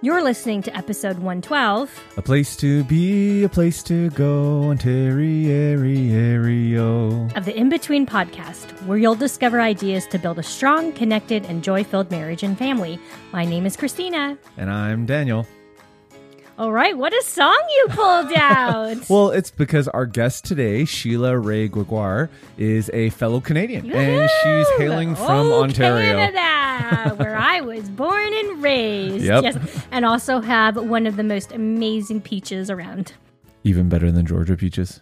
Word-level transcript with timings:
You're 0.00 0.22
listening 0.22 0.62
to 0.62 0.76
episode 0.76 1.16
112. 1.16 2.04
A 2.18 2.22
place 2.22 2.54
to 2.58 2.84
be, 2.84 3.42
a 3.42 3.48
place 3.48 3.82
to 3.82 4.10
go, 4.10 4.62
Ontario. 4.62 5.74
Of 7.34 7.44
the 7.44 7.56
In 7.56 7.68
Between 7.68 8.06
podcast, 8.06 8.70
where 8.86 8.96
you'll 8.96 9.16
discover 9.16 9.60
ideas 9.60 10.06
to 10.06 10.18
build 10.20 10.38
a 10.38 10.42
strong, 10.44 10.92
connected, 10.92 11.46
and 11.46 11.64
joy 11.64 11.82
filled 11.82 12.12
marriage 12.12 12.44
and 12.44 12.56
family. 12.56 13.00
My 13.32 13.44
name 13.44 13.66
is 13.66 13.76
Christina. 13.76 14.38
And 14.56 14.70
I'm 14.70 15.04
Daniel. 15.04 15.48
All 16.58 16.72
right, 16.72 16.98
what 16.98 17.12
a 17.12 17.22
song 17.22 17.56
you 17.70 17.86
pulled 17.90 18.32
out. 18.32 18.96
well, 19.08 19.30
it's 19.30 19.48
because 19.48 19.86
our 19.86 20.06
guest 20.06 20.44
today, 20.44 20.84
Sheila 20.84 21.38
Wray 21.38 21.68
Gregoire, 21.68 22.28
is 22.56 22.90
a 22.92 23.10
fellow 23.10 23.40
Canadian 23.40 23.84
Woo-hoo! 23.84 23.96
and 23.96 24.28
she's 24.42 24.68
hailing 24.76 25.12
oh, 25.12 25.14
from 25.14 25.46
oh, 25.52 25.62
Ontario. 25.62 26.16
Canada, 26.16 27.14
where 27.14 27.36
I 27.36 27.60
was 27.60 27.88
born 27.88 28.34
and 28.34 28.60
raised. 28.60 29.24
Yep. 29.24 29.44
Yes. 29.44 29.86
And 29.92 30.04
also 30.04 30.40
have 30.40 30.74
one 30.74 31.06
of 31.06 31.14
the 31.14 31.22
most 31.22 31.52
amazing 31.52 32.22
peaches 32.22 32.70
around. 32.70 33.12
Even 33.62 33.88
better 33.88 34.10
than 34.10 34.26
Georgia 34.26 34.56
peaches. 34.56 35.00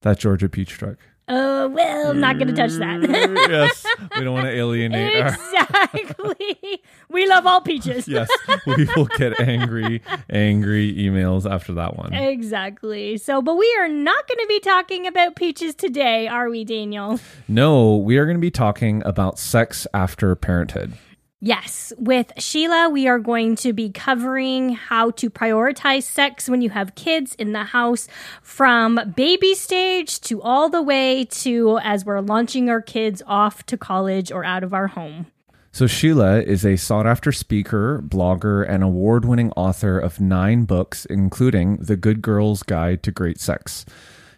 That 0.00 0.18
Georgia 0.18 0.48
peach 0.48 0.70
truck. 0.70 0.96
Oh, 1.32 1.68
well, 1.68 2.10
I'm 2.10 2.18
not 2.18 2.38
going 2.38 2.48
to 2.48 2.54
touch 2.54 2.72
that. 2.72 3.00
Mm, 3.00 3.36
yes. 3.48 3.86
We 4.16 4.24
don't 4.24 4.34
want 4.34 4.46
to 4.46 4.50
alienate 4.52 5.14
Exactly. 5.14 6.82
we 7.08 7.28
love 7.28 7.46
all 7.46 7.60
peaches. 7.60 8.08
yes. 8.08 8.28
We 8.66 8.88
will 8.96 9.04
get 9.04 9.40
angry, 9.40 10.02
angry 10.28 10.92
emails 10.92 11.48
after 11.48 11.72
that 11.74 11.96
one. 11.96 12.12
Exactly. 12.12 13.16
So, 13.16 13.40
but 13.40 13.56
we 13.56 13.72
are 13.78 13.88
not 13.88 14.26
going 14.26 14.38
to 14.38 14.46
be 14.48 14.58
talking 14.58 15.06
about 15.06 15.36
peaches 15.36 15.76
today, 15.76 16.26
are 16.26 16.50
we, 16.50 16.64
Daniel? 16.64 17.20
No, 17.46 17.96
we 17.96 18.18
are 18.18 18.24
going 18.24 18.36
to 18.36 18.40
be 18.40 18.50
talking 18.50 19.00
about 19.06 19.38
sex 19.38 19.86
after 19.94 20.34
parenthood. 20.34 20.94
Yes, 21.42 21.94
with 21.96 22.32
Sheila, 22.36 22.90
we 22.90 23.08
are 23.08 23.18
going 23.18 23.56
to 23.56 23.72
be 23.72 23.88
covering 23.88 24.74
how 24.74 25.12
to 25.12 25.30
prioritize 25.30 26.02
sex 26.02 26.50
when 26.50 26.60
you 26.60 26.68
have 26.68 26.94
kids 26.94 27.34
in 27.36 27.52
the 27.52 27.64
house 27.64 28.08
from 28.42 29.00
baby 29.16 29.54
stage 29.54 30.20
to 30.20 30.42
all 30.42 30.68
the 30.68 30.82
way 30.82 31.24
to 31.24 31.78
as 31.82 32.04
we're 32.04 32.20
launching 32.20 32.68
our 32.68 32.82
kids 32.82 33.22
off 33.26 33.64
to 33.66 33.78
college 33.78 34.30
or 34.30 34.44
out 34.44 34.62
of 34.62 34.74
our 34.74 34.88
home. 34.88 35.28
So, 35.72 35.86
Sheila 35.86 36.42
is 36.42 36.66
a 36.66 36.76
sought 36.76 37.06
after 37.06 37.32
speaker, 37.32 38.02
blogger, 38.06 38.68
and 38.68 38.84
award 38.84 39.24
winning 39.24 39.50
author 39.52 39.98
of 39.98 40.20
nine 40.20 40.64
books, 40.64 41.06
including 41.06 41.78
The 41.78 41.96
Good 41.96 42.20
Girl's 42.20 42.62
Guide 42.62 43.02
to 43.04 43.12
Great 43.12 43.40
Sex. 43.40 43.86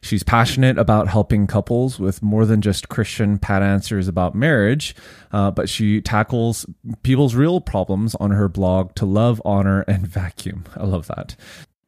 She's 0.03 0.25
passionate 0.25 0.79
about 0.79 1.07
helping 1.09 1.47
couples 1.47 2.01
with 2.01 2.23
more 2.23 2.45
than 2.45 2.61
just 2.61 2.89
Christian 2.89 3.39
pat 3.39 3.63
answers 3.63 4.09
about 4.09 4.35
marriage, 4.35 4.97
uh, 5.33 5.53
but 5.53 5.69
she 5.69 6.01
tackles 6.01 6.67
people's 7.05 7.37
real 7.37 7.61
problems 7.61 8.17
on 8.17 8.33
her 8.33 8.49
blog 8.49 8.95
to 8.97 9.07
love, 9.07 9.41
honor, 9.45 9.83
and 9.83 10.07
vacuum. 10.07 10.65
I 10.77 10.85
love 10.85 11.07
that. 11.07 11.37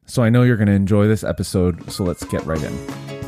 So 0.05 0.23
I 0.23 0.29
know 0.29 0.43
you're 0.43 0.57
going 0.57 0.67
to 0.67 0.73
enjoy 0.73 1.07
this 1.07 1.23
episode, 1.23 1.91
so 1.91 2.03
let's 2.03 2.23
get 2.25 2.45
right 2.45 2.61
in. 2.63 3.24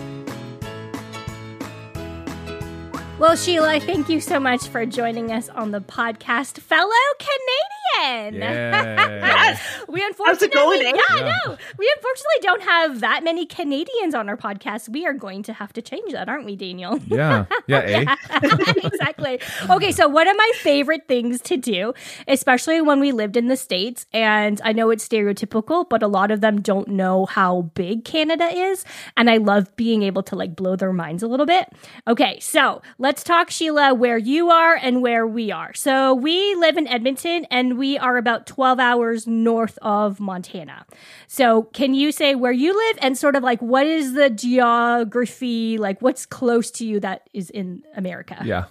Well, 3.19 3.35
Sheila, 3.35 3.79
thank 3.79 4.09
you 4.09 4.21
so 4.21 4.39
much 4.39 4.67
for 4.67 4.85
joining 4.85 5.31
us 5.31 5.49
on 5.49 5.71
the 5.71 5.81
podcast, 5.81 6.59
fellow 6.59 6.91
Canadian. 7.17 8.41
yes. 8.43 9.59
we 9.87 10.05
unfortunately, 10.05 10.49
going, 10.49 10.81
eh? 10.81 10.93
yeah, 10.95 11.15
yeah, 11.15 11.41
no, 11.45 11.57
we 11.79 11.91
unfortunately 11.95 12.41
don't 12.41 12.61
have 12.61 12.99
that 12.99 13.23
many 13.23 13.47
Canadians 13.47 14.13
on 14.13 14.29
our 14.29 14.37
podcast. 14.37 14.89
We 14.89 15.07
are 15.07 15.13
going 15.13 15.41
to 15.43 15.53
have 15.53 15.73
to 15.73 15.81
change 15.81 16.11
that, 16.11 16.29
aren't 16.29 16.45
we, 16.45 16.55
Daniel? 16.55 16.99
Yeah, 17.07 17.45
yeah, 17.67 17.79
eh? 17.79 18.15
exactly. 18.83 19.39
Okay, 19.67 19.91
so 19.91 20.07
one 20.07 20.27
of 20.27 20.37
my 20.37 20.51
favorite 20.57 21.07
things 21.07 21.41
to 21.41 21.57
do, 21.57 21.95
especially 22.27 22.81
when 22.81 22.99
we 22.99 23.11
lived 23.11 23.35
in 23.35 23.47
the 23.47 23.57
states, 23.57 24.05
and 24.13 24.61
I 24.63 24.73
know 24.73 24.91
it's 24.91 25.07
stereotypical, 25.07 25.89
but 25.89 26.03
a 26.03 26.07
lot 26.07 26.29
of 26.29 26.41
them 26.41 26.61
don't 26.61 26.89
know 26.89 27.25
how 27.25 27.63
big 27.73 28.05
Canada 28.05 28.45
is, 28.45 28.85
and 29.15 29.27
I 29.27 29.37
love 29.37 29.75
being 29.75 30.03
able 30.03 30.21
to 30.23 30.35
like 30.35 30.55
blow 30.55 30.75
their 30.75 30.93
minds 30.93 31.23
a 31.23 31.27
little 31.27 31.47
bit. 31.47 31.67
Okay, 32.07 32.39
so 32.39 32.83
let's 32.99 33.06
talk, 33.13 33.49
Sheila, 33.49 33.93
where 33.93 34.17
you 34.17 34.49
are 34.49 34.75
and 34.75 35.01
where 35.01 35.25
we 35.25 35.51
are. 35.51 35.73
So 35.73 36.13
we 36.13 36.55
live 36.55 36.77
in 36.77 36.87
Edmonton 36.87 37.45
and 37.51 37.77
we 37.77 37.97
are 37.97 38.17
about 38.17 38.47
12 38.47 38.79
hours 38.79 39.27
north 39.27 39.77
of 39.81 40.19
Montana. 40.19 40.85
So 41.27 41.63
can 41.63 41.93
you 41.93 42.11
say 42.11 42.35
where 42.35 42.51
you 42.51 42.75
live 42.75 42.97
and 43.01 43.17
sort 43.17 43.35
of 43.35 43.43
like 43.43 43.61
what 43.61 43.85
is 43.85 44.13
the 44.13 44.29
geography, 44.29 45.77
like 45.77 46.01
what's 46.01 46.25
close 46.25 46.71
to 46.71 46.85
you 46.85 46.99
that 46.99 47.29
is 47.33 47.49
in 47.49 47.83
America? 47.95 48.41
Yeah. 48.43 48.65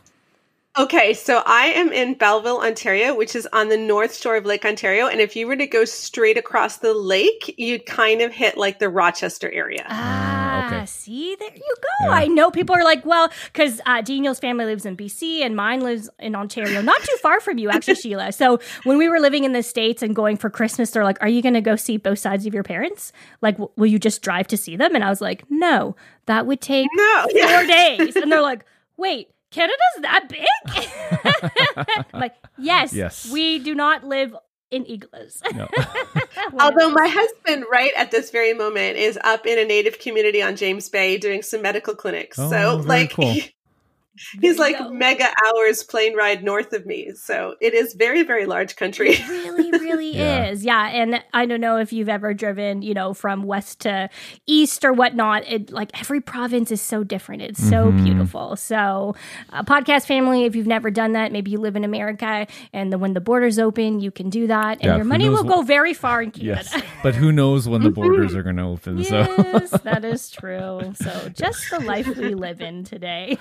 Okay, 0.79 1.15
so 1.15 1.43
I 1.47 1.69
am 1.69 1.91
in 1.91 2.15
Belleville, 2.15 2.61
Ontario, 2.61 3.15
which 3.15 3.35
is 3.35 3.49
on 3.55 3.71
the 3.71 3.79
north 3.79 4.15
shore 4.15 4.37
of 4.37 4.45
Lake 4.45 4.63
Ontario. 4.67 5.07
And 5.07 5.23
if 5.23 5.35
you 5.35 5.47
were 5.47 5.57
to 5.57 5.67
go 5.67 5.87
straight 5.87 6.37
across 6.37 6.79
the 6.79 6.93
lake, 6.93 7.55
you'd 7.57 7.87
kind 7.87 8.21
of 8.21 8.31
hit 8.31 8.59
like 8.59 8.79
the 8.79 8.91
Rochester 8.91 9.51
area. 9.51 9.87
Ah, 9.89 10.67
okay. 10.67 10.85
see, 10.85 11.35
there 11.37 11.55
you 11.55 11.75
go. 11.81 12.07
Yeah. 12.07 12.11
I 12.11 12.27
know 12.27 12.51
people 12.51 12.75
are 12.75 12.85
like, 12.85 13.07
well, 13.07 13.31
because 13.51 13.81
uh, 13.87 14.03
Daniel's 14.03 14.39
family 14.39 14.67
lives 14.67 14.85
in 14.85 14.99
BC 14.99 15.41
and 15.41 15.57
mine 15.57 15.81
lives 15.81 16.11
in 16.19 16.35
Ontario, 16.35 16.83
not 16.83 17.01
too 17.01 17.17
far 17.23 17.41
from 17.41 17.57
you, 17.57 17.71
actually, 17.71 17.95
Sheila. 18.03 18.33
So 18.33 18.61
when 18.85 18.99
we 18.99 19.09
were 19.09 19.19
living 19.19 19.45
in 19.45 19.55
the 19.55 19.63
States 19.63 20.03
and 20.03 20.15
going 20.15 20.37
for 20.37 20.51
Christmas, 20.51 20.91
they're 20.91 21.05
like, 21.05 21.23
are 21.23 21.29
you 21.29 21.41
going 21.41 21.55
to 21.55 21.63
go 21.63 21.77
see 21.77 21.97
both 21.97 22.19
sides 22.19 22.45
of 22.45 22.53
your 22.53 22.63
parents? 22.63 23.13
Like, 23.41 23.55
w- 23.55 23.73
will 23.77 23.87
you 23.87 23.99
just 23.99 24.21
drive 24.21 24.47
to 24.49 24.59
see 24.59 24.77
them? 24.77 24.95
And 24.95 25.03
I 25.03 25.09
was 25.09 25.23
like, 25.23 25.45
no, 25.49 25.97
that 26.27 26.45
would 26.45 26.61
take 26.61 26.89
no. 26.93 27.23
four 27.31 27.41
yeah. 27.41 27.67
days. 27.67 28.15
And 28.15 28.31
they're 28.31 28.43
like, 28.43 28.67
wait, 28.99 29.31
Canada's 29.51 29.77
that 30.03 30.29
big? 30.29 31.77
I'm 31.77 32.05
like, 32.21 32.35
yes, 32.59 32.93
yes, 32.93 33.31
we 33.31 33.59
do 33.59 33.75
not 33.75 34.05
live 34.05 34.35
in 34.71 34.85
igloos. 34.87 35.41
No. 35.55 35.69
Although 36.61 36.91
my 36.91 37.07
husband, 37.09 37.65
right 37.71 37.93
at 37.97 38.11
this 38.11 38.31
very 38.31 38.53
moment, 38.53 38.97
is 38.97 39.19
up 39.23 39.47
in 39.47 39.59
a 39.59 39.65
native 39.65 39.99
community 39.99 40.43
on 40.43 40.57
James 40.57 40.89
Bay 40.89 41.19
doing 41.19 41.43
some 41.43 41.63
medical 41.63 41.95
clinics. 41.95 42.39
Oh, 42.39 42.51
so, 42.51 42.77
like, 42.85 43.13
cool. 43.13 43.37
He's 44.41 44.59
like 44.59 44.77
mega 44.91 45.27
hours 45.47 45.83
plane 45.83 46.17
ride 46.17 46.43
north 46.43 46.73
of 46.73 46.87
me. 46.87 47.13
So 47.15 47.55
it 47.61 47.75
is 47.75 47.93
very, 47.93 48.23
very 48.23 48.47
large 48.47 48.75
country. 48.77 49.11
It 49.11 49.29
really, 49.29 49.71
really 49.71 49.86
yeah. 50.01 50.47
is. 50.47 50.65
Yeah. 50.65 50.89
And 50.89 51.23
I 51.33 51.47
don't 51.47 51.61
know 51.61 51.79
if 51.79 51.93
you've 51.93 52.09
ever 52.09 52.35
driven, 52.35 52.83
you 52.83 52.95
know, 52.95 53.15
from 53.15 53.43
west 53.43 53.81
to 53.81 54.11
east 54.47 54.85
or 54.85 54.93
whatnot. 54.93 55.45
It 55.47 55.71
like 55.71 55.99
every 56.01 56.21
province 56.21 56.71
is 56.71 56.81
so 56.81 57.05
different. 57.05 57.43
It's 57.43 57.63
so 57.63 57.87
mm-hmm. 57.87 58.05
beautiful. 58.05 58.57
So, 58.57 59.15
uh, 59.51 59.63
podcast 59.63 60.07
family, 60.07 60.45
if 60.45 60.57
you've 60.57 60.67
never 60.67 60.91
done 60.91 61.13
that, 61.13 61.33
maybe 61.33 61.51
you 61.51 61.59
live 61.59 61.77
in 61.77 61.85
America 61.85 62.47
and 62.73 62.93
the, 62.93 62.99
when 62.99 63.15
the 63.15 63.21
borders 63.21 63.59
open, 63.59 64.01
you 64.01 64.11
can 64.11 64.31
do 64.31 64.47
that. 64.47 64.79
And 64.79 64.85
yeah, 64.85 64.97
your 64.97 65.05
money 65.05 65.29
will 65.29 65.45
go 65.45 65.63
very 65.63 65.95
far 65.95 66.23
in 66.23 66.31
Canada. 66.31 66.63
Yes. 66.73 66.83
But 67.03 67.15
who 67.15 67.33
knows 67.33 67.69
when 67.69 67.83
the 67.83 67.91
borders 67.97 68.35
are 68.35 68.43
going 68.43 68.57
to 68.57 68.63
open. 68.63 68.99
Yes, 68.99 69.71
so. 69.71 69.79
that 69.79 70.05
is 70.05 70.31
true. 70.31 70.93
So 70.97 71.29
just 71.31 71.71
the 71.71 71.81
life 71.81 72.07
we 72.17 72.35
live 72.35 72.61
in 72.61 72.85
today. 72.85 73.39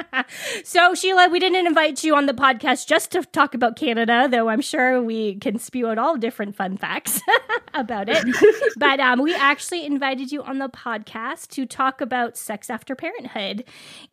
so, 0.64 0.94
Sheila, 0.94 1.28
we 1.28 1.38
didn't 1.38 1.66
invite 1.66 2.04
you 2.04 2.14
on 2.16 2.26
the 2.26 2.34
podcast 2.34 2.86
just 2.86 3.12
to 3.12 3.22
talk 3.22 3.54
about 3.54 3.76
Canada, 3.76 4.28
though 4.30 4.48
I'm 4.48 4.60
sure 4.60 5.02
we 5.02 5.36
can 5.36 5.58
spew 5.58 5.81
out 5.88 5.98
all 5.98 6.16
different 6.16 6.56
fun 6.56 6.76
facts 6.76 7.20
about 7.74 8.08
it. 8.08 8.24
but 8.76 9.00
um, 9.00 9.22
we 9.22 9.34
actually 9.34 9.84
invited 9.84 10.32
you 10.32 10.42
on 10.42 10.58
the 10.58 10.68
podcast 10.68 11.48
to 11.48 11.66
talk 11.66 12.00
about 12.00 12.36
sex 12.36 12.70
after 12.70 12.94
parenthood. 12.94 13.64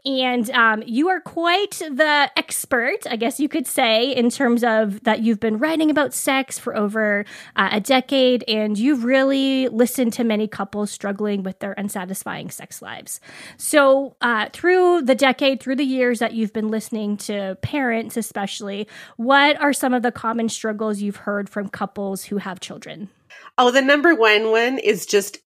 And 0.05 0.49
um, 0.51 0.83
you 0.85 1.09
are 1.09 1.19
quite 1.19 1.71
the 1.79 2.29
expert, 2.35 3.05
I 3.09 3.15
guess 3.15 3.39
you 3.39 3.49
could 3.49 3.67
say, 3.67 4.11
in 4.11 4.29
terms 4.29 4.63
of 4.63 5.03
that 5.03 5.21
you've 5.21 5.39
been 5.39 5.57
writing 5.57 5.89
about 5.89 6.13
sex 6.13 6.57
for 6.57 6.75
over 6.75 7.25
uh, 7.55 7.69
a 7.73 7.79
decade, 7.79 8.43
and 8.47 8.77
you've 8.77 9.03
really 9.03 9.67
listened 9.67 10.13
to 10.13 10.23
many 10.23 10.47
couples 10.47 10.91
struggling 10.91 11.43
with 11.43 11.59
their 11.59 11.73
unsatisfying 11.73 12.49
sex 12.49 12.81
lives. 12.81 13.19
So, 13.57 14.15
uh, 14.21 14.49
through 14.53 15.03
the 15.03 15.15
decade, 15.15 15.61
through 15.61 15.75
the 15.75 15.83
years 15.83 16.19
that 16.19 16.33
you've 16.33 16.53
been 16.53 16.69
listening 16.69 17.17
to 17.17 17.57
parents, 17.61 18.17
especially, 18.17 18.87
what 19.17 19.59
are 19.61 19.73
some 19.73 19.93
of 19.93 20.03
the 20.03 20.11
common 20.11 20.49
struggles 20.49 21.01
you've 21.01 21.17
heard 21.17 21.48
from 21.49 21.69
couples 21.69 22.23
who 22.23 22.37
have 22.37 22.59
children? 22.59 23.09
Oh, 23.57 23.71
the 23.71 23.81
number 23.81 24.15
one 24.15 24.51
one 24.51 24.77
is 24.77 25.05
just 25.05 25.39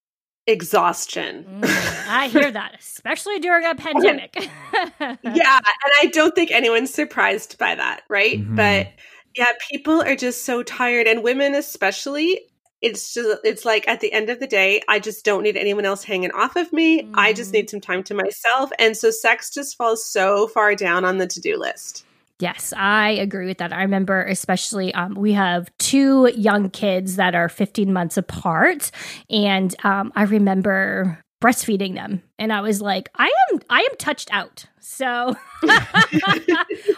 exhaustion. 0.46 1.62
Mm, 1.62 2.08
I 2.10 2.28
hear 2.28 2.52
that, 2.52 2.76
especially 2.80 3.40
during 3.40 3.66
a 3.66 3.76
pandemic. 3.76 4.36
yeah. 5.00 5.18
And 5.20 5.94
I 6.02 6.10
don't 6.12 6.36
think 6.36 6.52
anyone's 6.52 6.94
surprised 6.94 7.58
by 7.58 7.76
that, 7.76 8.04
right? 8.10 8.40
Mm-hmm. 8.40 8.56
But 8.56 8.90
yeah, 9.36 9.52
people 9.72 10.02
are 10.02 10.16
just 10.16 10.46
so 10.46 10.64
tired, 10.64 11.08
and 11.08 11.24
women 11.24 11.56
especially 11.56 12.42
it's 12.84 13.14
just 13.14 13.40
it's 13.46 13.64
like 13.64 13.88
at 13.88 14.02
the 14.02 14.12
end 14.12 14.30
of 14.30 14.40
the 14.40 14.46
day 14.46 14.82
i 14.90 15.00
just 15.00 15.24
don't 15.24 15.42
need 15.42 15.56
anyone 15.56 15.86
else 15.86 16.04
hanging 16.04 16.32
off 16.32 16.56
of 16.58 16.72
me 16.74 17.02
mm. 17.02 17.12
i 17.16 17.32
just 17.34 17.50
mm. 17.50 17.54
need 17.54 17.70
some 17.70 17.80
time 17.80 18.04
to 18.04 18.14
myself 18.14 18.70
and 18.78 18.96
so 18.96 19.10
sex 19.10 19.50
just 19.50 19.78
falls 19.78 20.06
so 20.06 20.48
far 20.50 20.76
down 20.76 21.06
on 21.06 21.18
the 21.18 21.26
to-do 21.26 21.58
list 21.58 22.06
Yes, 22.40 22.74
I 22.76 23.12
agree 23.12 23.46
with 23.48 23.60
that. 23.60 23.72
I 23.72 23.84
remember, 23.84 24.24
especially, 24.26 24.94
um, 24.94 25.14
we 25.14 25.34
have 25.34 25.72
two 25.78 26.30
young 26.36 26.70
kids 26.72 27.16
that 27.16 27.36
are 27.36 27.48
15 27.48 27.94
months 27.94 28.18
apart. 28.18 28.92
And 29.30 29.74
um, 29.86 30.12
I 30.16 30.24
remember 30.24 31.23
breastfeeding 31.44 31.94
them. 31.94 32.24
And 32.40 32.54
i 32.54 32.62
was 32.62 32.82
like 32.82 33.10
i 33.16 33.26
am 33.52 33.60
i 33.70 33.80
am 33.80 33.98
touched 33.98 34.30
out. 34.32 34.66
So 34.80 35.36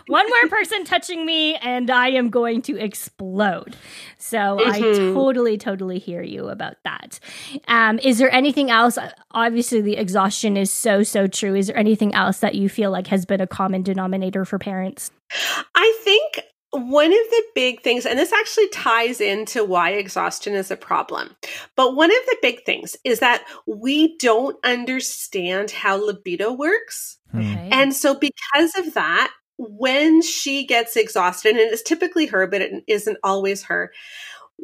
one 0.07 0.29
more 0.29 0.49
person 0.49 0.85
touching 0.85 1.25
me 1.25 1.55
and 1.55 1.89
i 1.89 2.09
am 2.09 2.29
going 2.29 2.61
to 2.63 2.77
explode. 2.77 3.75
So 4.19 4.37
mm-hmm. 4.37 4.71
i 4.71 4.79
totally 4.79 5.57
totally 5.57 5.97
hear 5.97 6.21
you 6.21 6.49
about 6.49 6.75
that. 6.83 7.19
Um, 7.67 7.97
is 7.99 8.19
there 8.19 8.31
anything 8.31 8.69
else? 8.69 8.99
Obviously 9.31 9.81
the 9.81 9.97
exhaustion 9.97 10.57
is 10.57 10.71
so 10.71 11.01
so 11.01 11.25
true. 11.25 11.55
Is 11.55 11.67
there 11.67 11.77
anything 11.77 12.13
else 12.13 12.39
that 12.39 12.53
you 12.53 12.69
feel 12.69 12.91
like 12.91 13.07
has 13.07 13.25
been 13.25 13.41
a 13.41 13.47
common 13.47 13.81
denominator 13.81 14.45
for 14.45 14.59
parents? 14.59 15.09
I 15.73 15.99
think 16.03 16.45
one 16.75 17.11
of 17.11 17.29
the 17.29 17.43
big 17.55 17.81
things, 17.81 18.05
and 18.05 18.17
this 18.19 18.33
actually 18.33 18.69
ties 18.69 19.21
into 19.21 19.63
why 19.63 19.91
exhaustion 19.91 20.53
is 20.53 20.71
a 20.71 20.77
problem, 20.77 21.35
but 21.75 21.95
one 21.95 22.11
of 22.11 22.25
the 22.27 22.37
big 22.41 22.65
things 22.65 22.95
is 23.03 23.19
that 23.19 23.43
we 23.65 24.17
don't 24.17 24.57
understand 24.63 25.71
how 25.71 25.95
libido 25.95 26.51
works. 26.51 27.17
Hmm. 27.31 27.39
Okay. 27.39 27.69
And 27.71 27.93
so, 27.93 28.15
because 28.15 28.75
of 28.77 28.93
that, 28.93 29.31
when 29.57 30.21
she 30.21 30.65
gets 30.65 30.95
exhausted, 30.95 31.55
and 31.55 31.71
it's 31.71 31.81
typically 31.81 32.25
her, 32.27 32.47
but 32.47 32.61
it 32.61 32.83
isn't 32.87 33.17
always 33.23 33.63
her, 33.63 33.91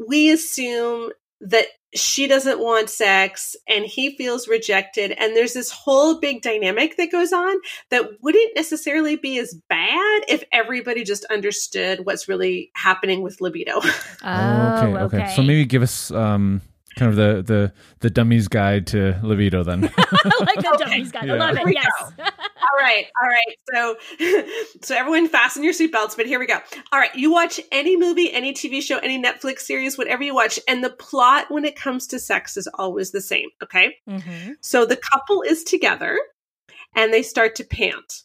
we 0.07 0.31
assume 0.31 1.11
that 1.41 1.67
she 1.93 2.27
doesn't 2.27 2.59
want 2.59 2.89
sex 2.89 3.55
and 3.67 3.85
he 3.85 4.15
feels 4.15 4.47
rejected 4.47 5.11
and 5.11 5.35
there's 5.35 5.53
this 5.53 5.71
whole 5.71 6.19
big 6.19 6.41
dynamic 6.41 6.97
that 6.97 7.11
goes 7.11 7.33
on 7.33 7.57
that 7.89 8.09
wouldn't 8.21 8.55
necessarily 8.55 9.15
be 9.15 9.37
as 9.39 9.53
bad 9.69 10.21
if 10.29 10.43
everybody 10.53 11.03
just 11.03 11.25
understood 11.25 12.05
what's 12.05 12.27
really 12.27 12.71
happening 12.75 13.21
with 13.21 13.41
libido. 13.41 13.81
Oh, 14.23 14.77
okay, 14.77 14.87
okay, 14.87 15.17
okay. 15.17 15.35
So 15.35 15.41
maybe 15.41 15.65
give 15.65 15.81
us 15.81 16.11
um 16.11 16.61
kind 16.95 17.09
of 17.09 17.15
the 17.15 17.41
the 17.41 17.73
the 17.99 18.09
dummy's 18.09 18.47
guide 18.47 18.87
to 18.87 19.19
libido 19.23 19.63
then. 19.63 19.81
like 19.81 19.93
the 19.95 20.71
okay. 20.75 20.83
dummy's 20.83 21.11
guide. 21.11 21.25
Yeah. 21.25 21.33
I 21.33 21.51
love 21.51 21.57
it. 21.57 21.73
Yes. 21.73 22.30
All 22.61 22.79
right. 22.79 23.05
All 23.21 23.27
right. 23.27 23.57
So 23.73 24.43
so 24.81 24.95
everyone 24.95 25.27
fasten 25.27 25.63
your 25.63 25.73
seatbelts, 25.73 26.15
but 26.15 26.25
here 26.25 26.39
we 26.39 26.45
go. 26.45 26.59
All 26.91 26.99
right. 26.99 27.13
You 27.15 27.31
watch 27.31 27.59
any 27.71 27.97
movie, 27.97 28.31
any 28.31 28.53
TV 28.53 28.81
show, 28.81 28.97
any 28.97 29.21
Netflix 29.21 29.59
series, 29.59 29.97
whatever 29.97 30.23
you 30.23 30.35
watch, 30.35 30.59
and 30.67 30.83
the 30.83 30.89
plot 30.89 31.45
when 31.49 31.65
it 31.65 31.75
comes 31.75 32.07
to 32.07 32.19
sex 32.19 32.57
is 32.57 32.67
always 32.75 33.11
the 33.11 33.21
same. 33.21 33.49
Okay. 33.63 33.95
Mm-hmm. 34.09 34.53
So 34.61 34.85
the 34.85 34.97
couple 34.97 35.41
is 35.41 35.63
together 35.63 36.19
and 36.95 37.13
they 37.13 37.23
start 37.23 37.55
to 37.55 37.63
pant. 37.63 38.23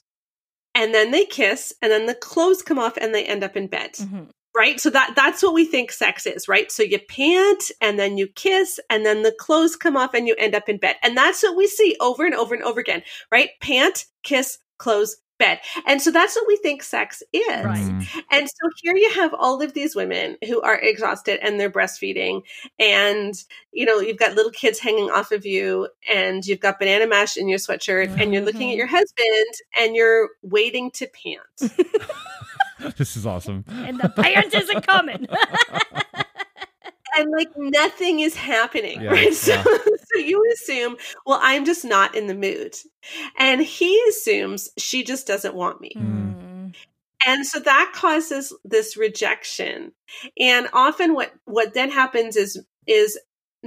And 0.74 0.92
then 0.92 1.10
they 1.10 1.24
kiss, 1.24 1.72
and 1.80 1.90
then 1.90 2.04
the 2.04 2.14
clothes 2.14 2.60
come 2.60 2.78
off, 2.78 2.98
and 2.98 3.14
they 3.14 3.24
end 3.24 3.42
up 3.42 3.56
in 3.56 3.66
bed. 3.66 3.94
Mm-hmm 3.94 4.24
right 4.56 4.80
so 4.80 4.90
that 4.90 5.12
that's 5.14 5.42
what 5.42 5.54
we 5.54 5.64
think 5.64 5.92
sex 5.92 6.26
is 6.26 6.48
right 6.48 6.72
so 6.72 6.82
you 6.82 6.98
pant 6.98 7.70
and 7.80 7.98
then 7.98 8.16
you 8.16 8.26
kiss 8.26 8.80
and 8.90 9.04
then 9.04 9.22
the 9.22 9.32
clothes 9.38 9.76
come 9.76 9.96
off 9.96 10.14
and 10.14 10.26
you 10.26 10.34
end 10.38 10.54
up 10.54 10.68
in 10.68 10.78
bed 10.78 10.96
and 11.02 11.16
that's 11.16 11.42
what 11.42 11.56
we 11.56 11.66
see 11.66 11.96
over 12.00 12.24
and 12.24 12.34
over 12.34 12.54
and 12.54 12.64
over 12.64 12.80
again 12.80 13.02
right 13.30 13.50
pant 13.60 14.06
kiss 14.22 14.58
clothes 14.78 15.18
bed 15.38 15.60
and 15.86 16.00
so 16.00 16.10
that's 16.10 16.34
what 16.34 16.46
we 16.48 16.56
think 16.56 16.82
sex 16.82 17.22
is 17.32 17.64
right. 17.64 17.76
Mm. 17.76 18.06
and 18.30 18.48
so 18.48 18.70
here 18.82 18.96
you 18.96 19.12
have 19.12 19.34
all 19.34 19.60
of 19.60 19.74
these 19.74 19.94
women 19.94 20.36
who 20.46 20.62
are 20.62 20.78
exhausted 20.78 21.38
and 21.42 21.60
they're 21.60 21.70
breastfeeding 21.70 22.40
and 22.78 23.34
you 23.70 23.84
know 23.84 24.00
you've 24.00 24.18
got 24.18 24.34
little 24.34 24.50
kids 24.50 24.78
hanging 24.78 25.10
off 25.10 25.32
of 25.32 25.44
you 25.44 25.88
and 26.10 26.46
you've 26.46 26.60
got 26.60 26.78
banana 26.78 27.06
mash 27.06 27.36
in 27.36 27.48
your 27.48 27.58
sweatshirt 27.58 28.08
mm-hmm. 28.08 28.20
and 28.20 28.32
you're 28.32 28.44
looking 28.44 28.70
at 28.70 28.72
mm-hmm. 28.72 28.78
your 28.78 28.86
husband 28.86 29.54
and 29.78 29.94
you're 29.94 30.30
waiting 30.42 30.90
to 30.90 31.06
pant 31.06 31.72
this 32.96 33.16
is 33.16 33.26
awesome. 33.26 33.64
And 33.68 33.98
the 34.00 34.08
pants 34.08 34.54
isn't 34.54 34.86
coming. 34.86 35.26
and 37.18 37.30
like 37.30 37.48
nothing 37.56 38.20
is 38.20 38.34
happening, 38.34 39.02
yeah, 39.02 39.10
right? 39.10 39.34
So, 39.34 39.52
yeah. 39.52 39.62
so 39.64 40.18
you 40.18 40.42
assume, 40.54 40.96
well, 41.24 41.40
I'm 41.42 41.64
just 41.64 41.84
not 41.84 42.14
in 42.14 42.26
the 42.26 42.34
mood. 42.34 42.76
And 43.38 43.62
he 43.62 44.00
assumes 44.08 44.68
she 44.78 45.04
just 45.04 45.26
doesn't 45.26 45.54
want 45.54 45.80
me. 45.80 45.92
Mm. 45.96 46.74
And 47.26 47.44
so 47.44 47.58
that 47.60 47.92
causes 47.94 48.52
this 48.64 48.96
rejection. 48.96 49.92
And 50.38 50.68
often 50.72 51.14
what 51.14 51.32
what 51.44 51.74
then 51.74 51.90
happens 51.90 52.36
is 52.36 52.62
is 52.86 53.18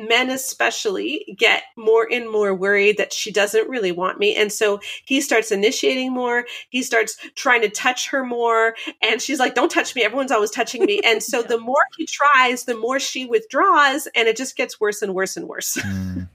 men 0.07 0.29
especially 0.29 1.35
get 1.37 1.63
more 1.77 2.07
and 2.11 2.29
more 2.29 2.53
worried 2.53 2.97
that 2.97 3.13
she 3.13 3.31
doesn't 3.31 3.69
really 3.69 3.91
want 3.91 4.19
me. 4.19 4.35
And 4.35 4.51
so 4.51 4.79
he 5.05 5.21
starts 5.21 5.51
initiating 5.51 6.13
more. 6.13 6.45
He 6.69 6.83
starts 6.83 7.17
trying 7.35 7.61
to 7.61 7.69
touch 7.69 8.09
her 8.09 8.23
more. 8.23 8.75
And 9.01 9.21
she's 9.21 9.39
like 9.39 9.55
don't 9.55 9.71
touch 9.71 9.95
me. 9.95 10.03
Everyone's 10.03 10.31
always 10.31 10.51
touching 10.51 10.85
me. 10.85 11.01
And 11.03 11.21
so 11.21 11.41
the 11.49 11.59
more 11.59 11.81
he 11.97 12.05
tries 12.05 12.65
the 12.65 12.75
more 12.75 12.99
she 12.99 13.25
withdraws 13.25 14.07
and 14.15 14.27
it 14.27 14.37
just 14.37 14.55
gets 14.55 14.79
worse 14.79 15.01
and 15.01 15.13
worse 15.13 15.37
and 15.37 15.47
worse. 15.47 15.77
Mm. 15.77 16.29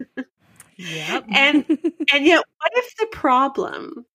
yep. 0.76 1.24
and 1.34 1.64
and 2.12 2.26
yet 2.26 2.44
what 2.58 2.72
if 2.74 2.96
the 2.96 3.08
problem 3.12 4.06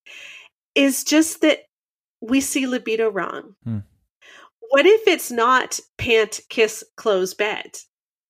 is 0.76 1.04
just 1.04 1.42
that 1.42 1.60
we 2.22 2.42
see 2.42 2.68
libido 2.68 3.10
wrong? 3.10 3.56
Mm. 3.68 3.84
what 4.70 4.86
if 4.86 5.08
it's 5.08 5.32
not 5.32 5.80
pant 5.98 6.42
kiss 6.50 6.84
close 6.96 7.34
bed 7.34 7.78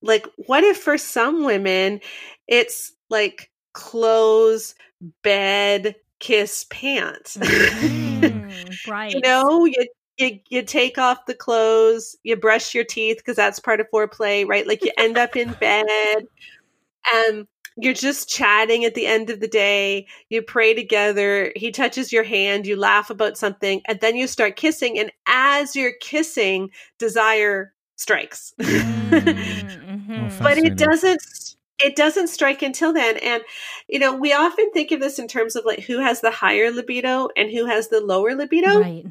like 0.02 0.26
what 0.48 0.64
if 0.64 0.78
for 0.78 0.98
some 0.98 1.44
women 1.44 2.00
it's 2.48 2.94
like 3.10 3.50
clothes 3.74 4.76
bed 5.24 5.96
kiss 6.20 6.66
pants 6.70 7.38
mm, 7.42 8.88
right 8.88 9.14
you 9.14 9.22
know 9.22 9.66
you, 9.66 9.88
you 10.18 10.40
you 10.50 10.62
take 10.62 10.98
off 10.98 11.26
the 11.26 11.34
clothes 11.34 12.16
you 12.24 12.36
brush 12.36 12.74
your 12.74 12.84
teeth 12.84 13.18
because 13.18 13.36
that's 13.36 13.60
part 13.60 13.80
of 13.80 13.88
foreplay 13.94 14.48
right 14.48 14.68
like 14.68 14.84
you 14.84 14.92
end 14.98 15.18
up 15.18 15.36
in 15.36 15.52
bed 15.54 16.26
and 17.14 17.48
you're 17.82 17.94
just 17.94 18.28
chatting 18.28 18.84
at 18.84 18.94
the 18.96 19.08
end 19.08 19.30
of 19.30 19.40
the 19.40 19.48
day 19.48 20.06
you 20.30 20.42
pray 20.42 20.74
together 20.74 21.54
he 21.56 21.72
touches 21.72 22.12
your 22.12 22.24
hand 22.24 22.68
you 22.68 22.76
laugh 22.76 23.10
about 23.10 23.38
something 23.38 23.82
and 23.86 24.02
then 24.02 24.18
you 24.18 24.28
start 24.28 24.58
kissing 24.58 25.00
and 25.00 25.12
as 25.28 25.76
you're 25.76 25.94
kissing 26.02 26.70
desire 26.98 27.74
strikes. 28.00 28.54
mm-hmm. 28.60 29.89
Oh, 30.10 30.14
mm-hmm. 30.14 30.44
but 30.44 30.58
it 30.58 30.76
doesn't 30.76 31.22
it 31.80 31.96
doesn't 31.96 32.28
strike 32.28 32.62
until 32.62 32.92
then 32.94 33.18
and 33.18 33.42
you 33.88 34.00
know 34.00 34.16
we 34.16 34.34
often 34.34 34.72
think 34.72 34.92
of 34.92 35.00
this 35.00 35.20
in 35.20 35.28
terms 35.28 35.56
of 35.56 35.66
like 35.66 35.80
who 35.80 36.00
has 36.00 36.22
the 36.22 36.32
higher 36.32 36.72
libido 36.72 37.30
and 37.38 37.52
who 37.52 37.66
has 37.66 37.90
the 37.90 38.02
lower 38.02 38.36
libido. 38.36 38.80
Right. 38.80 39.06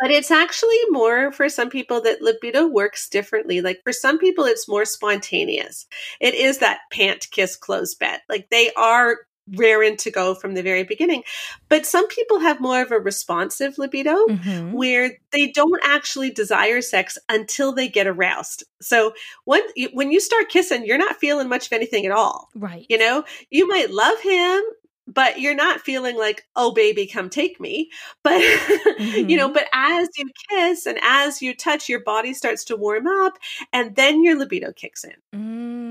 But 0.00 0.10
it's 0.10 0.32
actually 0.32 0.80
more 0.88 1.30
for 1.30 1.48
some 1.48 1.70
people 1.70 2.00
that 2.00 2.20
libido 2.20 2.66
works 2.66 3.08
differently. 3.08 3.60
Like 3.60 3.80
for 3.84 3.92
some 3.92 4.18
people 4.18 4.44
it's 4.44 4.68
more 4.68 4.84
spontaneous. 4.84 5.86
It 6.20 6.34
is 6.34 6.58
that 6.58 6.80
pant 6.92 7.28
kiss 7.30 7.54
close 7.54 7.94
bed 7.94 8.20
like 8.28 8.48
they 8.50 8.72
are 8.72 9.18
raring 9.56 9.96
to 9.98 10.10
go 10.10 10.34
from 10.34 10.54
the 10.54 10.62
very 10.62 10.84
beginning. 10.84 11.22
But 11.68 11.86
some 11.86 12.08
people 12.08 12.40
have 12.40 12.60
more 12.60 12.82
of 12.82 12.92
a 12.92 12.98
responsive 12.98 13.78
libido 13.78 14.26
mm-hmm. 14.26 14.72
where 14.72 15.18
they 15.32 15.48
don't 15.48 15.80
actually 15.84 16.30
desire 16.30 16.80
sex 16.80 17.18
until 17.28 17.72
they 17.72 17.88
get 17.88 18.06
aroused. 18.06 18.64
So 18.80 19.14
when 19.44 19.62
when 19.92 20.10
you 20.10 20.20
start 20.20 20.48
kissing, 20.48 20.84
you're 20.84 20.98
not 20.98 21.16
feeling 21.16 21.48
much 21.48 21.66
of 21.66 21.72
anything 21.72 22.06
at 22.06 22.12
all. 22.12 22.48
Right. 22.54 22.86
You 22.88 22.98
know, 22.98 23.24
you 23.50 23.68
might 23.68 23.90
love 23.90 24.20
him 24.20 24.62
but 25.06 25.40
you're 25.40 25.54
not 25.54 25.80
feeling 25.80 26.16
like 26.16 26.46
oh 26.56 26.72
baby 26.72 27.06
come 27.06 27.28
take 27.28 27.60
me 27.60 27.90
but 28.22 28.40
mm-hmm. 28.40 29.28
you 29.28 29.36
know 29.36 29.46
mm-hmm. 29.46 29.54
but 29.54 29.68
as 29.72 30.08
you 30.16 30.26
kiss 30.48 30.86
and 30.86 30.98
as 31.02 31.42
you 31.42 31.54
touch 31.54 31.88
your 31.88 32.00
body 32.00 32.32
starts 32.32 32.64
to 32.64 32.76
warm 32.76 33.06
up 33.06 33.34
and 33.72 33.96
then 33.96 34.22
your 34.22 34.38
libido 34.38 34.72
kicks 34.72 35.04
in 35.04 35.14
mm, 35.34 35.83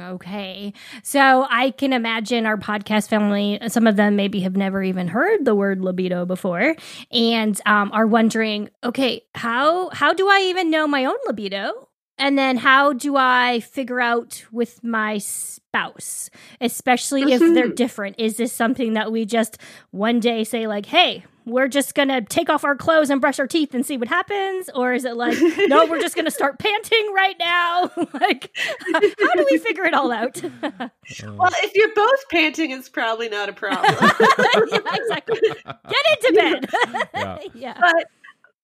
okay 0.00 0.72
so 1.02 1.46
i 1.50 1.70
can 1.70 1.92
imagine 1.92 2.46
our 2.46 2.56
podcast 2.56 3.08
family 3.08 3.58
some 3.68 3.86
of 3.86 3.96
them 3.96 4.16
maybe 4.16 4.40
have 4.40 4.56
never 4.56 4.82
even 4.82 5.08
heard 5.08 5.44
the 5.44 5.54
word 5.54 5.80
libido 5.80 6.24
before 6.24 6.74
and 7.10 7.60
um, 7.66 7.90
are 7.92 8.06
wondering 8.06 8.68
okay 8.82 9.22
how 9.34 9.88
how 9.90 10.12
do 10.12 10.28
i 10.28 10.40
even 10.48 10.70
know 10.70 10.86
my 10.86 11.04
own 11.04 11.16
libido 11.26 11.88
and 12.20 12.36
then 12.36 12.58
how 12.58 12.92
do 12.92 13.16
I 13.16 13.60
figure 13.60 13.98
out 13.98 14.44
with 14.52 14.84
my 14.84 15.16
spouse, 15.16 16.28
especially 16.60 17.22
mm-hmm. 17.22 17.32
if 17.32 17.40
they're 17.40 17.64
mm-hmm. 17.64 17.74
different? 17.74 18.16
Is 18.18 18.36
this 18.36 18.52
something 18.52 18.92
that 18.92 19.10
we 19.10 19.24
just 19.24 19.56
one 19.90 20.20
day 20.20 20.44
say, 20.44 20.66
like, 20.66 20.84
hey, 20.84 21.24
we're 21.50 21.68
just 21.68 21.94
gonna 21.94 22.22
take 22.22 22.48
off 22.48 22.64
our 22.64 22.76
clothes 22.76 23.10
and 23.10 23.20
brush 23.20 23.38
our 23.38 23.46
teeth 23.46 23.74
and 23.74 23.84
see 23.84 23.96
what 23.96 24.08
happens? 24.08 24.70
Or 24.74 24.92
is 24.92 25.04
it 25.04 25.16
like, 25.16 25.36
no, 25.68 25.86
we're 25.86 26.00
just 26.00 26.16
gonna 26.16 26.30
start 26.30 26.58
panting 26.60 27.12
right 27.14 27.36
now? 27.38 27.90
like, 28.12 28.50
how 28.92 29.00
do 29.00 29.46
we 29.50 29.58
figure 29.58 29.84
it 29.84 29.94
all 29.94 30.12
out? 30.12 30.40
well, 30.62 31.50
if 31.62 31.74
you're 31.74 31.94
both 31.94 32.28
panting, 32.30 32.70
it's 32.70 32.88
probably 32.88 33.28
not 33.28 33.48
a 33.48 33.52
problem. 33.52 33.94
yeah, 34.00 34.80
exactly. 34.94 35.40
Get 35.40 36.24
into 36.24 36.32
bed. 36.34 36.70
yeah. 37.14 37.38
yeah. 37.54 37.78
But 37.80 38.06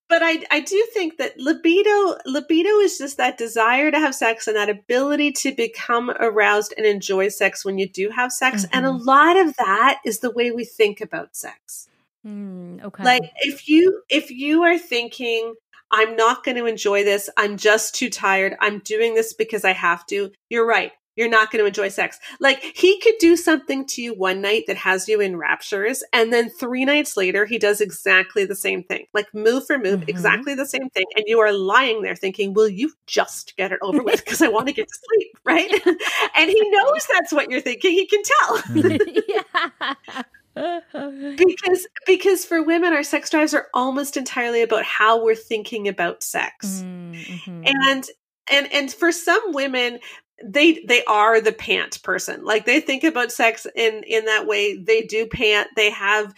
but 0.08 0.22
I, 0.22 0.44
I 0.50 0.60
do 0.60 0.86
think 0.94 1.18
that 1.18 1.38
libido 1.38 2.16
libido 2.26 2.78
is 2.78 2.98
just 2.98 3.16
that 3.16 3.38
desire 3.38 3.90
to 3.90 3.98
have 3.98 4.14
sex 4.14 4.46
and 4.46 4.56
that 4.56 4.70
ability 4.70 5.32
to 5.32 5.52
become 5.52 6.10
aroused 6.10 6.74
and 6.76 6.86
enjoy 6.86 7.28
sex 7.28 7.64
when 7.64 7.78
you 7.78 7.88
do 7.88 8.10
have 8.10 8.32
sex 8.32 8.64
mm-hmm. 8.64 8.76
and 8.76 8.86
a 8.86 8.90
mm-hmm. 8.90 9.04
lot 9.04 9.36
of 9.36 9.56
that 9.56 9.98
is 10.04 10.20
the 10.20 10.30
way 10.30 10.50
we 10.50 10.64
think 10.64 11.00
about 11.00 11.34
sex 11.34 11.88
Mm, 12.26 12.82
okay. 12.84 13.04
Like 13.04 13.22
if 13.42 13.68
you 13.68 14.02
if 14.08 14.30
you 14.30 14.62
are 14.64 14.78
thinking 14.78 15.54
I'm 15.90 16.16
not 16.16 16.42
going 16.44 16.56
to 16.56 16.66
enjoy 16.66 17.04
this, 17.04 17.30
I'm 17.36 17.56
just 17.56 17.94
too 17.94 18.10
tired, 18.10 18.56
I'm 18.60 18.80
doing 18.80 19.14
this 19.14 19.32
because 19.32 19.64
I 19.64 19.72
have 19.72 20.04
to. 20.06 20.32
You're 20.50 20.66
right. 20.66 20.90
You're 21.14 21.30
not 21.30 21.50
going 21.50 21.62
to 21.62 21.66
enjoy 21.66 21.88
sex. 21.88 22.18
Like 22.40 22.62
he 22.62 23.00
could 23.00 23.14
do 23.20 23.36
something 23.36 23.86
to 23.86 24.02
you 24.02 24.12
one 24.12 24.42
night 24.42 24.64
that 24.66 24.76
has 24.76 25.08
you 25.08 25.20
in 25.20 25.36
raptures 25.36 26.02
and 26.12 26.30
then 26.30 26.50
3 26.50 26.84
nights 26.84 27.16
later 27.16 27.46
he 27.46 27.56
does 27.58 27.80
exactly 27.80 28.44
the 28.44 28.56
same 28.56 28.82
thing. 28.82 29.06
Like 29.14 29.32
move 29.32 29.64
for 29.66 29.78
move, 29.78 30.00
Mhm. 30.00 30.08
exactly 30.08 30.54
the 30.54 30.66
same 30.66 30.90
thing 30.90 31.06
and 31.14 31.24
you 31.26 31.38
are 31.40 31.52
lying 31.52 32.02
there 32.02 32.16
thinking, 32.16 32.52
"Will 32.52 32.68
you 32.68 32.92
just 33.06 33.56
get 33.56 33.72
it 33.72 33.78
over 33.80 34.02
with 34.02 34.22
because 34.24 34.42
I 34.42 34.48
want 34.48 34.66
to 34.66 34.74
get 34.74 34.88
to 34.88 34.98
sleep?" 35.08 35.38
Right? 35.44 35.70
and 36.36 36.50
he 36.50 36.70
knows 36.70 37.06
that's 37.14 37.32
what 37.32 37.50
you're 37.50 37.62
thinking. 37.62 37.92
He 37.92 38.06
can 38.06 38.22
tell. 38.22 38.62
yeah. 39.28 40.24
because 41.36 41.86
because 42.06 42.44
for 42.44 42.62
women 42.62 42.92
our 42.94 43.02
sex 43.02 43.28
drives 43.30 43.52
are 43.52 43.66
almost 43.74 44.16
entirely 44.16 44.62
about 44.62 44.84
how 44.84 45.22
we're 45.22 45.34
thinking 45.34 45.86
about 45.86 46.22
sex. 46.22 46.82
Mhm. 46.82 47.66
and 47.66 48.04
and 48.50 48.72
and 48.72 48.92
for 48.92 49.12
some 49.12 49.52
women 49.52 49.98
they 50.44 50.84
they 50.86 51.04
are 51.04 51.40
the 51.40 51.52
pant 51.52 52.02
person. 52.02 52.44
Like 52.44 52.64
they 52.64 52.80
think 52.80 53.04
about 53.04 53.32
sex 53.32 53.66
in 53.74 54.02
in 54.06 54.24
that 54.26 54.46
way. 54.46 54.76
They 54.76 55.02
do 55.02 55.26
pant. 55.26 55.68
They 55.76 55.90
have 55.90 56.34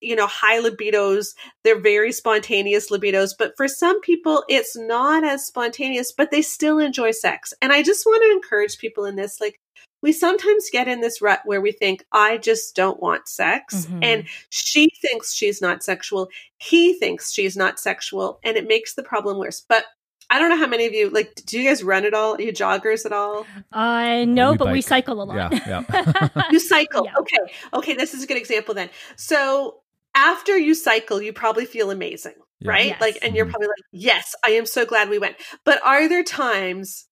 you 0.00 0.16
know 0.16 0.26
high 0.26 0.60
libidos. 0.60 1.34
They're 1.62 1.80
very 1.80 2.12
spontaneous 2.12 2.90
libidos. 2.90 3.34
But 3.38 3.56
for 3.56 3.68
some 3.68 4.00
people 4.00 4.44
it's 4.48 4.76
not 4.76 5.24
as 5.24 5.46
spontaneous 5.46 6.12
but 6.12 6.30
they 6.30 6.42
still 6.42 6.78
enjoy 6.78 7.12
sex. 7.12 7.54
And 7.62 7.72
i 7.72 7.82
just 7.82 8.04
want 8.06 8.22
to 8.22 8.30
encourage 8.32 8.78
people 8.78 9.04
in 9.04 9.16
this 9.16 9.40
like 9.40 9.60
we 10.04 10.12
sometimes 10.12 10.68
get 10.70 10.86
in 10.86 11.00
this 11.00 11.20
rut 11.22 11.40
where 11.44 11.60
we 11.60 11.72
think 11.72 12.04
i 12.12 12.36
just 12.38 12.76
don't 12.76 13.00
want 13.00 13.26
sex 13.26 13.86
Mhm. 13.86 14.04
and 14.04 14.24
she 14.50 14.82
thinks 15.02 15.32
she's 15.34 15.60
not 15.60 15.82
sexual 15.82 16.28
he 16.58 16.92
thinks 17.02 17.32
she's 17.32 17.56
not 17.56 17.80
sexual 17.80 18.38
and 18.44 18.56
it 18.56 18.68
makes 18.68 18.94
the 18.94 19.02
problem 19.02 19.38
worse 19.38 19.60
but 19.68 19.84
i 20.30 20.38
don't 20.38 20.50
know 20.50 20.56
how 20.64 20.66
many 20.66 20.86
of 20.86 20.92
you 20.92 21.10
like 21.10 21.30
do 21.46 21.58
you 21.58 21.68
guys 21.68 21.82
run 21.82 22.04
at 22.04 22.14
all 22.14 22.34
are 22.34 22.40
you 22.40 22.52
joggers 22.52 23.04
at 23.06 23.12
all 23.12 23.46
I 23.72 24.24
know, 24.24 24.52
We 24.52 24.58
but 24.58 24.72
we 24.72 24.80
cycle 24.82 25.20
a 25.22 25.24
lot. 25.24 25.52
Yeah, 25.52 25.82
yeah. 25.88 26.46
you 26.52 26.60
cycle 26.60 27.04
Yeah. 27.06 27.18
okay 27.22 27.42
okay 27.72 27.94
this 27.94 28.14
is 28.14 28.22
a 28.22 28.26
good 28.26 28.36
example 28.44 28.74
then 28.74 28.90
so 29.16 29.80
after 30.14 30.56
you 30.56 30.74
cycle 30.74 31.20
you 31.22 31.32
probably 31.32 31.66
feel 31.66 31.90
amazing 31.90 32.34
Yeah. 32.60 32.70
right 32.74 32.86
Yes. 32.92 33.00
like 33.00 33.18
and 33.22 33.34
you're 33.36 33.46
Mhm. 33.46 33.50
probably 33.52 33.68
like 33.68 33.86
yes 33.92 34.34
i 34.46 34.50
am 34.60 34.66
so 34.66 34.84
glad 34.86 35.08
we 35.08 35.18
went 35.18 35.36
but 35.64 35.80
are 35.84 36.08
there 36.08 36.22
times 36.24 37.06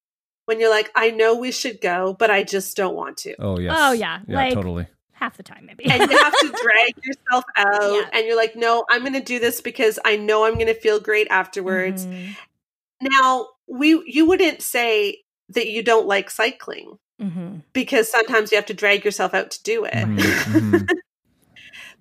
when 0.46 0.60
you're 0.60 0.70
like 0.70 0.90
i 0.94 1.10
know 1.10 1.36
we 1.36 1.50
should 1.52 1.80
go 1.80 2.14
but 2.18 2.30
i 2.30 2.42
just 2.42 2.76
don't 2.76 2.94
want 2.94 3.16
to 3.18 3.34
Oh 3.38 3.58
yes. 3.58 3.74
Oh, 3.78 3.92
yeah. 3.92 4.20
Yeah, 4.26 4.36
Like- 4.36 4.54
totally. 4.54 4.86
Half 5.14 5.36
the 5.36 5.44
time, 5.44 5.66
maybe. 5.66 5.84
and 5.84 6.10
you 6.10 6.18
have 6.18 6.32
to 6.36 6.48
drag 6.62 6.94
yourself 7.04 7.44
out 7.56 7.92
Yeah. 7.94 8.08
and 8.12 8.26
you're 8.26 8.36
like 8.36 8.56
no 8.56 8.84
i'm 8.90 9.02
going 9.02 9.12
to 9.12 9.20
do 9.20 9.38
this 9.38 9.60
because 9.60 9.98
i 10.04 10.16
know 10.16 10.44
i'm 10.44 10.54
going 10.54 10.66
to 10.66 10.74
feel 10.74 10.98
great 10.98 11.28
afterwards 11.30 12.06
Mhm. 12.06 12.36
now 13.00 13.46
we 13.68 14.02
you 14.06 14.26
wouldn't 14.26 14.62
say 14.62 15.18
that 15.50 15.68
you 15.68 15.82
don't 15.82 16.06
like 16.08 16.28
cycling 16.30 16.98
Mhm. 17.20 17.62
because 17.72 18.10
sometimes 18.10 18.50
you 18.50 18.56
have 18.56 18.66
to 18.66 18.74
drag 18.74 19.04
yourself 19.04 19.32
out 19.34 19.52
to 19.52 19.62
do 19.62 19.84
it 19.84 19.92
Mhm, 19.94 20.18
mhm. 20.18 20.88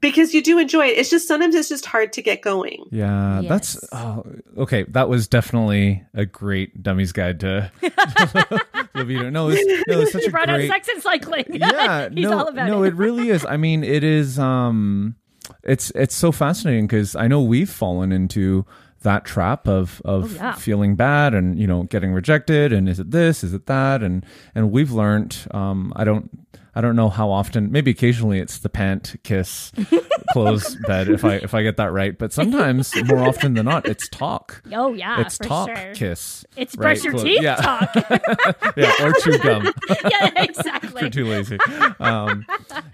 Because 0.01 0.33
you 0.33 0.41
do 0.43 0.57
enjoy 0.59 0.85
it 0.87 0.97
it's 0.97 1.09
just 1.09 1.27
sometimes 1.27 1.55
it's 1.55 1.69
just 1.69 1.85
hard 1.85 2.11
to 2.13 2.21
get 2.21 2.41
going 2.41 2.83
Yeah, 2.91 3.41
that's 3.47 3.77
oh, 3.93 4.25
okay. 4.57 4.83
That 4.89 5.07
was 5.09 5.27
definitely 5.27 6.03
a 6.13 6.25
great 6.25 6.81
dummy's 6.83 7.11
guide 7.11 7.39
to 7.41 7.71
libido. 8.95 9.29
No, 9.29 9.49
it's, 9.49 9.63
no, 9.87 10.01
it's 10.01 10.11
such 10.11 10.23
he 10.23 10.27
a 10.27 10.31
brought 10.31 10.47
great. 10.47 10.69
out 10.69 10.75
sex 10.75 10.87
and 10.89 11.01
cycling. 11.01 11.45
yeah, 11.49 12.09
He's 12.13 12.25
no, 12.29 12.39
all 12.39 12.47
about 12.47 12.67
no, 12.67 12.83
it. 12.83 12.89
it 12.89 12.95
really 12.95 13.29
is. 13.29 13.45
I 13.45 13.57
mean, 13.57 13.83
it 13.83 14.03
is. 14.03 14.37
Um, 14.39 15.15
it's 15.63 15.91
it's 15.91 16.15
so 16.15 16.31
fascinating 16.31 16.87
because 16.87 17.15
I 17.15 17.27
know 17.27 17.41
we've 17.41 17.69
fallen 17.69 18.11
into 18.11 18.65
that 19.01 19.25
trap 19.25 19.67
of 19.67 20.01
of 20.05 20.31
Oh, 20.33 20.35
yeah. 20.35 20.53
feeling 20.53 20.95
bad 20.95 21.33
and 21.33 21.57
you 21.59 21.65
know 21.67 21.83
getting 21.83 22.13
rejected 22.13 22.71
and 22.71 22.87
is 22.87 22.99
it 22.99 23.09
this 23.11 23.43
is 23.43 23.51
it 23.53 23.65
that 23.65 24.03
and 24.03 24.23
and 24.53 24.71
we've 24.71 24.91
learned 24.91 25.35
um 25.51 25.91
i 25.95 26.03
don't 26.03 26.29
i 26.75 26.81
don't 26.81 26.95
know 26.95 27.09
how 27.09 27.29
often 27.29 27.71
maybe 27.71 27.91
occasionally 27.91 28.39
it's 28.39 28.59
the 28.59 28.69
pant 28.69 29.15
kiss 29.23 29.71
close 30.31 30.75
bed 30.87 31.09
if 31.09 31.25
i 31.25 31.35
if 31.35 31.53
i 31.53 31.61
get 31.61 31.77
that 31.77 31.91
right 31.91 32.17
but 32.17 32.31
sometimes 32.31 32.93
more 33.05 33.19
often 33.27 33.53
than 33.55 33.65
not 33.65 33.85
it's 33.87 34.07
talk 34.09 34.61
oh 34.73 34.93
yeah, 34.93 35.21
it's 35.21 35.37
for 35.37 35.43
talk 35.43 35.69
sure. 35.75 35.93
kiss 35.93 36.45
It's 36.55 36.75
right? 36.77 36.81
brush 36.81 37.03
your 37.03 37.13
Close- 37.13 37.23
teeth 37.23 37.41
yeah. 37.41 37.55
talk. 37.55 37.95
yeah 38.77 38.93
or 39.01 39.13
chew 39.13 39.37
gum 39.39 39.63
yeah, 40.09 40.31
if 40.35 40.49
exactly. 40.49 41.01
you're 41.01 41.09
too 41.09 41.25
lazy. 41.25 41.57
Um, 41.99 42.45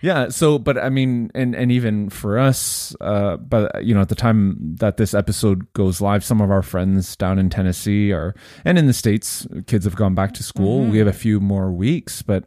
yeah. 0.01 0.29
So, 0.29 0.57
but 0.60 0.77
I 0.77 0.89
mean, 0.89 1.31
and 1.36 1.55
and 1.55 1.72
even 1.72 2.10
for 2.10 2.38
us, 2.39 2.96
uh, 3.01 3.38
but 3.38 3.84
you 3.84 3.93
know, 3.93 4.01
at 4.01 4.10
the 4.10 4.15
time 4.15 4.75
that 4.79 4.98
this 4.98 5.13
episode 5.13 5.72
goes 5.74 6.01
live, 6.01 6.24
some 6.24 6.41
of 6.41 6.50
our 6.51 6.62
friends 6.62 7.15
down 7.15 7.39
in 7.39 7.50
Tennessee 7.50 8.12
are, 8.12 8.36
and 8.65 8.77
in 8.77 8.88
the 8.88 8.93
states, 8.93 9.48
kids 9.67 9.86
have 9.86 9.96
gone 9.96 10.15
back 10.15 10.34
to 10.36 10.43
school. 10.43 10.86
We 10.86 10.98
have 11.00 11.07
a 11.07 11.13
few 11.13 11.39
more 11.39 11.72
weeks, 11.72 12.22
but. 12.22 12.43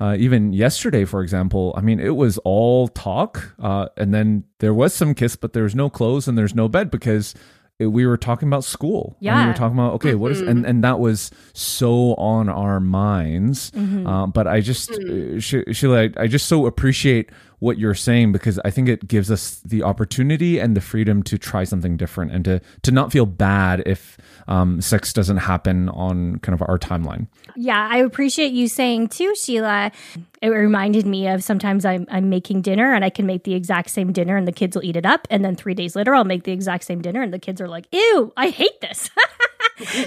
Uh, 0.00 0.16
even 0.18 0.52
yesterday, 0.52 1.04
for 1.04 1.22
example, 1.22 1.72
I 1.76 1.80
mean, 1.80 2.00
it 2.00 2.16
was 2.16 2.38
all 2.38 2.88
talk, 2.88 3.54
uh, 3.60 3.88
and 3.96 4.12
then 4.12 4.44
there 4.58 4.74
was 4.74 4.92
some 4.94 5.14
kiss, 5.14 5.36
but 5.36 5.52
there 5.52 5.62
was 5.62 5.74
no 5.74 5.88
clothes 5.88 6.26
and 6.26 6.36
there's 6.36 6.54
no 6.54 6.68
bed 6.68 6.90
because 6.90 7.34
it, 7.78 7.86
we 7.86 8.06
were 8.06 8.16
talking 8.16 8.48
about 8.48 8.64
school. 8.64 9.16
And 9.38 9.46
we 9.46 9.52
were 9.52 9.56
talking 9.56 9.78
about 9.78 9.94
okay, 9.94 10.14
what 10.14 10.32
is 10.32 10.40
and 10.40 10.64
and 10.64 10.84
that 10.84 11.00
was 11.00 11.30
so 11.52 12.14
on 12.14 12.48
our 12.48 12.80
minds. 12.80 13.70
Mm-hmm. 13.72 14.06
Um, 14.06 14.30
but 14.30 14.46
I 14.46 14.60
just 14.60 14.90
uh, 14.90 15.40
Sh- 15.40 15.64
Sheila, 15.72 16.04
I, 16.04 16.10
I 16.16 16.26
just 16.26 16.46
so 16.46 16.66
appreciate 16.66 17.30
what 17.64 17.78
you're 17.78 17.94
saying 17.94 18.30
because 18.30 18.60
I 18.64 18.70
think 18.70 18.88
it 18.88 19.08
gives 19.08 19.30
us 19.30 19.60
the 19.64 19.82
opportunity 19.82 20.58
and 20.58 20.76
the 20.76 20.82
freedom 20.82 21.22
to 21.24 21.38
try 21.38 21.64
something 21.64 21.96
different 21.96 22.30
and 22.30 22.44
to 22.44 22.60
to 22.82 22.92
not 22.92 23.10
feel 23.10 23.24
bad 23.24 23.82
if 23.86 24.18
um, 24.46 24.82
sex 24.82 25.12
doesn't 25.14 25.38
happen 25.38 25.88
on 25.88 26.38
kind 26.40 26.54
of 26.54 26.62
our 26.68 26.78
timeline. 26.78 27.26
Yeah, 27.56 27.88
I 27.90 27.98
appreciate 27.98 28.52
you 28.52 28.68
saying 28.68 29.08
too, 29.08 29.34
Sheila. 29.34 29.90
It 30.42 30.48
reminded 30.48 31.06
me 31.06 31.26
of 31.26 31.42
sometimes 31.42 31.86
I'm 31.86 32.06
I'm 32.10 32.28
making 32.28 32.60
dinner 32.60 32.92
and 32.92 33.02
I 33.02 33.08
can 33.08 33.24
make 33.24 33.44
the 33.44 33.54
exact 33.54 33.88
same 33.90 34.12
dinner 34.12 34.36
and 34.36 34.46
the 34.46 34.52
kids 34.52 34.76
will 34.76 34.84
eat 34.84 34.96
it 34.96 35.06
up, 35.06 35.26
and 35.30 35.42
then 35.42 35.56
three 35.56 35.74
days 35.74 35.96
later 35.96 36.14
I'll 36.14 36.24
make 36.24 36.44
the 36.44 36.52
exact 36.52 36.84
same 36.84 37.00
dinner 37.00 37.22
and 37.22 37.32
the 37.32 37.38
kids 37.38 37.60
are 37.62 37.68
like, 37.68 37.86
"Ew, 37.92 38.32
I 38.36 38.50
hate 38.50 38.80
this." 38.82 39.10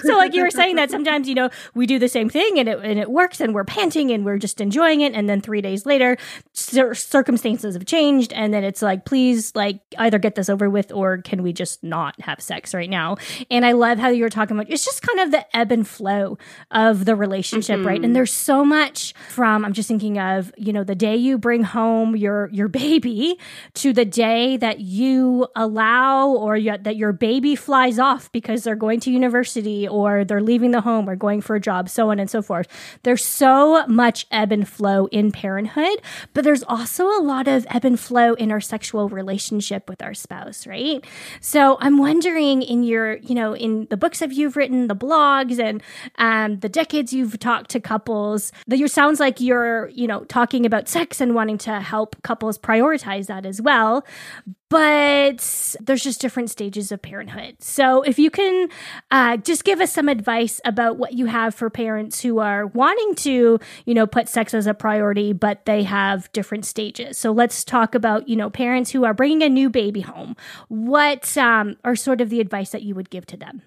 so, 0.01 0.17
like 0.17 0.33
you 0.33 0.43
were 0.43 0.51
saying 0.51 0.75
that 0.77 0.89
sometimes 0.89 1.27
you 1.27 1.35
know 1.35 1.49
we 1.73 1.85
do 1.85 1.99
the 1.99 2.07
same 2.07 2.29
thing 2.29 2.57
and 2.59 2.69
it 2.69 2.79
and 2.79 2.99
it 2.99 3.09
works 3.09 3.41
and 3.41 3.53
we're 3.53 3.65
panting 3.65 4.11
and 4.11 4.25
we're 4.25 4.37
just 4.37 4.61
enjoying 4.61 5.01
it, 5.01 5.13
and 5.13 5.29
then 5.29 5.41
three 5.41 5.61
days 5.61 5.85
later 5.85 6.17
cir- 6.53 6.93
circumstances 6.93 7.75
have 7.75 7.85
changed 7.85 8.31
and 8.33 8.53
then 8.53 8.63
it's 8.63 8.81
like, 8.81 9.05
please, 9.05 9.55
like 9.55 9.79
either 9.97 10.19
get 10.19 10.35
this 10.35 10.49
over 10.49 10.69
with 10.69 10.91
or 10.91 11.17
can 11.17 11.43
we 11.43 11.53
just 11.53 11.83
not 11.83 12.19
have 12.21 12.41
sex 12.41 12.73
right 12.73 12.89
now? 12.89 13.17
And 13.49 13.65
I 13.65 13.73
love 13.73 13.97
how 13.99 14.09
you 14.09 14.23
were 14.23 14.29
talking 14.29 14.57
about 14.57 14.71
it's 14.71 14.85
just 14.85 15.01
kind 15.01 15.19
of 15.19 15.31
the 15.31 15.55
ebb 15.55 15.71
and 15.71 15.87
flow 15.87 16.37
of 16.71 17.05
the 17.05 17.15
relationship, 17.15 17.85
right? 17.85 17.95
And 17.95 18.05
mm-hmm. 18.05 18.13
there's 18.13 18.33
so 18.33 18.63
much 18.63 19.13
from 19.29 19.65
I'm 19.65 19.73
just 19.73 19.87
thinking 19.87 20.19
of, 20.19 20.53
you 20.57 20.71
know, 20.71 20.83
the 20.83 20.95
day 20.95 21.15
you 21.15 21.37
bring 21.37 21.63
home 21.63 22.15
your 22.15 22.49
your 22.51 22.67
baby 22.67 23.37
to 23.75 23.93
the 23.93 24.05
day 24.05 24.57
that 24.57 24.79
you 24.79 25.47
allow 25.55 26.29
or 26.29 26.55
you, 26.57 26.77
that 26.77 26.95
your 26.95 27.11
baby 27.11 27.55
flies 27.55 27.99
off 27.99 28.31
because 28.31 28.63
they're 28.63 28.75
going 28.75 28.99
to 29.01 29.11
university 29.11 29.56
or 29.89 30.25
they're 30.25 30.41
leaving 30.41 30.71
the 30.71 30.81
home 30.81 31.09
or 31.09 31.15
going 31.15 31.41
for 31.41 31.55
a 31.55 31.59
job, 31.59 31.89
so 31.89 32.09
on 32.11 32.19
and 32.19 32.29
so 32.29 32.41
forth. 32.41 32.67
There's 33.03 33.23
so 33.23 33.85
much 33.87 34.27
ebb 34.31 34.51
and 34.51 34.67
flow 34.67 35.05
in 35.07 35.31
parenthood, 35.31 36.01
but 36.33 36.43
there's 36.43 36.63
also 36.63 37.05
a 37.05 37.21
lot 37.21 37.47
of 37.47 37.65
ebb 37.69 37.85
and 37.85 37.99
flow 37.99 38.33
in 38.33 38.51
our 38.51 38.61
sexual 38.61 39.09
relationship 39.09 39.89
with 39.89 40.01
our 40.01 40.13
spouse, 40.13 40.67
right? 40.67 41.05
So 41.39 41.77
I'm 41.79 41.97
wondering 41.97 42.61
in 42.61 42.83
your, 42.83 43.17
you 43.17 43.35
know, 43.35 43.55
in 43.55 43.87
the 43.89 43.97
books 43.97 44.19
that 44.19 44.31
you've 44.31 44.57
written, 44.57 44.87
the 44.87 44.95
blogs, 44.95 45.59
and 45.59 45.81
um, 46.17 46.59
the 46.59 46.69
decades 46.69 47.13
you've 47.13 47.39
talked 47.39 47.69
to 47.71 47.79
couples, 47.79 48.51
that 48.67 48.77
you 48.77 48.87
sounds 48.87 49.19
like 49.19 49.39
you're, 49.39 49.89
you 49.89 50.07
know, 50.07 50.23
talking 50.25 50.65
about 50.65 50.89
sex 50.89 51.21
and 51.21 51.35
wanting 51.35 51.57
to 51.59 51.79
help 51.79 52.21
couples 52.23 52.57
prioritize 52.57 53.27
that 53.27 53.45
as 53.45 53.61
well. 53.61 54.03
But 54.69 55.75
there's 55.79 56.03
just 56.03 56.19
different 56.19 56.49
stages 56.49 56.91
of 56.91 57.01
parenthood. 57.01 57.55
So 57.59 58.01
if 58.01 58.19
you 58.19 58.29
can 58.29 58.67
uh, 59.11 59.37
just 59.37 59.63
give 59.63 59.79
us 59.79 59.93
some 59.93 60.09
advice 60.09 60.59
about 60.65 60.97
what 60.97 61.13
you 61.13 61.27
have 61.27 61.55
for 61.55 61.69
parents 61.69 62.19
who 62.21 62.39
are 62.39 62.67
wanting 62.67 63.15
to, 63.15 63.59
you 63.85 63.93
know, 63.93 64.05
put 64.05 64.27
sex 64.27 64.53
as 64.53 64.67
a 64.67 64.73
priority, 64.73 65.31
but 65.31 65.65
they 65.65 65.83
have 65.83 66.29
different 66.33 66.65
stages. 66.65 67.17
So 67.17 67.31
let's 67.31 67.63
talk 67.63 67.95
about, 67.95 68.27
you 68.27 68.35
know, 68.35 68.49
parents 68.49 68.91
who 68.91 69.05
are 69.05 69.13
bringing 69.13 69.41
a 69.41 69.49
new 69.49 69.69
baby 69.69 70.01
home. 70.01 70.35
What 70.67 71.37
um, 71.37 71.77
are 71.85 71.95
sort 71.95 72.19
of 72.19 72.29
the 72.29 72.41
advice 72.41 72.71
that 72.71 72.83
you 72.83 72.93
would 72.93 73.09
give 73.09 73.25
to 73.27 73.37
them? 73.37 73.61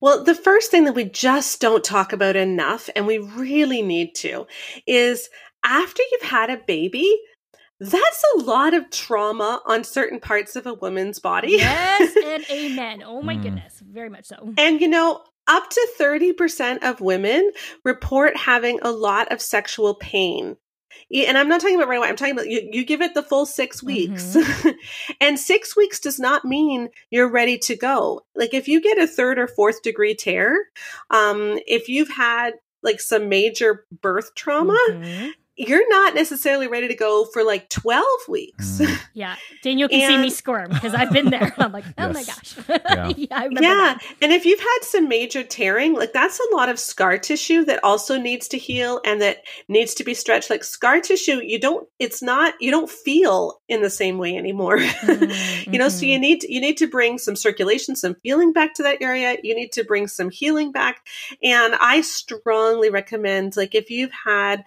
Well, 0.00 0.24
the 0.24 0.34
first 0.34 0.70
thing 0.70 0.84
that 0.84 0.94
we 0.94 1.04
just 1.04 1.60
don't 1.60 1.84
talk 1.84 2.12
about 2.12 2.36
enough, 2.36 2.88
and 2.94 3.06
we 3.06 3.18
really 3.18 3.82
need 3.82 4.14
to, 4.16 4.46
is 4.86 5.28
after 5.64 6.02
you've 6.12 6.30
had 6.30 6.50
a 6.50 6.58
baby, 6.58 7.18
that's 7.90 8.24
a 8.36 8.38
lot 8.44 8.74
of 8.74 8.90
trauma 8.90 9.60
on 9.66 9.84
certain 9.84 10.20
parts 10.20 10.56
of 10.56 10.66
a 10.66 10.74
woman's 10.74 11.18
body. 11.18 11.52
Yes 11.52 12.16
and 12.24 12.44
amen. 12.50 13.02
Oh 13.06 13.22
my 13.22 13.36
Mm. 13.36 13.42
goodness, 13.42 13.80
very 13.84 14.10
much 14.10 14.26
so. 14.26 14.52
And 14.58 14.80
you 14.80 14.88
know, 14.88 15.22
up 15.46 15.68
to 15.70 15.88
30% 16.00 16.82
of 16.82 17.00
women 17.00 17.50
report 17.84 18.36
having 18.36 18.80
a 18.82 18.90
lot 18.90 19.30
of 19.32 19.40
sexual 19.42 19.94
pain. 19.94 20.56
and 21.12 21.36
I'm 21.36 21.48
not 21.48 21.60
talking 21.60 21.76
about 21.76 21.88
right 21.88 21.98
away. 21.98 22.08
I'm 22.08 22.16
talking 22.16 22.32
about 22.34 22.48
you, 22.48 22.68
you 22.72 22.84
give 22.84 23.02
it 23.02 23.12
the 23.14 23.22
full 23.22 23.44
six 23.46 23.82
weeks. 23.82 24.36
Mm-hmm. 24.36 24.68
and 25.20 25.38
six 25.38 25.76
weeks 25.76 26.00
does 26.00 26.18
not 26.18 26.44
mean 26.44 26.88
you're 27.10 27.30
ready 27.30 27.58
to 27.58 27.76
go. 27.76 28.22
Like 28.34 28.54
if 28.54 28.68
you 28.68 28.80
get 28.80 28.98
a 28.98 29.06
third 29.06 29.38
or 29.38 29.46
fourth 29.48 29.82
degree 29.82 30.14
tear, 30.14 30.56
um, 31.10 31.58
if 31.66 31.88
you've 31.88 32.10
had 32.10 32.54
like 32.82 33.00
some 33.00 33.28
major 33.28 33.84
birth 34.00 34.34
trauma, 34.34 34.78
mm-hmm 34.90 35.28
you're 35.56 35.88
not 35.88 36.14
necessarily 36.14 36.66
ready 36.66 36.88
to 36.88 36.94
go 36.94 37.24
for 37.26 37.44
like 37.44 37.68
12 37.68 38.04
weeks. 38.28 38.78
Mm. 38.78 39.00
Yeah. 39.16 39.36
Daniel 39.62 39.88
can 39.88 40.00
and, 40.00 40.10
see 40.10 40.18
me 40.18 40.28
squirm 40.28 40.70
because 40.70 40.92
I've 40.92 41.12
been 41.12 41.30
there. 41.30 41.54
I'm 41.58 41.70
like, 41.70 41.84
oh 41.98 42.10
yes. 42.10 42.14
my 42.14 42.24
gosh. 42.24 42.80
Yeah. 42.84 43.12
yeah, 43.16 43.48
yeah. 43.60 43.98
And 44.20 44.32
if 44.32 44.44
you've 44.44 44.58
had 44.58 44.78
some 44.82 45.08
major 45.08 45.44
tearing, 45.44 45.94
like 45.94 46.12
that's 46.12 46.40
a 46.40 46.56
lot 46.56 46.68
of 46.68 46.80
scar 46.80 47.16
tissue 47.16 47.64
that 47.66 47.82
also 47.84 48.18
needs 48.18 48.48
to 48.48 48.58
heal 48.58 49.00
and 49.04 49.22
that 49.22 49.44
needs 49.68 49.94
to 49.94 50.04
be 50.04 50.14
stretched. 50.14 50.50
Like 50.50 50.64
scar 50.64 51.00
tissue, 51.00 51.40
you 51.44 51.60
don't, 51.60 51.88
it's 52.00 52.22
not, 52.22 52.54
you 52.60 52.72
don't 52.72 52.90
feel 52.90 53.60
in 53.68 53.82
the 53.82 53.90
same 53.90 54.18
way 54.18 54.36
anymore. 54.36 54.78
Mm-hmm. 54.78 55.70
you 55.72 55.78
know, 55.78 55.88
so 55.88 56.04
you 56.04 56.14
mm-hmm. 56.14 56.22
need, 56.22 56.42
you 56.42 56.60
need 56.60 56.78
to 56.78 56.88
bring 56.88 57.18
some 57.18 57.36
circulation, 57.36 57.94
some 57.94 58.16
feeling 58.24 58.52
back 58.52 58.74
to 58.74 58.82
that 58.82 59.00
area. 59.00 59.36
You 59.44 59.54
need 59.54 59.70
to 59.72 59.84
bring 59.84 60.08
some 60.08 60.30
healing 60.30 60.72
back. 60.72 61.06
And 61.40 61.76
I 61.76 62.00
strongly 62.00 62.90
recommend, 62.90 63.56
like, 63.56 63.76
if 63.76 63.90
you've 63.90 64.12
had 64.24 64.64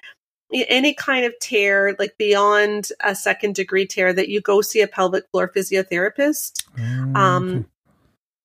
any 0.53 0.93
kind 0.93 1.25
of 1.25 1.33
tear, 1.39 1.95
like 1.99 2.17
beyond 2.17 2.89
a 3.03 3.15
second 3.15 3.55
degree 3.55 3.85
tear, 3.85 4.13
that 4.13 4.29
you 4.29 4.41
go 4.41 4.61
see 4.61 4.81
a 4.81 4.87
pelvic 4.87 5.29
floor 5.29 5.51
physiotherapist. 5.53 6.65
Mm, 6.77 7.15
um, 7.15 7.65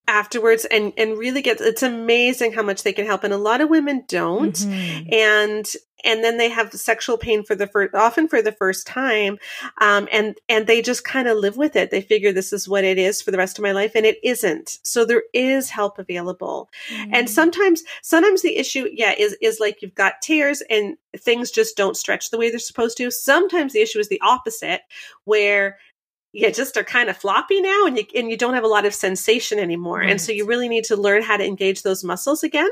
afterwards 0.09 0.65
and 0.65 0.93
and 0.97 1.17
really 1.17 1.43
get 1.43 1.61
it's 1.61 1.83
amazing 1.83 2.53
how 2.53 2.63
much 2.63 2.83
they 2.83 2.93
can 2.93 3.07
help 3.07 3.23
and 3.25 3.33
a 3.33 3.39
lot 3.39 3.61
of 3.61 3.71
women 3.71 4.05
don't. 4.09 4.57
Mm-hmm. 4.57 5.13
and 5.13 5.73
and 6.05 6.25
then 6.25 6.37
they 6.37 6.49
have 6.49 6.73
sexual 6.73 7.17
pain 7.17 7.45
for 7.45 7.55
the 7.55 7.69
first 7.69 7.95
often 7.95 8.27
for 8.27 8.43
the 8.43 8.51
first 8.53 8.87
time 8.87 9.39
um, 9.81 10.09
and 10.11 10.37
and 10.49 10.67
they 10.67 10.83
just 10.83 11.05
kind 11.05 11.29
of 11.29 11.39
live 11.39 11.57
with 11.57 11.77
it. 11.77 11.91
They 11.91 12.01
figure 12.01 12.33
this 12.33 12.53
is 12.53 12.69
what 12.69 12.85
it 12.85 12.99
is 12.99 13.23
for 13.23 13.31
the 13.31 13.39
rest 13.39 13.59
of 13.59 13.63
my 13.63 13.73
life 13.73 13.93
and 13.95 14.05
it 14.05 14.19
isn't. 14.25 14.81
So 14.83 15.05
there 15.05 15.23
is 15.33 15.71
help 15.71 15.99
available. 15.99 16.69
Mm-hmm. 16.93 17.15
and 17.15 17.31
sometimes 17.31 17.83
sometimes 18.03 18.43
the 18.43 18.57
issue 18.57 18.89
yeah 18.93 19.15
is 19.17 19.37
is 19.41 19.61
like 19.61 19.83
you've 19.83 19.95
got 19.95 20.21
tears 20.21 20.63
and 20.69 20.97
things 21.17 21.51
just 21.51 21.77
don't 21.77 21.97
stretch 21.97 22.31
the 22.31 22.39
way 22.39 22.51
they're 22.51 22.59
supposed 22.59 22.97
to. 22.97 23.11
Sometimes 23.11 23.73
the 23.73 23.83
issue 23.83 23.99
is 23.99 24.09
the 24.09 24.21
opposite 24.21 24.83
where 25.25 25.79
you 26.33 26.51
just 26.51 26.77
are 26.79 26.85
kind 26.85 27.11
of 27.11 27.17
floppy 27.17 27.61
now 27.61 27.87
and 27.87 27.99
you, 27.99 28.05
and 28.15 28.31
you 28.31 28.37
don't 28.37 28.55
have 28.55 28.65
a 28.65 28.69
lot 28.69 28.87
of 28.87 28.95
sensation 28.95 29.59
anymore. 29.59 29.99
Right. 29.99 30.11
And 30.11 30.21
so 30.21 30.33
you 30.33 30.47
really 30.47 30.69
need 30.69 30.85
to 30.85 30.97
learn 30.97 31.23
how 31.23 31.37
to 31.37 31.45
engage 31.45 31.83
those 31.83 32.03
muscles 32.03 32.43
again. 32.43 32.71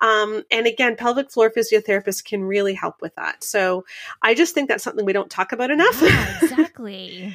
Um, 0.00 0.44
and 0.50 0.66
again, 0.66 0.94
pelvic 0.94 1.30
floor 1.30 1.50
physiotherapists 1.50 2.22
can 2.24 2.44
really 2.44 2.74
help 2.74 3.00
with 3.00 3.14
that. 3.16 3.42
So 3.42 3.86
I 4.20 4.34
just 4.34 4.54
think 4.54 4.68
that's 4.68 4.84
something 4.84 5.06
we 5.06 5.14
don't 5.14 5.30
talk 5.30 5.52
about 5.52 5.70
enough. 5.70 6.00
Yeah, 6.02 6.38
exactly. 6.42 7.34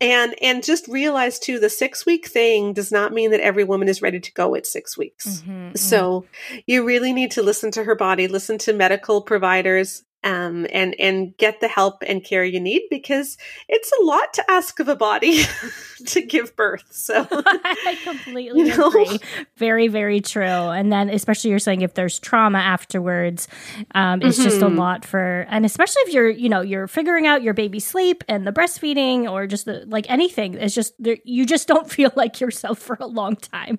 and 0.00 0.34
and 0.42 0.64
just 0.64 0.88
realize 0.88 1.38
too 1.38 1.60
the 1.60 1.70
six 1.70 2.04
week 2.04 2.26
thing 2.26 2.72
does 2.72 2.90
not 2.90 3.12
mean 3.12 3.30
that 3.30 3.40
every 3.40 3.62
woman 3.62 3.88
is 3.88 4.02
ready 4.02 4.18
to 4.18 4.32
go 4.32 4.56
at 4.56 4.66
six 4.66 4.98
weeks 4.98 5.42
mm-hmm, 5.42 5.76
so 5.76 6.22
mm-hmm. 6.22 6.58
you 6.66 6.84
really 6.84 7.12
need 7.12 7.30
to 7.30 7.42
listen 7.42 7.70
to 7.70 7.84
her 7.84 7.94
body 7.94 8.26
listen 8.26 8.58
to 8.58 8.72
medical 8.72 9.22
providers 9.22 10.02
um, 10.24 10.66
and 10.70 10.94
and 11.00 11.36
get 11.36 11.60
the 11.60 11.68
help 11.68 12.02
and 12.06 12.22
care 12.22 12.44
you 12.44 12.60
need 12.60 12.82
because 12.90 13.36
it's 13.68 13.90
a 14.00 14.04
lot 14.04 14.32
to 14.34 14.50
ask 14.50 14.78
of 14.78 14.88
a 14.88 14.94
body 14.94 15.42
to 16.06 16.22
give 16.22 16.54
birth. 16.56 16.86
So 16.90 17.26
I 17.30 17.98
completely 18.04 18.60
you 18.60 18.76
know? 18.76 18.88
agree. 18.88 19.18
Very 19.56 19.88
very 19.88 20.20
true. 20.20 20.44
And 20.44 20.92
then 20.92 21.10
especially 21.10 21.50
you're 21.50 21.58
saying 21.58 21.82
if 21.82 21.94
there's 21.94 22.18
trauma 22.18 22.58
afterwards, 22.58 23.48
um, 23.94 24.22
it's 24.22 24.38
mm-hmm. 24.38 24.44
just 24.44 24.62
a 24.62 24.66
mm-hmm. 24.66 24.78
lot 24.78 25.04
for 25.04 25.46
and 25.48 25.64
especially 25.64 26.02
if 26.02 26.14
you're 26.14 26.30
you 26.30 26.48
know 26.48 26.60
you're 26.60 26.86
figuring 26.86 27.26
out 27.26 27.42
your 27.42 27.54
baby 27.54 27.80
sleep 27.80 28.22
and 28.28 28.46
the 28.46 28.52
breastfeeding 28.52 29.30
or 29.30 29.46
just 29.46 29.64
the, 29.64 29.84
like 29.86 30.08
anything. 30.08 30.54
It's 30.54 30.74
just 30.74 30.94
you 31.24 31.46
just 31.46 31.66
don't 31.66 31.90
feel 31.90 32.12
like 32.14 32.40
yourself 32.40 32.78
for 32.78 32.96
a 33.00 33.06
long 33.06 33.36
time. 33.36 33.78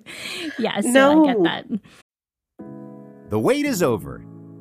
Yeah, 0.58 0.80
so 0.80 0.90
no. 0.90 1.24
I 1.24 1.32
get 1.32 1.42
that. 1.44 1.80
The 3.30 3.38
wait 3.38 3.64
is 3.64 3.82
over 3.82 4.24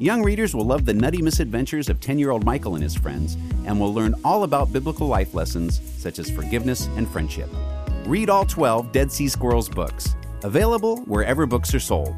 Young 0.00 0.24
readers 0.24 0.56
will 0.56 0.64
love 0.64 0.84
the 0.84 0.92
nutty 0.92 1.22
misadventures 1.22 1.88
of 1.88 2.00
10 2.00 2.18
year 2.18 2.30
old 2.30 2.44
Michael 2.44 2.74
and 2.74 2.82
his 2.82 2.96
friends 2.96 3.36
and 3.64 3.78
will 3.78 3.94
learn 3.94 4.14
all 4.24 4.42
about 4.42 4.72
biblical 4.72 5.06
life 5.06 5.34
lessons 5.34 5.80
such 5.98 6.18
as 6.18 6.28
forgiveness 6.28 6.86
and 6.96 7.08
friendship. 7.08 7.48
Read 8.04 8.28
all 8.28 8.44
12 8.44 8.90
Dead 8.90 9.12
Sea 9.12 9.28
Squirrels 9.28 9.68
books, 9.68 10.16
available 10.42 10.98
wherever 11.02 11.46
books 11.46 11.72
are 11.74 11.80
sold. 11.80 12.14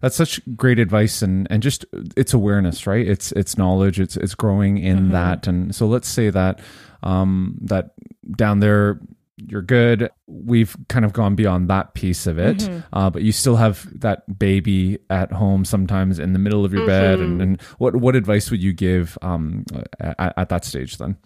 That's 0.00 0.16
such 0.16 0.40
great 0.56 0.78
advice 0.78 1.20
and, 1.20 1.46
and 1.50 1.62
just 1.62 1.84
it's 2.16 2.32
awareness, 2.32 2.86
right? 2.86 3.06
It's 3.06 3.32
it's 3.32 3.58
knowledge, 3.58 4.00
it's 4.00 4.16
it's 4.16 4.34
growing 4.34 4.78
in 4.78 4.98
mm-hmm. 4.98 5.12
that. 5.12 5.46
And 5.46 5.74
so 5.74 5.86
let's 5.86 6.08
say 6.08 6.30
that 6.30 6.60
um 7.02 7.58
that 7.60 7.90
down 8.34 8.60
there 8.60 8.98
you're 9.46 9.62
good. 9.62 10.10
We've 10.26 10.76
kind 10.88 11.04
of 11.04 11.12
gone 11.12 11.34
beyond 11.34 11.68
that 11.70 11.94
piece 11.94 12.26
of 12.26 12.38
it, 12.38 12.58
mm-hmm. 12.58 12.80
uh, 12.92 13.10
but 13.10 13.22
you 13.22 13.32
still 13.32 13.56
have 13.56 13.86
that 14.00 14.38
baby 14.38 14.98
at 15.08 15.32
home 15.32 15.64
sometimes 15.64 16.18
in 16.18 16.32
the 16.32 16.38
middle 16.38 16.64
of 16.64 16.72
your 16.72 16.82
mm-hmm. 16.82 16.88
bed. 16.88 17.20
And, 17.20 17.32
mm-hmm. 17.32 17.40
and, 17.40 17.62
what 17.78 17.96
what 17.96 18.16
advice 18.16 18.50
would 18.50 18.62
you 18.62 18.72
give 18.72 19.16
um, 19.22 19.64
at, 19.98 20.34
at 20.36 20.48
that 20.48 20.64
stage 20.64 20.98
then? 20.98 21.16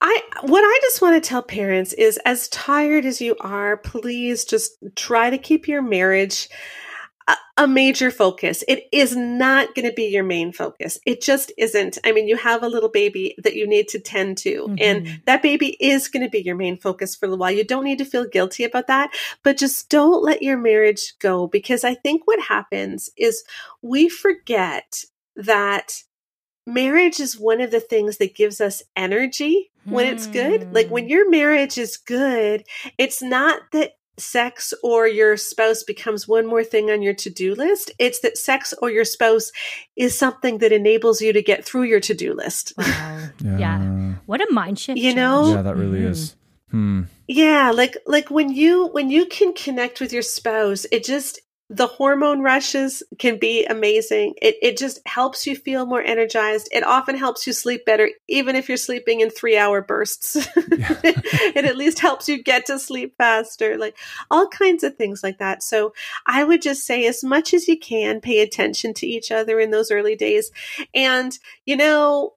I 0.00 0.20
what 0.42 0.60
I 0.60 0.78
just 0.82 1.02
want 1.02 1.22
to 1.22 1.28
tell 1.28 1.42
parents 1.42 1.92
is 1.94 2.18
as 2.24 2.48
tired 2.48 3.04
as 3.04 3.20
you 3.20 3.36
are, 3.40 3.76
please 3.76 4.44
just 4.44 4.72
try 4.94 5.30
to 5.30 5.38
keep 5.38 5.66
your 5.66 5.82
marriage 5.82 6.48
a 7.56 7.68
major 7.68 8.10
focus. 8.10 8.64
It 8.66 8.88
is 8.90 9.14
not 9.14 9.74
going 9.74 9.88
to 9.88 9.94
be 9.94 10.06
your 10.06 10.24
main 10.24 10.52
focus. 10.52 10.98
It 11.06 11.22
just 11.22 11.52
isn't. 11.56 11.98
I 12.04 12.12
mean, 12.12 12.26
you 12.26 12.36
have 12.36 12.62
a 12.62 12.68
little 12.68 12.88
baby 12.88 13.36
that 13.42 13.54
you 13.54 13.66
need 13.66 13.88
to 13.88 14.00
tend 14.00 14.38
to, 14.38 14.62
mm-hmm. 14.62 14.74
and 14.80 15.20
that 15.26 15.42
baby 15.42 15.76
is 15.80 16.08
going 16.08 16.24
to 16.24 16.30
be 16.30 16.40
your 16.40 16.56
main 16.56 16.76
focus 16.76 17.14
for 17.14 17.26
a 17.26 17.36
while. 17.36 17.52
You 17.52 17.64
don't 17.64 17.84
need 17.84 17.98
to 17.98 18.04
feel 18.04 18.26
guilty 18.26 18.64
about 18.64 18.88
that, 18.88 19.10
but 19.42 19.56
just 19.56 19.88
don't 19.88 20.24
let 20.24 20.42
your 20.42 20.58
marriage 20.58 21.14
go 21.20 21.46
because 21.46 21.84
I 21.84 21.94
think 21.94 22.22
what 22.26 22.40
happens 22.40 23.10
is 23.16 23.44
we 23.82 24.08
forget 24.08 25.04
that 25.36 26.02
marriage 26.66 27.20
is 27.20 27.38
one 27.38 27.60
of 27.60 27.70
the 27.70 27.80
things 27.80 28.18
that 28.18 28.34
gives 28.34 28.60
us 28.60 28.82
energy 28.96 29.70
when 29.84 30.06
it's 30.06 30.26
good. 30.26 30.72
Like 30.72 30.88
when 30.88 31.04
hmm. 31.04 31.10
your 31.10 31.30
marriage 31.30 31.78
is 31.78 31.96
good, 31.96 32.64
it's 32.98 33.22
not 33.22 33.60
that 33.72 33.92
sex 34.16 34.72
or 34.82 35.06
your 35.08 35.36
spouse 35.36 35.82
becomes 35.82 36.28
one 36.28 36.46
more 36.46 36.62
thing 36.62 36.90
on 36.90 37.02
your 37.02 37.14
to-do 37.14 37.54
list 37.54 37.90
it's 37.98 38.20
that 38.20 38.38
sex 38.38 38.72
or 38.80 38.90
your 38.90 39.04
spouse 39.04 39.50
is 39.96 40.16
something 40.16 40.58
that 40.58 40.72
enables 40.72 41.20
you 41.20 41.32
to 41.32 41.42
get 41.42 41.64
through 41.64 41.82
your 41.82 42.00
to-do 42.00 42.32
list 42.32 42.72
wow. 42.78 43.28
yeah. 43.40 43.58
yeah. 43.58 44.14
what 44.26 44.40
a 44.40 44.52
mind 44.52 44.78
shift 44.78 44.98
you 44.98 45.14
know 45.14 45.54
yeah 45.54 45.62
that 45.62 45.76
really 45.76 45.98
mm-hmm. 46.00 46.12
is 46.12 46.36
hmm. 46.70 47.02
yeah 47.26 47.72
like 47.72 47.96
like 48.06 48.30
when 48.30 48.50
you 48.52 48.86
when 48.88 49.10
you 49.10 49.26
can 49.26 49.52
connect 49.52 50.00
with 50.00 50.12
your 50.12 50.22
spouse 50.22 50.86
it 50.92 51.02
just 51.02 51.40
the 51.70 51.86
hormone 51.86 52.42
rushes 52.42 53.02
can 53.18 53.38
be 53.38 53.64
amazing. 53.64 54.34
It, 54.42 54.56
it 54.60 54.76
just 54.76 55.00
helps 55.06 55.46
you 55.46 55.56
feel 55.56 55.86
more 55.86 56.02
energized. 56.02 56.68
It 56.70 56.84
often 56.84 57.16
helps 57.16 57.46
you 57.46 57.54
sleep 57.54 57.86
better, 57.86 58.10
even 58.28 58.54
if 58.54 58.68
you're 58.68 58.76
sleeping 58.76 59.20
in 59.20 59.30
three 59.30 59.56
hour 59.56 59.80
bursts. 59.80 60.36
it 60.56 61.64
at 61.64 61.76
least 61.76 62.00
helps 62.00 62.28
you 62.28 62.42
get 62.42 62.66
to 62.66 62.78
sleep 62.78 63.14
faster, 63.16 63.78
like 63.78 63.96
all 64.30 64.46
kinds 64.46 64.84
of 64.84 64.96
things 64.96 65.22
like 65.22 65.38
that. 65.38 65.62
So 65.62 65.94
I 66.26 66.44
would 66.44 66.60
just 66.60 66.84
say, 66.84 67.06
as 67.06 67.24
much 67.24 67.54
as 67.54 67.66
you 67.66 67.78
can, 67.78 68.20
pay 68.20 68.40
attention 68.40 68.92
to 68.94 69.06
each 69.06 69.32
other 69.32 69.58
in 69.58 69.70
those 69.70 69.90
early 69.90 70.16
days. 70.16 70.50
And, 70.94 71.36
you 71.64 71.76
know, 71.76 72.34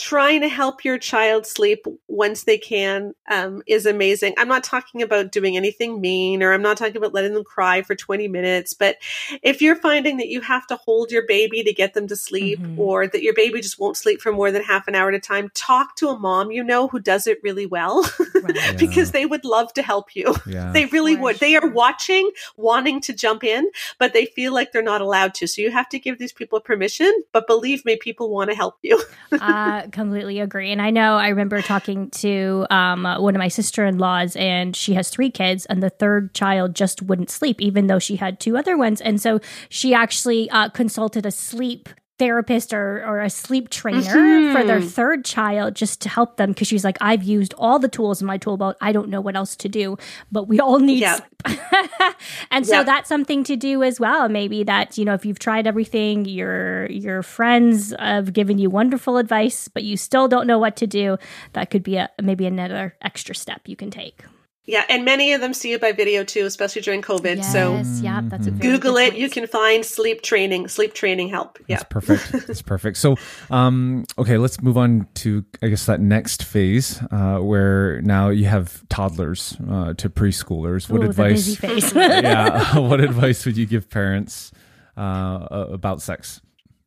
trying 0.00 0.40
to 0.40 0.48
help 0.48 0.84
your 0.84 0.98
child 0.98 1.46
sleep 1.46 1.84
once 2.08 2.44
they 2.44 2.58
can 2.58 3.14
um, 3.30 3.62
is 3.66 3.86
amazing. 3.86 4.34
I'm 4.38 4.48
not 4.48 4.64
talking 4.64 5.02
about 5.02 5.32
doing 5.32 5.56
anything 5.56 6.00
mean 6.00 6.42
or 6.42 6.52
I'm 6.52 6.62
not 6.62 6.76
talking 6.76 6.96
about 6.96 7.14
letting 7.14 7.34
them 7.34 7.44
cry 7.44 7.82
for 7.82 7.94
20 7.94 8.28
minutes, 8.28 8.74
but 8.74 8.96
if 9.42 9.60
you're 9.60 9.76
finding 9.76 10.16
that 10.16 10.28
you 10.28 10.40
have 10.40 10.66
to 10.68 10.76
hold 10.76 11.10
your 11.10 11.26
baby 11.26 11.62
to 11.62 11.72
get 11.72 11.94
them 11.94 12.06
to 12.08 12.16
sleep 12.16 12.60
mm-hmm. 12.60 12.80
or 12.80 13.06
that 13.06 13.22
your 13.22 13.34
baby 13.34 13.60
just 13.60 13.78
won't 13.78 13.96
sleep 13.96 14.20
for 14.20 14.32
more 14.32 14.50
than 14.50 14.62
half 14.62 14.88
an 14.88 14.94
hour 14.94 15.08
at 15.08 15.14
a 15.14 15.20
time, 15.20 15.50
talk 15.54 15.96
to 15.96 16.08
a 16.08 16.18
mom 16.18 16.50
you 16.50 16.64
know 16.64 16.88
who 16.88 16.98
does 16.98 17.26
it 17.26 17.38
really 17.42 17.66
well 17.66 18.02
right. 18.42 18.78
because 18.78 19.12
they 19.12 19.26
would 19.26 19.44
love 19.44 19.72
to 19.74 19.82
help 19.82 20.16
you. 20.16 20.34
Yeah. 20.46 20.72
They 20.72 20.86
really 20.86 21.16
would. 21.16 21.36
They 21.36 21.56
are 21.56 21.68
watching, 21.68 22.30
wanting 22.56 23.00
to 23.02 23.12
jump 23.12 23.44
in, 23.44 23.70
but 23.98 24.12
they 24.12 24.26
feel 24.26 24.54
like 24.54 24.72
they're 24.72 24.82
not 24.82 25.00
allowed 25.00 25.34
to. 25.34 25.46
So 25.46 25.62
you 25.62 25.70
have 25.70 25.88
to 25.90 25.98
give 25.98 26.18
these 26.18 26.32
people 26.32 26.60
permission, 26.60 27.12
but 27.32 27.46
believe 27.46 27.84
me, 27.84 27.96
people 27.96 28.30
want 28.30 28.50
to 28.50 28.56
help 28.56 28.76
you. 28.82 29.02
uh, 29.32 29.86
completely 29.90 30.40
agree. 30.40 30.72
And 30.72 30.80
I 30.80 30.90
know 30.90 31.16
I 31.16 31.28
remember 31.28 31.62
talking 31.62 32.10
to 32.10 32.66
um, 32.70 33.04
one 33.04 33.34
of 33.34 33.38
my 33.38 33.48
sister 33.48 33.84
in 33.84 33.98
laws, 33.98 34.36
and 34.36 34.74
she 34.74 34.94
has 34.94 35.10
three 35.10 35.30
kids, 35.30 35.66
and 35.66 35.82
the 35.82 35.90
third 35.90 36.34
child 36.34 36.74
just 36.74 37.02
wouldn't 37.02 37.30
sleep, 37.30 37.60
even 37.60 37.86
though 37.86 37.98
she 37.98 38.16
had 38.16 38.40
two 38.40 38.56
other 38.56 38.76
ones. 38.76 39.00
And 39.00 39.20
so 39.20 39.40
she 39.68 39.94
actually 39.94 40.50
uh, 40.50 40.68
consulted 40.70 41.26
a 41.26 41.30
sleep 41.30 41.88
therapist 42.20 42.74
or, 42.74 43.02
or 43.06 43.20
a 43.20 43.30
sleep 43.30 43.70
trainer 43.70 44.02
mm-hmm. 44.02 44.52
for 44.52 44.62
their 44.62 44.82
third 44.82 45.24
child 45.24 45.74
just 45.74 46.02
to 46.02 46.08
help 46.10 46.36
them 46.36 46.50
because 46.50 46.68
she's 46.68 46.84
like 46.84 46.98
i've 47.00 47.22
used 47.22 47.54
all 47.56 47.78
the 47.78 47.88
tools 47.88 48.20
in 48.20 48.26
my 48.26 48.36
tool 48.36 48.58
belt 48.58 48.76
i 48.82 48.92
don't 48.92 49.08
know 49.08 49.22
what 49.22 49.34
else 49.34 49.56
to 49.56 49.70
do 49.70 49.96
but 50.30 50.46
we 50.46 50.60
all 50.60 50.78
need 50.78 51.00
yep. 51.00 51.26
and 52.50 52.66
so 52.66 52.74
yep. 52.74 52.84
that's 52.84 53.08
something 53.08 53.42
to 53.42 53.56
do 53.56 53.82
as 53.82 53.98
well 53.98 54.28
maybe 54.28 54.62
that 54.62 54.98
you 54.98 55.04
know 55.06 55.14
if 55.14 55.24
you've 55.24 55.38
tried 55.38 55.66
everything 55.66 56.26
your 56.26 56.84
your 56.90 57.22
friends 57.22 57.94
have 57.98 58.34
given 58.34 58.58
you 58.58 58.68
wonderful 58.68 59.16
advice 59.16 59.68
but 59.68 59.82
you 59.82 59.96
still 59.96 60.28
don't 60.28 60.46
know 60.46 60.58
what 60.58 60.76
to 60.76 60.86
do 60.86 61.16
that 61.54 61.70
could 61.70 61.82
be 61.82 61.96
a 61.96 62.10
maybe 62.20 62.44
another 62.44 62.94
extra 63.00 63.34
step 63.34 63.62
you 63.64 63.76
can 63.76 63.90
take 63.90 64.24
yeah, 64.66 64.84
and 64.88 65.04
many 65.04 65.32
of 65.32 65.40
them 65.40 65.54
see 65.54 65.72
it 65.72 65.80
by 65.80 65.92
video 65.92 66.22
too, 66.22 66.44
especially 66.44 66.82
during 66.82 67.02
COVID. 67.02 67.36
Yes, 67.36 67.52
so 67.52 67.82
yeah, 68.02 68.20
that's 68.24 68.46
a 68.46 68.50
Google 68.50 68.98
it. 68.98 69.16
You 69.16 69.30
can 69.30 69.46
find 69.46 69.84
sleep 69.84 70.22
training, 70.22 70.68
sleep 70.68 70.92
training 70.92 71.28
help. 71.28 71.58
Yeah, 71.66 71.76
that's 71.76 71.88
perfect. 71.88 72.32
That's 72.46 72.62
perfect. 72.62 72.96
So, 72.98 73.16
um, 73.50 74.04
okay, 74.18 74.38
let's 74.38 74.60
move 74.62 74.76
on 74.76 75.08
to 75.14 75.44
I 75.62 75.68
guess 75.68 75.86
that 75.86 76.00
next 76.00 76.44
phase 76.44 77.02
uh, 77.10 77.38
where 77.38 78.00
now 78.02 78.28
you 78.28 78.46
have 78.46 78.86
toddlers 78.88 79.56
uh, 79.68 79.94
to 79.94 80.10
preschoolers. 80.10 80.90
What 80.90 81.02
Ooh, 81.02 81.06
advice? 81.06 81.60
yeah, 81.94 82.78
what 82.78 83.00
advice 83.00 83.46
would 83.46 83.56
you 83.56 83.66
give 83.66 83.88
parents 83.88 84.52
uh, 84.96 85.46
about 85.50 86.02
sex? 86.02 86.40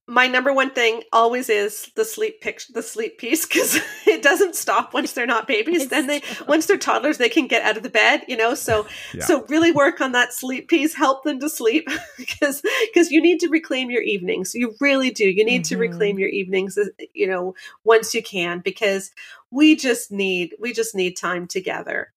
My 0.05 0.27
number 0.27 0.53
one 0.53 0.69
thing 0.69 1.01
always 1.13 1.49
is 1.49 1.89
the 1.95 2.03
sleep 2.03 2.41
picture, 2.41 2.73
the 2.73 2.83
sleep 2.83 3.17
piece, 3.17 3.45
because 3.45 3.79
it 4.05 4.21
doesn't 4.21 4.55
stop 4.55 4.93
once 4.93 5.13
they're 5.13 5.25
not 5.25 5.47
babies. 5.47 5.83
It's 5.83 5.89
then 5.89 6.07
they, 6.07 6.21
once 6.45 6.65
they're 6.65 6.77
toddlers, 6.77 7.17
they 7.17 7.29
can 7.29 7.47
get 7.47 7.63
out 7.63 7.77
of 7.77 7.83
the 7.83 7.89
bed, 7.89 8.23
you 8.27 8.35
know. 8.35 8.53
So, 8.53 8.85
yeah. 9.13 9.23
so 9.23 9.45
really 9.47 9.71
work 9.71 10.01
on 10.01 10.11
that 10.11 10.33
sleep 10.33 10.67
piece. 10.67 10.93
Help 10.93 11.23
them 11.23 11.39
to 11.39 11.49
sleep, 11.49 11.87
because 12.17 12.61
because 12.93 13.11
you 13.11 13.21
need 13.21 13.39
to 13.39 13.47
reclaim 13.47 13.89
your 13.89 14.01
evenings. 14.01 14.53
You 14.53 14.75
really 14.81 15.09
do. 15.09 15.25
You 15.25 15.45
need 15.45 15.63
mm-hmm. 15.63 15.75
to 15.75 15.77
reclaim 15.77 16.19
your 16.19 16.29
evenings, 16.29 16.77
uh, 16.77 16.85
you 17.13 17.27
know, 17.27 17.55
once 17.85 18.13
you 18.13 18.21
can, 18.21 18.59
because 18.59 19.11
we 19.51 19.75
just 19.75 20.11
need 20.11 20.53
we 20.59 20.73
just 20.73 20.95
need 20.95 21.15
time 21.15 21.47
together 21.47 22.11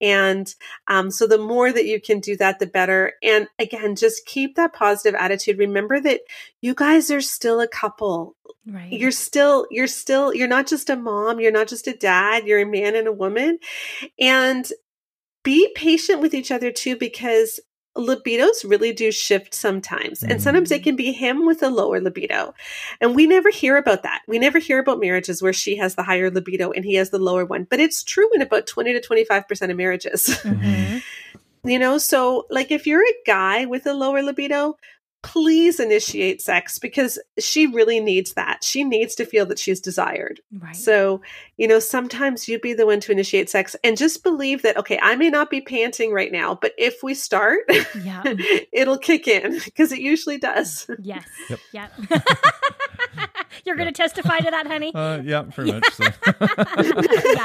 and 0.00 0.54
um, 0.86 1.10
so 1.10 1.26
the 1.26 1.38
more 1.38 1.72
that 1.72 1.86
you 1.86 2.00
can 2.00 2.20
do 2.20 2.36
that, 2.36 2.58
the 2.58 2.66
better. 2.66 3.14
And 3.22 3.48
again, 3.58 3.96
just 3.96 4.26
keep 4.26 4.56
that 4.56 4.72
positive 4.72 5.18
attitude. 5.18 5.58
Remember 5.58 6.00
that 6.00 6.20
you 6.60 6.74
guys 6.74 7.10
are 7.10 7.20
still 7.20 7.60
a 7.60 7.68
couple. 7.68 8.36
Right. 8.66 8.92
You're 8.92 9.10
still, 9.10 9.66
you're 9.70 9.86
still, 9.86 10.34
you're 10.34 10.48
not 10.48 10.66
just 10.66 10.90
a 10.90 10.96
mom, 10.96 11.40
you're 11.40 11.52
not 11.52 11.68
just 11.68 11.86
a 11.86 11.96
dad, 11.96 12.46
you're 12.46 12.60
a 12.60 12.66
man 12.66 12.94
and 12.94 13.08
a 13.08 13.12
woman. 13.12 13.58
And 14.18 14.66
be 15.42 15.72
patient 15.74 16.20
with 16.20 16.34
each 16.34 16.50
other 16.50 16.70
too, 16.70 16.96
because 16.96 17.60
libidos 17.96 18.64
really 18.64 18.92
do 18.92 19.10
shift 19.10 19.52
sometimes. 19.54 20.22
And 20.22 20.40
sometimes 20.40 20.70
it 20.70 20.80
mm. 20.80 20.84
can 20.84 20.96
be 20.96 21.12
him 21.12 21.44
with 21.46 21.62
a 21.62 21.70
lower 21.70 22.00
libido. 22.00 22.54
And 23.00 23.14
we 23.14 23.26
never 23.26 23.50
hear 23.50 23.76
about 23.76 24.02
that. 24.04 24.22
We 24.28 24.38
never 24.38 24.58
hear 24.58 24.78
about 24.78 25.00
marriages 25.00 25.42
where 25.42 25.52
she 25.52 25.76
has 25.76 25.96
the 25.96 26.02
higher 26.02 26.30
libido 26.30 26.70
and 26.70 26.84
he 26.84 26.94
has 26.94 27.10
the 27.10 27.18
lower 27.18 27.44
one. 27.44 27.64
But 27.68 27.80
it's 27.80 28.02
true 28.02 28.28
in 28.32 28.42
about 28.42 28.66
20 28.66 28.92
to 28.92 29.00
25% 29.00 29.70
of 29.70 29.76
marriages. 29.76 30.40
Mm-hmm. 30.42 30.98
you 31.68 31.78
know, 31.78 31.98
so 31.98 32.46
like 32.48 32.70
if 32.70 32.86
you're 32.86 33.04
a 33.04 33.14
guy 33.26 33.66
with 33.66 33.86
a 33.86 33.94
lower 33.94 34.22
libido, 34.22 34.76
please 35.22 35.80
initiate 35.80 36.40
sex 36.40 36.78
because 36.78 37.18
she 37.38 37.66
really 37.66 38.00
needs 38.00 38.34
that. 38.34 38.64
She 38.64 38.84
needs 38.84 39.14
to 39.16 39.24
feel 39.24 39.46
that 39.46 39.58
she's 39.58 39.80
desired. 39.80 40.40
Right. 40.52 40.74
So, 40.74 41.20
you 41.56 41.68
know, 41.68 41.78
sometimes 41.78 42.48
you 42.48 42.58
be 42.58 42.72
the 42.72 42.86
one 42.86 43.00
to 43.00 43.12
initiate 43.12 43.50
sex 43.50 43.76
and 43.84 43.96
just 43.96 44.22
believe 44.22 44.62
that, 44.62 44.76
okay, 44.78 44.98
I 45.02 45.16
may 45.16 45.30
not 45.30 45.50
be 45.50 45.60
panting 45.60 46.12
right 46.12 46.32
now, 46.32 46.54
but 46.54 46.72
if 46.78 47.02
we 47.02 47.14
start, 47.14 47.60
yeah. 48.02 48.22
it'll 48.72 48.98
kick 48.98 49.28
in 49.28 49.60
because 49.64 49.92
it 49.92 50.00
usually 50.00 50.38
does. 50.38 50.88
Yes. 51.00 51.26
Yep. 51.48 51.60
yep. 51.72 51.92
You're 53.64 53.76
going 53.76 53.88
to 53.88 53.92
testify 53.92 54.38
to 54.38 54.50
that, 54.50 54.66
honey? 54.66 54.92
Uh, 55.00 55.20
yeah, 55.24 55.42
pretty 55.42 55.72
much. 55.72 55.90
So. 55.94 56.04
yeah. 56.26 57.44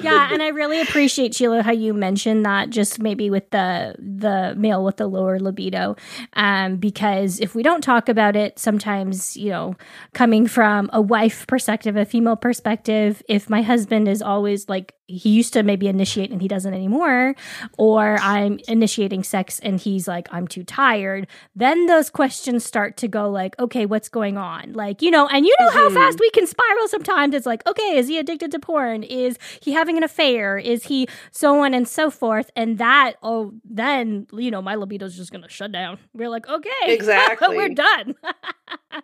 yeah, 0.00 0.28
and 0.32 0.42
I 0.42 0.48
really 0.52 0.80
appreciate 0.80 1.34
Sheila 1.34 1.62
how 1.62 1.72
you 1.72 1.92
mentioned 1.92 2.46
that 2.46 2.70
just 2.70 3.00
maybe 3.00 3.30
with 3.30 3.50
the 3.50 3.96
the 3.98 4.54
male 4.56 4.84
with 4.84 4.98
the 4.98 5.08
lower 5.08 5.40
libido, 5.40 5.96
um, 6.34 6.76
because 6.76 7.40
if 7.40 7.54
we 7.54 7.64
don't 7.64 7.80
talk 7.82 8.08
about 8.08 8.36
it, 8.36 8.60
sometimes 8.60 9.36
you 9.36 9.50
know, 9.50 9.74
coming 10.12 10.46
from 10.46 10.88
a 10.92 11.00
wife 11.00 11.46
perspective, 11.48 11.96
a 11.96 12.04
female 12.04 12.36
perspective, 12.36 13.22
if 13.28 13.50
my 13.50 13.62
husband 13.62 14.08
is 14.08 14.22
always 14.22 14.68
like 14.68 14.94
he 15.06 15.30
used 15.30 15.52
to 15.52 15.62
maybe 15.62 15.86
initiate 15.86 16.30
and 16.30 16.40
he 16.40 16.48
doesn't 16.48 16.72
anymore, 16.72 17.34
or 17.76 18.16
I'm 18.20 18.58
initiating 18.68 19.22
sex 19.22 19.58
and 19.60 19.78
he's 19.78 20.08
like, 20.08 20.28
I'm 20.30 20.48
too 20.48 20.64
tired, 20.64 21.26
then 21.54 21.86
those 21.86 22.08
questions 22.08 22.64
start 22.64 22.96
to 22.98 23.08
go 23.08 23.28
like, 23.30 23.58
okay, 23.58 23.84
what's 23.84 24.08
going 24.08 24.38
on? 24.38 24.72
Like, 24.72 25.02
you 25.02 25.10
know, 25.10 25.28
and 25.34 25.44
you 25.44 25.54
know 25.58 25.68
mm-hmm. 25.68 25.78
how 25.78 25.90
fast 25.90 26.20
we 26.20 26.30
can 26.30 26.46
spiral 26.46 26.86
sometimes. 26.86 27.34
It's 27.34 27.44
like, 27.44 27.66
okay, 27.66 27.98
is 27.98 28.06
he 28.06 28.18
addicted 28.18 28.52
to 28.52 28.60
porn? 28.60 29.02
Is 29.02 29.36
he 29.60 29.72
having 29.72 29.96
an 29.96 30.04
affair? 30.04 30.56
Is 30.56 30.84
he 30.84 31.08
so 31.32 31.64
on 31.64 31.74
and 31.74 31.88
so 31.88 32.08
forth? 32.08 32.52
And 32.54 32.78
that, 32.78 33.14
oh, 33.20 33.52
then, 33.64 34.28
you 34.32 34.52
know, 34.52 34.62
my 34.62 34.76
libido's 34.76 35.16
just 35.16 35.32
going 35.32 35.42
to 35.42 35.48
shut 35.48 35.72
down. 35.72 35.98
We're 36.14 36.28
like, 36.28 36.48
okay, 36.48 36.70
exactly. 36.86 37.56
we're 37.56 37.70
done. 37.70 38.14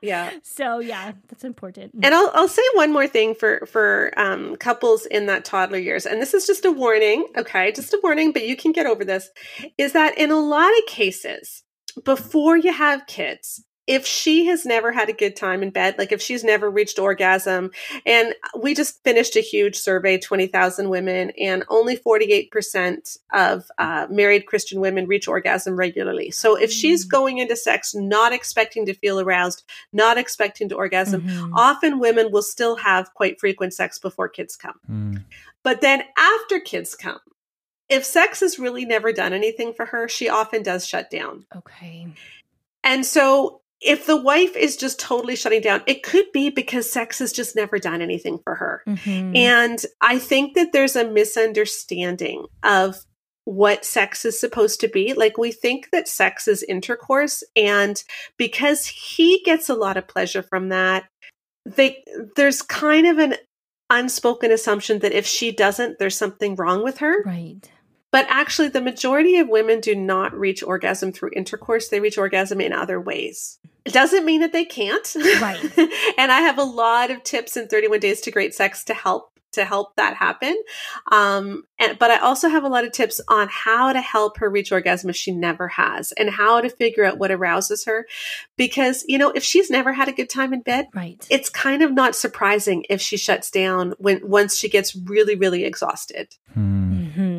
yeah. 0.00 0.30
So 0.42 0.78
yeah, 0.78 1.12
that's 1.28 1.44
important. 1.44 1.92
And 2.02 2.14
I'll, 2.14 2.30
I'll 2.34 2.48
say 2.48 2.62
one 2.74 2.92
more 2.92 3.06
thing 3.06 3.34
for, 3.34 3.66
for 3.66 4.12
um, 4.16 4.56
couples 4.56 5.06
in 5.06 5.26
that 5.26 5.44
toddler 5.44 5.78
years, 5.78 6.06
and 6.06 6.20
this 6.20 6.34
is 6.34 6.46
just 6.46 6.64
a 6.64 6.70
warning, 6.70 7.26
okay, 7.36 7.72
just 7.72 7.92
a 7.92 8.00
warning, 8.02 8.32
but 8.32 8.46
you 8.46 8.56
can 8.56 8.72
get 8.72 8.86
over 8.86 9.04
this, 9.04 9.30
is 9.78 9.92
that 9.92 10.16
in 10.18 10.30
a 10.30 10.38
lot 10.38 10.70
of 10.78 10.86
cases, 10.86 11.62
before 12.04 12.56
you 12.56 12.72
have 12.72 13.06
kids, 13.06 13.64
if 13.90 14.06
she 14.06 14.46
has 14.46 14.64
never 14.64 14.92
had 14.92 15.08
a 15.08 15.12
good 15.12 15.34
time 15.34 15.64
in 15.64 15.70
bed, 15.70 15.96
like 15.98 16.12
if 16.12 16.22
she's 16.22 16.44
never 16.44 16.70
reached 16.70 17.00
orgasm, 17.00 17.72
and 18.06 18.36
we 18.56 18.72
just 18.72 19.02
finished 19.02 19.34
a 19.34 19.40
huge 19.40 19.74
survey, 19.74 20.16
20,000 20.16 20.88
women, 20.88 21.32
and 21.36 21.64
only 21.68 21.96
48% 21.96 23.18
of 23.32 23.64
uh, 23.78 24.06
married 24.08 24.46
Christian 24.46 24.80
women 24.80 25.08
reach 25.08 25.26
orgasm 25.26 25.74
regularly. 25.74 26.30
So 26.30 26.54
if 26.54 26.70
she's 26.70 27.04
mm. 27.04 27.10
going 27.10 27.38
into 27.38 27.56
sex 27.56 27.92
not 27.92 28.32
expecting 28.32 28.86
to 28.86 28.94
feel 28.94 29.18
aroused, 29.18 29.64
not 29.92 30.18
expecting 30.18 30.68
to 30.68 30.76
orgasm, 30.76 31.22
mm-hmm. 31.22 31.52
often 31.56 31.98
women 31.98 32.30
will 32.30 32.42
still 32.42 32.76
have 32.76 33.12
quite 33.14 33.40
frequent 33.40 33.74
sex 33.74 33.98
before 33.98 34.28
kids 34.28 34.54
come. 34.54 34.78
Mm. 34.88 35.24
But 35.64 35.80
then 35.80 36.04
after 36.16 36.60
kids 36.60 36.94
come, 36.94 37.18
if 37.88 38.04
sex 38.04 38.38
has 38.38 38.56
really 38.56 38.84
never 38.84 39.12
done 39.12 39.32
anything 39.32 39.72
for 39.72 39.86
her, 39.86 40.08
she 40.08 40.28
often 40.28 40.62
does 40.62 40.86
shut 40.86 41.10
down. 41.10 41.44
Okay. 41.56 42.06
And 42.82 43.04
so 43.04 43.59
if 43.80 44.06
the 44.06 44.16
wife 44.16 44.56
is 44.56 44.76
just 44.76 45.00
totally 45.00 45.36
shutting 45.36 45.62
down, 45.62 45.82
it 45.86 46.02
could 46.02 46.26
be 46.32 46.50
because 46.50 46.90
sex 46.90 47.18
has 47.18 47.32
just 47.32 47.56
never 47.56 47.78
done 47.78 48.02
anything 48.02 48.38
for 48.44 48.54
her. 48.54 48.82
Mm-hmm. 48.86 49.36
And 49.36 49.78
I 50.00 50.18
think 50.18 50.54
that 50.54 50.72
there's 50.72 50.96
a 50.96 51.10
misunderstanding 51.10 52.46
of 52.62 53.04
what 53.44 53.84
sex 53.84 54.24
is 54.24 54.38
supposed 54.38 54.80
to 54.80 54.88
be. 54.88 55.14
Like 55.14 55.38
we 55.38 55.50
think 55.50 55.88
that 55.92 56.08
sex 56.08 56.46
is 56.46 56.62
intercourse 56.62 57.42
and 57.56 58.02
because 58.36 58.86
he 58.86 59.42
gets 59.44 59.68
a 59.68 59.74
lot 59.74 59.96
of 59.96 60.06
pleasure 60.06 60.42
from 60.42 60.68
that, 60.68 61.04
they 61.64 62.04
there's 62.36 62.62
kind 62.62 63.06
of 63.06 63.18
an 63.18 63.34
unspoken 63.88 64.52
assumption 64.52 65.00
that 65.00 65.12
if 65.12 65.26
she 65.26 65.52
doesn't, 65.52 65.98
there's 65.98 66.16
something 66.16 66.54
wrong 66.54 66.84
with 66.84 66.98
her. 66.98 67.22
Right. 67.24 67.68
But 68.12 68.26
actually, 68.28 68.68
the 68.68 68.80
majority 68.80 69.36
of 69.38 69.48
women 69.48 69.80
do 69.80 69.94
not 69.94 70.34
reach 70.34 70.62
orgasm 70.62 71.12
through 71.12 71.30
intercourse. 71.34 71.88
They 71.88 72.00
reach 72.00 72.18
orgasm 72.18 72.60
in 72.60 72.72
other 72.72 73.00
ways. 73.00 73.58
It 73.90 73.94
doesn't 73.94 74.24
mean 74.24 74.40
that 74.42 74.52
they 74.52 74.64
can't. 74.64 75.16
Right. 75.40 75.60
and 76.18 76.30
I 76.30 76.42
have 76.42 76.58
a 76.58 76.64
lot 76.64 77.10
of 77.10 77.24
tips 77.24 77.56
in 77.56 77.66
31 77.66 77.98
Days 77.98 78.20
to 78.20 78.30
Great 78.30 78.54
Sex 78.54 78.84
to 78.84 78.94
help 78.94 79.32
to 79.52 79.64
help 79.64 79.96
that 79.96 80.14
happen. 80.14 80.56
Um, 81.10 81.64
and, 81.80 81.98
but 81.98 82.12
I 82.12 82.18
also 82.18 82.48
have 82.48 82.62
a 82.62 82.68
lot 82.68 82.84
of 82.84 82.92
tips 82.92 83.20
on 83.26 83.48
how 83.50 83.92
to 83.92 84.00
help 84.00 84.38
her 84.38 84.48
reach 84.48 84.70
orgasm 84.70 85.10
if 85.10 85.16
she 85.16 85.32
never 85.32 85.66
has 85.66 86.12
and 86.12 86.30
how 86.30 86.60
to 86.60 86.70
figure 86.70 87.04
out 87.04 87.18
what 87.18 87.32
arouses 87.32 87.84
her. 87.84 88.06
Because, 88.56 89.04
you 89.08 89.18
know, 89.18 89.30
if 89.30 89.42
she's 89.42 89.68
never 89.68 89.92
had 89.92 90.06
a 90.06 90.12
good 90.12 90.30
time 90.30 90.52
in 90.52 90.62
bed, 90.62 90.86
right. 90.94 91.26
it's 91.30 91.50
kind 91.50 91.82
of 91.82 91.92
not 91.92 92.14
surprising 92.14 92.84
if 92.88 93.00
she 93.00 93.16
shuts 93.16 93.50
down 93.50 93.94
when 93.98 94.20
once 94.22 94.56
she 94.56 94.68
gets 94.68 94.94
really, 94.94 95.34
really 95.34 95.64
exhausted. 95.64 96.36
Hmm. 96.54 96.80
Mm-hmm. 97.10 97.29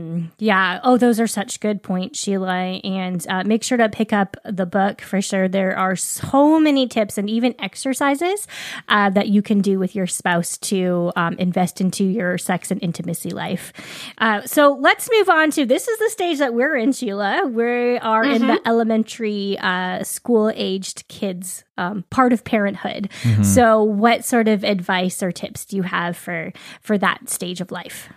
Yeah. 0.41 0.79
Oh, 0.83 0.97
those 0.97 1.19
are 1.19 1.27
such 1.27 1.59
good 1.59 1.83
points, 1.83 2.17
Sheila. 2.17 2.79
And 2.83 3.23
uh, 3.29 3.43
make 3.43 3.63
sure 3.63 3.77
to 3.77 3.87
pick 3.89 4.11
up 4.11 4.35
the 4.43 4.65
book 4.65 4.99
for 4.99 5.21
sure. 5.21 5.47
There 5.47 5.77
are 5.77 5.95
so 5.95 6.59
many 6.59 6.87
tips 6.87 7.19
and 7.19 7.29
even 7.29 7.53
exercises 7.59 8.47
uh, 8.89 9.11
that 9.11 9.27
you 9.27 9.43
can 9.43 9.61
do 9.61 9.77
with 9.77 9.95
your 9.95 10.07
spouse 10.07 10.57
to 10.57 11.11
um, 11.15 11.35
invest 11.35 11.79
into 11.79 12.03
your 12.03 12.39
sex 12.39 12.71
and 12.71 12.81
intimacy 12.81 13.29
life. 13.29 13.71
Uh, 14.17 14.41
so 14.41 14.75
let's 14.79 15.07
move 15.11 15.29
on 15.29 15.51
to 15.51 15.63
this 15.63 15.87
is 15.87 15.99
the 15.99 16.09
stage 16.09 16.39
that 16.39 16.55
we're 16.55 16.75
in, 16.75 16.91
Sheila. 16.91 17.45
We 17.45 17.99
are 17.99 18.23
mm-hmm. 18.23 18.33
in 18.33 18.47
the 18.47 18.61
elementary 18.65 19.59
uh, 19.59 20.03
school 20.03 20.51
aged 20.55 21.07
kids 21.07 21.63
um, 21.77 22.03
part 22.09 22.33
of 22.33 22.43
parenthood. 22.43 23.11
Mm-hmm. 23.21 23.43
So, 23.43 23.83
what 23.83 24.25
sort 24.25 24.47
of 24.47 24.63
advice 24.63 25.21
or 25.21 25.31
tips 25.31 25.65
do 25.65 25.75
you 25.75 25.83
have 25.83 26.17
for 26.17 26.51
for 26.81 26.97
that 26.97 27.29
stage 27.29 27.61
of 27.61 27.69
life? 27.69 28.09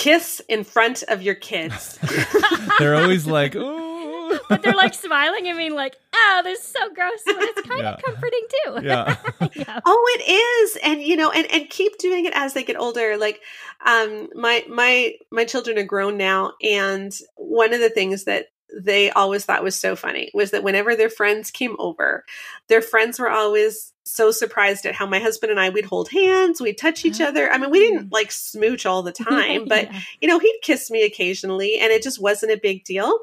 Kiss 0.00 0.40
in 0.48 0.64
front 0.64 1.02
of 1.08 1.20
your 1.20 1.34
kids. 1.34 1.98
They're 2.78 2.96
always 2.96 3.26
like, 3.26 3.54
ooh. 3.56 4.40
but 4.48 4.62
they're 4.62 4.72
like 4.72 4.94
smiling 4.94 5.46
at 5.46 5.56
me, 5.56 5.68
like, 5.68 5.94
oh, 6.14 6.40
this 6.42 6.60
is 6.60 6.64
so 6.64 6.94
gross, 6.94 7.20
but 7.26 7.36
it's 7.38 7.68
kind 7.68 7.82
yeah. 7.82 7.92
of 7.92 8.02
comforting 8.02 8.42
too. 8.64 8.78
Yeah. 8.82 9.16
yeah. 9.54 9.80
Oh, 9.84 10.18
it 10.18 10.30
is, 10.30 10.78
and 10.82 11.02
you 11.02 11.16
know, 11.16 11.30
and 11.30 11.46
and 11.52 11.68
keep 11.68 11.98
doing 11.98 12.24
it 12.24 12.32
as 12.34 12.54
they 12.54 12.62
get 12.62 12.78
older. 12.78 13.18
Like, 13.18 13.40
um, 13.84 14.28
my 14.34 14.64
my 14.70 15.16
my 15.30 15.44
children 15.44 15.76
are 15.76 15.84
grown 15.84 16.16
now, 16.16 16.52
and 16.62 17.12
one 17.36 17.74
of 17.74 17.80
the 17.80 17.90
things 17.90 18.24
that 18.24 18.46
they 18.74 19.10
always 19.10 19.44
thought 19.44 19.62
was 19.62 19.76
so 19.76 19.96
funny 19.96 20.30
was 20.32 20.52
that 20.52 20.62
whenever 20.62 20.96
their 20.96 21.10
friends 21.10 21.50
came 21.50 21.76
over, 21.78 22.24
their 22.68 22.80
friends 22.80 23.18
were 23.18 23.28
always 23.28 23.92
so 24.10 24.30
surprised 24.30 24.86
at 24.86 24.94
how 24.94 25.06
my 25.06 25.18
husband 25.18 25.50
and 25.50 25.60
I 25.60 25.70
we'd 25.70 25.84
hold 25.84 26.10
hands, 26.10 26.60
we'd 26.60 26.78
touch 26.78 27.04
each 27.04 27.20
other. 27.20 27.50
I 27.50 27.58
mean, 27.58 27.70
we 27.70 27.80
didn't 27.80 28.06
oh. 28.06 28.08
like 28.10 28.32
smooch 28.32 28.86
all 28.86 29.02
the 29.02 29.12
time, 29.30 29.66
but 29.66 29.84
yeah. 29.84 30.00
you 30.20 30.28
know, 30.28 30.38
he'd 30.38 30.60
kiss 30.62 30.90
me 30.90 31.04
occasionally 31.04 31.78
and 31.78 31.92
it 31.92 32.02
just 32.02 32.20
wasn't 32.20 32.52
a 32.52 32.60
big 32.60 32.84
deal. 32.84 33.18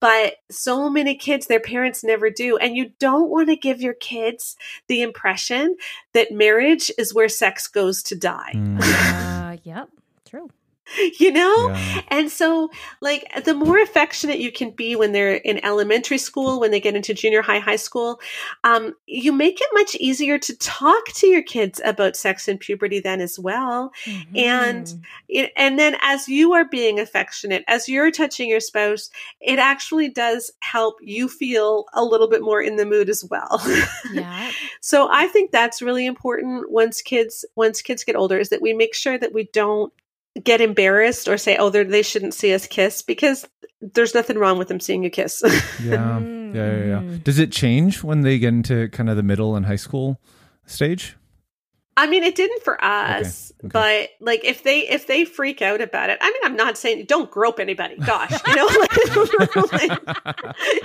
But 0.00 0.38
so 0.50 0.90
many 0.90 1.14
kids, 1.14 1.46
their 1.46 1.60
parents 1.60 2.02
never 2.02 2.28
do. 2.28 2.56
And 2.56 2.76
you 2.76 2.90
don't 2.98 3.30
want 3.30 3.48
to 3.50 3.56
give 3.56 3.80
your 3.80 3.94
kids 3.94 4.56
the 4.88 5.00
impression 5.00 5.76
that 6.12 6.32
marriage 6.32 6.90
is 6.98 7.14
where 7.14 7.28
sex 7.28 7.68
goes 7.68 8.02
to 8.04 8.16
die. 8.16 8.52
Mm. 8.52 8.80
uh, 8.82 9.56
yep, 9.62 9.88
true. 9.88 10.01
you 11.18 11.32
know? 11.32 11.68
Yeah. 11.68 12.02
And 12.08 12.30
so, 12.30 12.70
like, 13.00 13.44
the 13.44 13.54
more 13.54 13.78
affectionate 13.78 14.38
you 14.38 14.52
can 14.52 14.70
be 14.70 14.96
when 14.96 15.12
they're 15.12 15.34
in 15.34 15.64
elementary 15.64 16.18
school, 16.18 16.60
when 16.60 16.70
they 16.70 16.80
get 16.80 16.96
into 16.96 17.14
junior 17.14 17.42
high, 17.42 17.58
high 17.58 17.76
school, 17.76 18.20
um, 18.64 18.94
you 19.06 19.32
make 19.32 19.60
it 19.60 19.68
much 19.72 19.94
easier 19.96 20.38
to 20.38 20.56
talk 20.56 21.04
to 21.14 21.26
your 21.26 21.42
kids 21.42 21.80
about 21.84 22.16
sex 22.16 22.48
and 22.48 22.60
puberty 22.60 23.00
then 23.00 23.20
as 23.20 23.38
well. 23.38 23.92
Mm-hmm. 24.04 24.36
And, 24.36 25.04
and 25.56 25.78
then 25.78 25.96
as 26.02 26.28
you 26.28 26.52
are 26.52 26.64
being 26.64 26.98
affectionate, 27.00 27.64
as 27.68 27.88
you're 27.88 28.10
touching 28.10 28.48
your 28.48 28.60
spouse, 28.60 29.10
it 29.40 29.58
actually 29.58 30.08
does 30.08 30.52
help 30.60 30.96
you 31.02 31.28
feel 31.28 31.86
a 31.94 32.04
little 32.04 32.28
bit 32.28 32.42
more 32.42 32.60
in 32.60 32.76
the 32.76 32.86
mood 32.86 33.08
as 33.08 33.24
well. 33.24 33.62
Yeah. 34.12 34.50
so 34.80 35.08
I 35.10 35.26
think 35.28 35.50
that's 35.50 35.82
really 35.82 36.06
important 36.06 36.70
once 36.70 37.02
kids, 37.02 37.44
once 37.56 37.82
kids 37.82 38.04
get 38.04 38.16
older 38.16 38.38
is 38.38 38.50
that 38.50 38.62
we 38.62 38.72
make 38.72 38.94
sure 38.94 39.18
that 39.18 39.32
we 39.32 39.44
don't 39.52 39.92
get 40.42 40.60
embarrassed 40.60 41.28
or 41.28 41.36
say, 41.36 41.56
oh, 41.56 41.70
they 41.70 42.02
shouldn't 42.02 42.34
see 42.34 42.54
us 42.54 42.66
kiss 42.66 43.02
because 43.02 43.46
there's 43.80 44.14
nothing 44.14 44.38
wrong 44.38 44.58
with 44.58 44.68
them 44.68 44.80
seeing 44.80 45.02
you 45.02 45.10
kiss. 45.10 45.42
yeah. 45.82 46.18
yeah. 46.18 46.18
Yeah. 46.52 46.84
Yeah. 46.84 47.00
Mm. 47.00 47.24
Does 47.24 47.38
it 47.38 47.50
change 47.50 48.02
when 48.02 48.20
they 48.20 48.38
get 48.38 48.48
into 48.48 48.88
kind 48.88 49.08
of 49.08 49.16
the 49.16 49.22
middle 49.22 49.56
and 49.56 49.66
high 49.66 49.76
school 49.76 50.20
stage? 50.66 51.16
I 51.96 52.06
mean, 52.06 52.22
it 52.22 52.34
didn't 52.34 52.62
for 52.62 52.82
us, 52.82 53.52
okay. 53.64 53.78
Okay. 53.78 54.08
but 54.18 54.26
like 54.26 54.44
if 54.44 54.62
they 54.62 54.88
if 54.88 55.06
they 55.06 55.26
freak 55.26 55.60
out 55.60 55.82
about 55.82 56.08
it, 56.08 56.18
I 56.22 56.30
mean, 56.30 56.40
I'm 56.44 56.56
not 56.56 56.78
saying 56.78 57.04
don't 57.06 57.30
grope 57.30 57.60
anybody. 57.60 57.96
Gosh, 57.96 58.32
you 58.46 58.56
know, 58.56 58.66
like, 59.72 60.00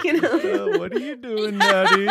you 0.03 0.21
know, 0.21 0.73
uh, 0.73 0.77
what 0.77 0.93
are 0.93 0.99
you 0.99 1.15
doing, 1.15 1.59
Daddy? 1.59 2.07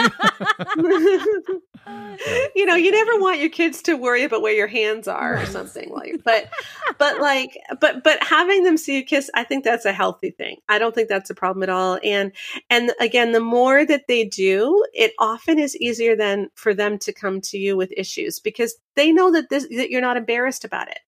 you 2.55 2.67
know, 2.67 2.75
you 2.75 2.91
never 2.91 3.21
want 3.21 3.39
your 3.39 3.51
kids 3.51 3.83
to 3.83 3.95
worry 3.95 4.25
about 4.25 4.43
where 4.43 4.55
your 4.55 4.67
hands 4.67 5.07
are 5.07 5.41
or 5.41 5.47
something 5.47 5.91
like. 5.91 6.23
But, 6.25 6.51
but 6.99 7.21
like, 7.21 7.57
but 7.81 8.03
but 8.03 8.23
having 8.23 8.65
them 8.65 8.77
see 8.77 8.97
you 8.97 9.05
kiss, 9.05 9.31
I 9.35 9.45
think 9.45 9.63
that's 9.63 9.85
a 9.85 9.93
healthy 9.93 10.31
thing. 10.31 10.57
I 10.69 10.79
don't 10.79 10.95
think 10.95 11.09
that's 11.09 11.31
a 11.31 11.35
problem 11.35 11.63
at 11.63 11.69
all. 11.69 12.01
And 12.03 12.33
and 12.71 12.93
again, 12.99 13.33
the 13.33 13.41
more 13.41 13.85
that 13.85 14.09
they 14.09 14.25
do, 14.25 14.85
it 14.95 15.13
often 15.19 15.59
is 15.59 15.77
easier 15.77 16.17
than 16.17 16.49
for 16.55 16.73
them 16.75 16.99
to 17.01 17.13
come 17.13 17.41
to 17.43 17.59
you 17.59 17.77
with 17.77 17.93
issues 17.97 18.41
because 18.41 18.75
they 18.97 19.13
know 19.13 19.33
that 19.33 19.49
this 19.49 19.67
that 19.69 19.91
you're 19.91 20.01
not 20.01 20.17
embarrassed 20.17 20.65
about 20.65 20.89
it. 20.89 20.99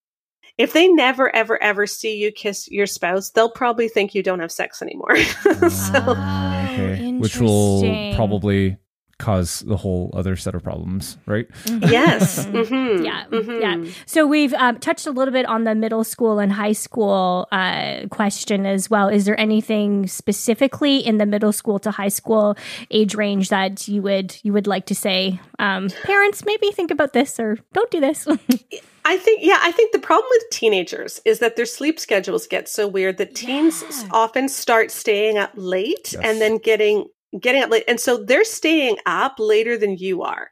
If 0.57 0.73
they 0.73 0.89
never 0.89 1.35
ever 1.35 1.61
ever 1.63 1.87
see 1.87 2.17
you 2.17 2.33
kiss 2.33 2.69
your 2.71 2.87
spouse, 2.87 3.31
they'll 3.31 3.51
probably 3.51 3.89
think 3.89 4.15
you 4.15 4.23
don't 4.23 4.41
have 4.41 4.53
sex 4.53 4.83
anymore. 4.83 5.17
so, 5.71 5.99
okay. 5.99 7.13
which 7.19 7.39
will 7.39 8.15
probably 8.15 8.77
cause 9.19 9.61
the 9.61 9.77
whole 9.77 10.11
other 10.15 10.37
set 10.37 10.55
of 10.55 10.63
problems, 10.63 11.19
right? 11.27 11.49
Mm-hmm. 11.65 11.91
Yes. 11.91 12.47
Mm-hmm. 12.59 13.05
Yeah. 13.05 13.25
Mm-hmm. 13.31 13.85
Yeah. 13.85 13.93
So 14.07 14.27
we've 14.27 14.55
um, 14.55 14.79
touched 14.79 15.07
a 15.07 15.11
little 15.11 15.33
bit 15.33 15.47
on 15.47 15.65
the 15.65 15.75
middle 15.75 16.03
school 16.03 16.39
and 16.39 16.53
high 16.53 16.73
school 16.73 17.47
uh, 17.53 18.07
question 18.11 18.67
as 18.67 18.91
well. 18.91 19.09
Is 19.09 19.27
there 19.27 19.39
anything 19.39 20.07
specifically 20.07 20.99
in 20.99 21.19
the 21.19 21.27
middle 21.27 21.53
school 21.53 21.79
to 21.81 21.91
high 21.91 22.09
school 22.09 22.57
age 22.91 23.15
range 23.15 23.51
that 23.51 23.87
you 23.87 24.03
would 24.03 24.37
you 24.43 24.53
would 24.53 24.67
like 24.67 24.87
to 24.87 24.95
say, 24.95 25.41
um, 25.59 25.89
parents, 26.03 26.45
maybe 26.45 26.71
think 26.73 26.91
about 26.91 27.13
this 27.13 27.39
or 27.39 27.59
don't 27.73 27.91
do 27.91 28.01
this? 28.01 28.27
I 29.05 29.17
think, 29.17 29.41
yeah, 29.43 29.59
I 29.63 29.73
think 29.73 29.93
the 29.93 29.99
problem 29.99 30.29
with 30.31 30.51
teenagers 30.51 31.21
is 31.25 31.39
that 31.39 31.57
their 31.57 31.65
sleep 31.65 31.99
schedules 31.99 32.47
get 32.47 32.69
so 32.69 32.87
weird 32.87 33.17
that 33.19 33.35
teens 33.35 33.83
yeah. 33.83 34.09
often 34.11 34.49
start 34.49 34.91
staying 34.91 35.39
up 35.39 35.51
late 35.55 36.13
yes. 36.13 36.21
and 36.23 36.41
then 36.43 36.59
getting 36.59 37.07
getting 37.39 37.63
up 37.63 37.71
late. 37.71 37.85
And 37.89 38.01
so 38.01 38.17
they're 38.17 38.45
staying 38.45 38.99
up 39.07 39.37
later 39.39 39.77
than 39.77 39.97
you 39.97 40.23
are. 40.23 40.51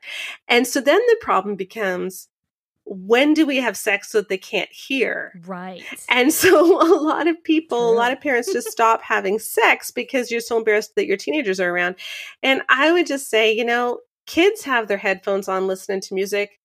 And 0.48 0.66
so 0.66 0.80
then 0.80 1.00
the 1.08 1.16
problem 1.20 1.56
becomes 1.56 2.28
when 2.88 3.34
do 3.34 3.44
we 3.44 3.56
have 3.56 3.76
sex 3.76 4.10
so 4.10 4.20
that 4.20 4.28
they 4.28 4.38
can't 4.38 4.70
hear? 4.70 5.32
Right. 5.44 5.82
And 6.08 6.32
so 6.32 6.80
a 6.80 7.00
lot 7.00 7.26
of 7.26 7.42
people, 7.42 7.90
a 7.90 7.94
lot 7.94 8.12
of 8.12 8.20
parents 8.20 8.52
just 8.52 8.68
stop 8.70 9.02
having 9.02 9.38
sex 9.38 9.90
because 9.90 10.30
you're 10.30 10.40
so 10.40 10.58
embarrassed 10.58 10.94
that 10.94 11.06
your 11.06 11.16
teenagers 11.16 11.60
are 11.60 11.70
around. 11.70 11.96
And 12.42 12.62
I 12.68 12.92
would 12.92 13.06
just 13.06 13.28
say, 13.28 13.52
you 13.52 13.64
know, 13.64 14.00
kids 14.26 14.62
have 14.62 14.88
their 14.88 14.98
headphones 14.98 15.48
on 15.48 15.66
listening 15.66 16.00
to 16.02 16.14
music 16.14 16.60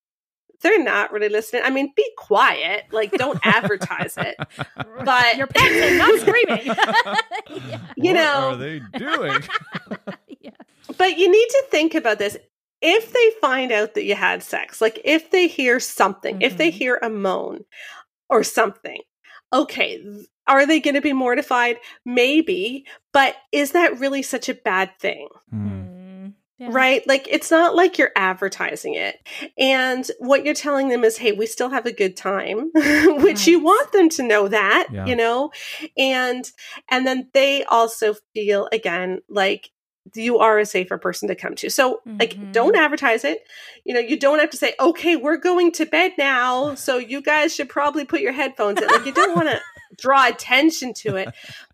they're 0.62 0.84
not 0.84 1.12
really 1.12 1.30
listening. 1.30 1.64
I 1.64 1.70
mean, 1.70 1.94
be 1.96 2.10
quiet. 2.18 2.86
Like, 2.92 3.12
don't 3.12 3.40
advertise 3.44 4.18
it. 4.18 4.36
But 4.76 5.38
your 5.38 5.48
pets 5.48 5.92
are 5.92 5.98
not 5.98 6.20
screaming. 6.20 6.66
yeah. 7.70 7.80
You 7.96 8.14
know, 8.14 8.50
what 8.50 8.54
are 8.54 8.58
they 8.58 8.80
doing? 8.98 9.44
yeah. 10.40 10.52
But 10.98 11.18
you 11.18 11.32
need 11.32 11.48
to 11.48 11.64
think 11.70 11.96
about 11.96 12.20
this. 12.20 12.38
If 12.82 13.14
they 13.14 13.32
find 13.40 13.72
out 13.72 13.94
that 13.94 14.06
you 14.06 14.16
had 14.16 14.42
sex, 14.42 14.82
like 14.82 15.00
if 15.06 15.30
they 15.30 15.48
hear 15.48 15.80
something, 15.80 16.36
mm-hmm. 16.36 16.44
if 16.44 16.58
they 16.58 16.70
mm-hmm. 16.70 16.78
hear 16.78 17.00
a 17.02 17.10
moan 17.10 17.66
or 18.30 18.44
something, 18.44 19.02
okay, 19.54 20.04
are 20.48 20.66
they 20.66 20.80
going 20.80 20.96
to 20.96 21.02
be 21.02 21.14
mortified? 21.14 21.78
Maybe, 22.06 22.86
but 23.14 23.36
is 23.52 23.74
that 23.74 24.00
really 24.00 24.24
such 24.24 24.50
a 24.50 24.56
bad 24.56 24.98
thing? 25.00 25.28
Mm. 25.54 25.91
Yeah. 26.62 26.70
Right? 26.72 27.08
Like 27.08 27.28
it's 27.28 27.50
not 27.50 27.76
like 27.76 27.98
you're 27.98 28.12
advertising 28.16 28.94
it. 28.94 29.18
And 29.58 30.06
what 30.20 30.46
you're 30.46 30.54
telling 30.54 30.90
them 30.90 31.04
is, 31.04 31.18
hey, 31.18 31.32
we 31.32 31.48
still 31.48 31.70
have 31.70 31.88
a 31.88 31.92
good 31.92 32.16
time, 32.16 32.70
which 32.76 32.84
right. 33.16 33.48
you 33.48 33.64
want 33.64 33.92
them 33.92 34.10
to 34.10 34.24
know 34.24 34.48
that, 34.48 34.90
yeah. 34.92 35.08
you 35.08 35.16
know? 35.16 35.52
And 35.98 36.48
and 36.88 37.08
then 37.08 37.30
they 37.34 37.64
also 37.64 38.14
feel 38.36 38.70
again 38.72 39.22
like 39.28 39.72
you 40.14 40.38
are 40.38 40.60
a 40.60 40.66
safer 40.66 41.00
person 41.00 41.30
to 41.30 41.36
come 41.36 41.56
to. 41.56 41.70
So 41.72 42.02
mm-hmm. 42.08 42.18
like 42.20 42.52
don't 42.52 42.76
advertise 42.76 43.24
it. 43.24 43.40
You 43.84 43.96
know, 43.96 44.00
you 44.00 44.20
don't 44.20 44.40
have 44.40 44.52
to 44.52 44.58
say, 44.58 44.76
"Okay, 44.80 45.16
we're 45.16 45.38
going 45.38 45.72
to 45.74 45.86
bed 45.88 46.14
now, 46.18 46.76
so 46.76 46.98
you 46.98 47.24
guys 47.24 47.56
should 47.56 47.70
probably 47.70 48.06
put 48.06 48.22
your 48.22 48.34
headphones 48.34 48.80
in." 48.80 48.88
Like 48.88 49.06
you 49.06 49.14
don't 49.14 49.36
want 49.36 49.50
to 49.50 49.60
draw 49.98 50.28
attention 50.28 50.94
to 50.96 51.16
it. 51.16 51.30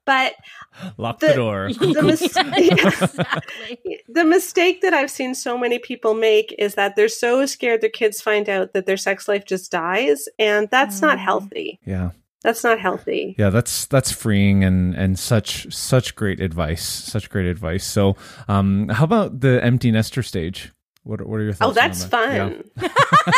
But 0.06 0.36
lock 0.98 1.20
the, 1.20 1.28
the 1.28 1.34
door. 1.34 1.70
The, 1.78 2.04
mis- 2.04 2.36
yeah, 2.36 2.88
exactly. 2.88 4.02
the 4.08 4.26
mistake 4.26 4.82
that 4.82 4.94
I've 4.94 5.12
seen 5.12 5.36
so 5.36 5.58
many 5.58 5.80
people 5.80 6.14
make 6.14 6.54
is 6.58 6.76
that 6.76 6.96
they're 6.96 7.08
so 7.08 7.46
scared 7.46 7.82
their 7.82 7.90
kids 7.90 8.22
find 8.22 8.50
out 8.50 8.74
that 8.74 8.86
their 8.86 8.98
sex 8.98 9.28
life 9.28 9.46
just 9.46 9.72
dies, 9.72 10.28
and 10.40 10.70
that's 10.70 11.00
mm. 11.00 11.04
not 11.04 11.20
healthy. 11.20 11.80
Yeah 11.86 12.12
that's 12.44 12.64
not 12.64 12.80
healthy 12.80 13.36
yeah 13.40 13.50
that's 13.50 13.88
that's 13.88 14.12
freeing 14.12 14.64
and 14.64 14.94
and 14.94 15.18
such 15.18 15.74
such 15.74 16.16
great 16.16 16.40
advice 16.40 16.84
such 16.84 17.32
great 17.32 17.48
advice 17.48 17.84
so 17.84 18.16
um 18.48 18.88
how 18.90 19.04
about 19.04 19.40
the 19.40 19.62
empty 19.64 19.90
nester 19.90 20.22
stage 20.22 20.72
what, 21.08 21.26
what 21.26 21.40
are 21.40 21.44
your 21.44 21.54
thoughts? 21.54 21.72
Oh, 21.72 21.74
that's 21.74 22.04
that? 22.04 22.12
fun. 22.12 22.64
Yeah. 22.76 22.90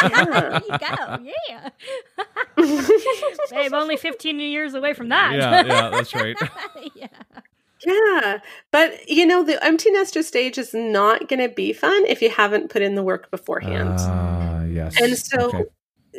yeah. 0.01 0.25
there 0.25 0.61
you 0.67 0.79
go. 0.79 1.31
Yeah. 1.49 1.69
Babe, 3.51 3.73
only 3.73 3.97
15 3.97 4.39
years 4.39 4.73
away 4.73 4.93
from 4.93 5.09
that. 5.09 5.33
Yeah, 5.35 5.65
yeah, 5.65 5.89
that's 5.89 6.13
right. 6.15 6.35
yeah. 6.95 7.07
Yeah. 7.85 8.39
But, 8.71 9.07
you 9.09 9.25
know, 9.25 9.43
the 9.43 9.63
empty 9.63 9.89
nester 9.91 10.21
stage 10.23 10.57
is 10.57 10.73
not 10.73 11.29
going 11.29 11.39
to 11.39 11.53
be 11.53 11.71
fun 11.73 12.05
if 12.05 12.21
you 12.21 12.29
haven't 12.29 12.69
put 12.69 12.81
in 12.81 12.95
the 12.95 13.03
work 13.03 13.31
beforehand. 13.31 13.97
Uh, 13.99 14.65
yes. 14.67 14.99
And 15.01 15.17
so. 15.17 15.47
Okay. 15.47 15.63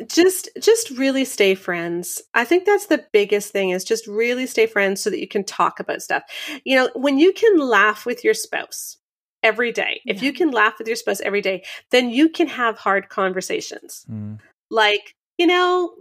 just 0.07 0.47
just 0.61 0.89
really 0.91 1.25
stay 1.25 1.53
friends 1.53 2.21
i 2.33 2.45
think 2.45 2.63
that's 2.65 2.85
the 2.85 3.05
biggest 3.11 3.51
thing 3.51 3.71
is 3.71 3.83
just 3.83 4.07
really 4.07 4.47
stay 4.47 4.65
friends 4.65 5.03
so 5.03 5.09
that 5.09 5.19
you 5.19 5.27
can 5.27 5.43
talk 5.43 5.81
about 5.81 6.01
stuff 6.01 6.23
you 6.63 6.77
know 6.77 6.89
when 6.95 7.19
you 7.19 7.33
can 7.33 7.59
laugh 7.59 8.05
with 8.05 8.23
your 8.23 8.33
spouse 8.33 8.97
every 9.43 9.69
day 9.73 9.99
if 10.05 10.21
Yeah. 10.21 10.27
you 10.27 10.33
can 10.33 10.49
laugh 10.49 10.75
with 10.79 10.87
your 10.87 10.95
spouse 10.95 11.19
every 11.19 11.41
day 11.41 11.65
then 11.89 12.09
you 12.09 12.29
can 12.29 12.47
have 12.47 12.77
hard 12.77 13.09
conversations 13.09 14.05
Mm. 14.09 14.39
like 14.69 15.13
you 15.37 15.45
know 15.45 15.91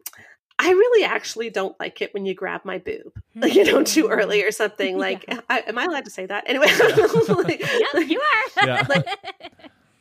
i 0.61 0.71
really 0.71 1.05
actually 1.05 1.51
don't 1.51 1.79
like 1.81 2.01
it 2.03 2.13
when 2.15 2.27
you 2.27 2.35
grab 2.35 2.61
my 2.65 2.79
boob 2.79 3.13
like 3.35 3.55
you 3.59 3.65
know 3.65 3.83
too 3.83 4.09
early 4.09 4.45
or 4.45 4.53
something 4.53 4.99
like 5.07 5.25
Yeah. 5.27 5.41
I, 5.49 5.61
am 5.67 5.79
i 5.79 5.85
allowed 5.85 6.05
to 6.05 6.11
say 6.11 6.27
that 6.27 6.45
anyway 6.47 6.67
Like- 7.29 7.61
Yep, 7.61 8.09
you 8.09 8.21
are. 8.21 8.67
Yeah. 8.67 8.87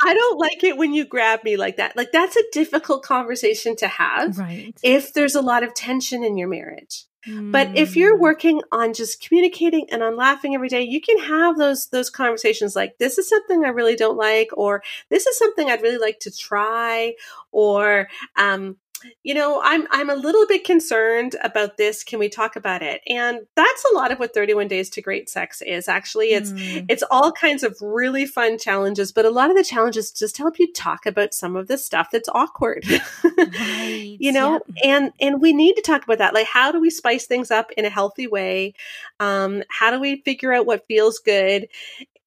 i 0.02 0.14
don't 0.14 0.38
like 0.40 0.64
it 0.64 0.78
when 0.78 0.94
you 0.94 1.06
grab 1.06 1.44
me 1.44 1.58
like 1.58 1.78
that 1.78 1.96
like 1.98 2.12
that's 2.12 2.36
a 2.36 2.44
difficult 2.52 3.04
conversation 3.04 3.76
to 3.78 3.88
have 3.88 4.38
right. 4.38 4.74
if 4.84 5.14
there's 5.14 5.36
a 5.36 5.42
lot 5.42 5.64
of 5.64 5.74
tension 5.74 6.24
in 6.24 6.38
your 6.38 6.48
marriage. 6.48 7.06
But 7.28 7.78
if 7.78 7.98
you're 7.98 8.16
Mm. 8.16 8.22
working 8.22 8.62
on 8.72 8.94
just 8.94 9.22
communicating 9.22 9.88
and 9.92 10.02
on 10.02 10.16
laughing 10.16 10.56
every 10.56 10.70
day, 10.70 10.84
you 10.84 11.02
can 11.02 11.20
have 11.20 11.58
those 11.58 11.88
those 11.88 12.10
conversations 12.10 12.78
like 12.78 12.98
this 12.98 13.18
is 13.18 13.28
something 13.28 13.66
I 13.66 13.70
really 13.70 13.98
don't 13.98 14.16
like 14.18 14.48
or 14.54 14.82
this 15.10 15.28
is 15.28 15.38
something 15.38 15.70
I'd 15.70 15.82
really 15.82 15.98
like 15.98 16.20
to 16.22 16.32
try 16.32 17.16
or 17.52 18.08
um 18.38 18.78
you 19.24 19.34
know, 19.34 19.62
I'm 19.64 19.88
I'm 19.92 20.10
a 20.10 20.16
little 20.16 20.46
bit 20.48 20.64
concerned 20.64 21.36
about 21.44 21.78
this. 21.78 22.04
Can 22.04 22.20
we 22.20 22.30
talk 22.30 22.56
about 22.56 22.82
it? 22.82 23.02
And 23.08 23.40
that's 23.56 23.84
a 23.92 23.96
lot 23.96 24.12
of 24.12 24.20
what 24.20 24.34
31 24.34 24.68
days 24.68 24.90
to 24.92 25.02
great 25.02 25.30
sex 25.30 25.62
is. 25.62 25.88
Actually, 25.88 26.32
it's 26.32 26.52
Mm. 26.52 26.86
it's 26.90 27.04
all 27.12 27.32
kinds 27.32 27.64
of 27.64 27.78
really 27.82 28.26
fun 28.26 28.58
challenges, 28.58 29.12
but 29.12 29.26
a 29.26 29.30
lot 29.30 29.50
of 29.50 29.56
the 29.56 29.64
challenges 29.64 30.12
just 30.12 30.38
help 30.38 30.58
you 30.60 30.72
talk 30.74 31.06
about 31.06 31.34
some 31.34 31.56
of 31.56 31.68
the 31.68 31.78
stuff 31.78 32.10
that's 32.12 32.30
awkward. 32.30 32.86
Right, 33.40 34.18
you 34.20 34.32
know, 34.32 34.54
yep. 34.54 34.62
and 34.84 35.12
and 35.20 35.42
we 35.42 35.54
need 35.54 35.76
to 35.76 35.82
talk 35.82 36.04
about 36.04 36.18
that. 36.18 36.34
Like 36.34 36.48
how 36.48 36.72
do 36.72 36.80
we 36.82 36.90
spice 36.90 37.26
things 37.26 37.52
up 37.52 37.72
in 37.78 37.86
a 37.86 37.90
healthy 37.90 38.28
way? 38.28 38.74
Um 39.20 39.64
how 39.70 39.92
do 39.92 40.00
we 40.00 40.22
figure 40.24 40.54
out 40.54 40.66
what 40.66 40.86
feels 40.88 41.20
good? 41.20 41.68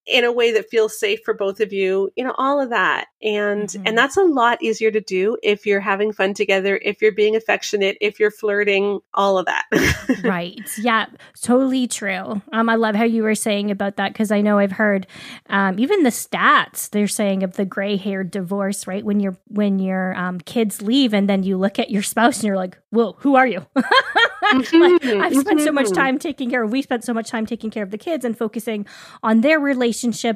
In 0.07 0.25
a 0.25 0.33
way 0.33 0.53
that 0.53 0.69
feels 0.71 0.99
safe 0.99 1.21
for 1.25 1.33
both 1.35 1.61
of 1.61 1.73
you 1.73 2.11
you 2.17 2.25
know 2.25 2.35
all 2.37 2.61
of 2.61 2.71
that 2.71 3.07
and 3.23 3.69
Mhm. 3.69 3.83
and 3.87 3.97
that's 3.99 4.17
a 4.17 4.23
lot 4.23 4.61
easier 4.63 4.91
to 4.91 5.01
do 5.01 5.37
if 5.43 5.65
you're 5.65 5.81
having 5.81 6.13
fun 6.13 6.35
together 6.35 6.79
if 6.83 7.01
you're 7.01 7.13
being 7.13 7.37
affectionate 7.37 7.97
if 8.01 8.19
you're 8.19 8.31
flirting 8.31 9.01
all 9.15 9.39
of 9.39 9.47
that 9.47 9.65
right. 10.23 10.71
Yeah, 10.79 11.07
totally 11.41 11.87
true. 11.87 12.43
Um, 12.53 12.69
I 12.69 12.75
love 12.77 12.95
how 12.95 13.05
you 13.05 13.23
were 13.23 13.35
saying 13.35 13.71
about 13.71 13.97
that 13.97 14.13
because 14.13 14.31
I 14.31 14.41
know 14.41 14.59
I've 14.59 14.73
heard 14.73 15.07
um, 15.49 15.79
even 15.79 16.03
the 16.03 16.11
stats 16.11 16.91
they're 16.91 17.09
saying 17.09 17.43
of 17.43 17.55
the 17.55 17.65
gray 17.65 17.97
haired 17.97 18.31
divorce, 18.31 18.87
right? 18.87 19.05
When 19.05 19.21
your 19.21 19.37
when 19.49 19.79
your 19.79 20.15
um, 20.17 20.39
kids 20.41 20.83
leave 20.83 21.15
and 21.15 21.29
then 21.29 21.43
you 21.43 21.57
look 21.57 21.79
at 21.79 21.91
your 21.91 22.03
spouse 22.03 22.37
and 22.39 22.45
you're 22.45 22.57
like, 22.57 22.79
"Whoa, 22.91 23.17
who 23.19 23.37
are 23.37 23.47
you?" 23.47 23.67
like, 24.53 25.05
I've 25.05 25.37
spent 25.37 25.61
so 25.63 25.73
much 25.73 25.87
Mhm. 25.87 25.95
time 25.95 26.19
taking 26.19 26.51
care. 26.51 26.63
of 26.63 26.73
We 26.73 26.83
spent 26.83 27.05
so 27.05 27.15
much 27.15 27.29
time 27.31 27.47
taking 27.47 27.71
care 27.71 27.83
of 27.83 27.91
the 27.91 27.99
kids 27.99 28.25
and 28.25 28.37
focusing 28.37 28.87
on 29.23 29.41
their 29.41 29.59
relationship 29.59 29.92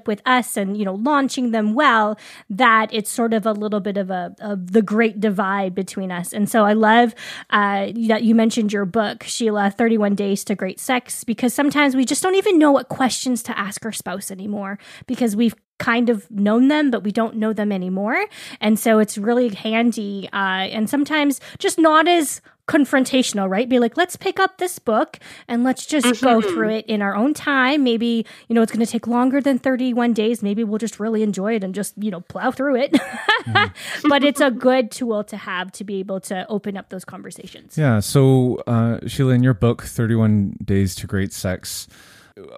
with 0.07 0.21
us, 0.27 0.57
and 0.57 0.77
you 0.77 0.85
know, 0.85 0.95
launching 0.95 1.51
them 1.51 1.75
well. 1.75 2.19
That 2.51 2.93
it's 2.93 3.11
sort 3.11 3.35
of 3.35 3.47
a 3.47 3.53
little 3.53 3.81
bit 3.81 3.97
of 3.97 4.11
a 4.11 4.35
of 4.41 4.73
the 4.73 4.83
great 4.83 5.21
divide 5.21 5.75
between 5.75 6.11
us. 6.11 6.33
And 6.33 6.49
so 6.49 6.65
I 6.65 6.73
love 6.73 7.15
uh, 7.51 7.93
that 8.09 8.23
you 8.23 8.35
mentioned 8.35 8.73
your 8.73 8.85
book, 8.85 9.23
Sheila, 9.25 9.71
Thirty 9.71 9.99
One 9.99 10.15
Days 10.15 10.45
to 10.45 10.55
Great 10.55 10.81
Sex, 10.81 11.25
because 11.25 11.55
sometimes 11.55 11.97
we 11.97 12.05
just 12.05 12.23
don't 12.23 12.35
even 12.35 12.59
know 12.59 12.73
what 12.73 12.89
questions 12.89 13.43
to 13.45 13.59
ask 13.59 13.85
our 13.85 13.93
spouse 13.93 14.31
anymore 14.31 14.79
because 15.07 15.37
we've 15.37 15.55
kind 15.79 16.09
of 16.09 16.31
known 16.31 16.69
them, 16.69 16.91
but 16.91 17.03
we 17.03 17.13
don't 17.13 17.37
know 17.37 17.53
them 17.53 17.71
anymore. 17.71 18.27
And 18.61 18.79
so 18.79 18.99
it's 18.99 19.19
really 19.19 19.51
handy 19.51 20.29
uh, 20.33 20.67
and 20.73 20.89
sometimes 20.89 21.41
just 21.59 21.79
not 21.79 22.09
as 22.09 22.41
confrontational, 22.69 23.49
right? 23.49 23.69
Be 23.69 23.79
like, 23.79 23.97
let's 23.97 24.17
pick 24.17 24.41
up 24.41 24.59
this 24.59 24.79
book 24.79 25.19
and 25.47 25.63
let's 25.63 25.87
just 25.87 26.21
go 26.21 26.41
Mhm. 26.41 26.51
through 26.53 26.71
it 26.71 26.87
in 26.87 27.01
our 27.01 27.15
own 27.15 27.33
time. 27.33 27.85
Maybe, 27.85 28.27
you 28.49 28.55
know, 28.55 28.63
it's 28.63 28.73
going 28.73 28.85
to 28.85 28.91
take 28.91 29.07
longer 29.07 29.41
than 29.41 29.59
31 29.59 30.13
days. 30.13 30.43
Maybe 30.43 30.65
we'll 30.65 30.79
just 30.79 30.99
really 30.99 31.23
enjoy 31.23 31.55
it 31.55 31.63
and 31.65 31.75
just, 31.75 31.95
you 31.97 32.11
know, 32.11 32.21
plow 32.21 32.51
through 32.51 32.77
it. 32.77 32.97
but 34.09 34.25
it's 34.25 34.41
a 34.41 34.51
good 34.51 34.91
tool 34.91 35.23
to 35.25 35.37
have 35.37 35.71
to 35.73 35.85
be 35.85 36.01
able 36.01 36.21
to 36.21 36.45
open 36.49 36.77
up 36.77 36.89
those 36.89 37.05
conversations. 37.05 37.79
Yeah. 37.79 38.01
So, 38.01 38.57
uh, 38.67 38.99
Sheila, 39.07 39.35
in 39.35 39.43
your 39.43 39.55
book, 39.55 39.83
31 39.83 40.57
Days 40.65 40.95
to 40.97 41.07
Great 41.07 41.33
Sex, 41.33 41.87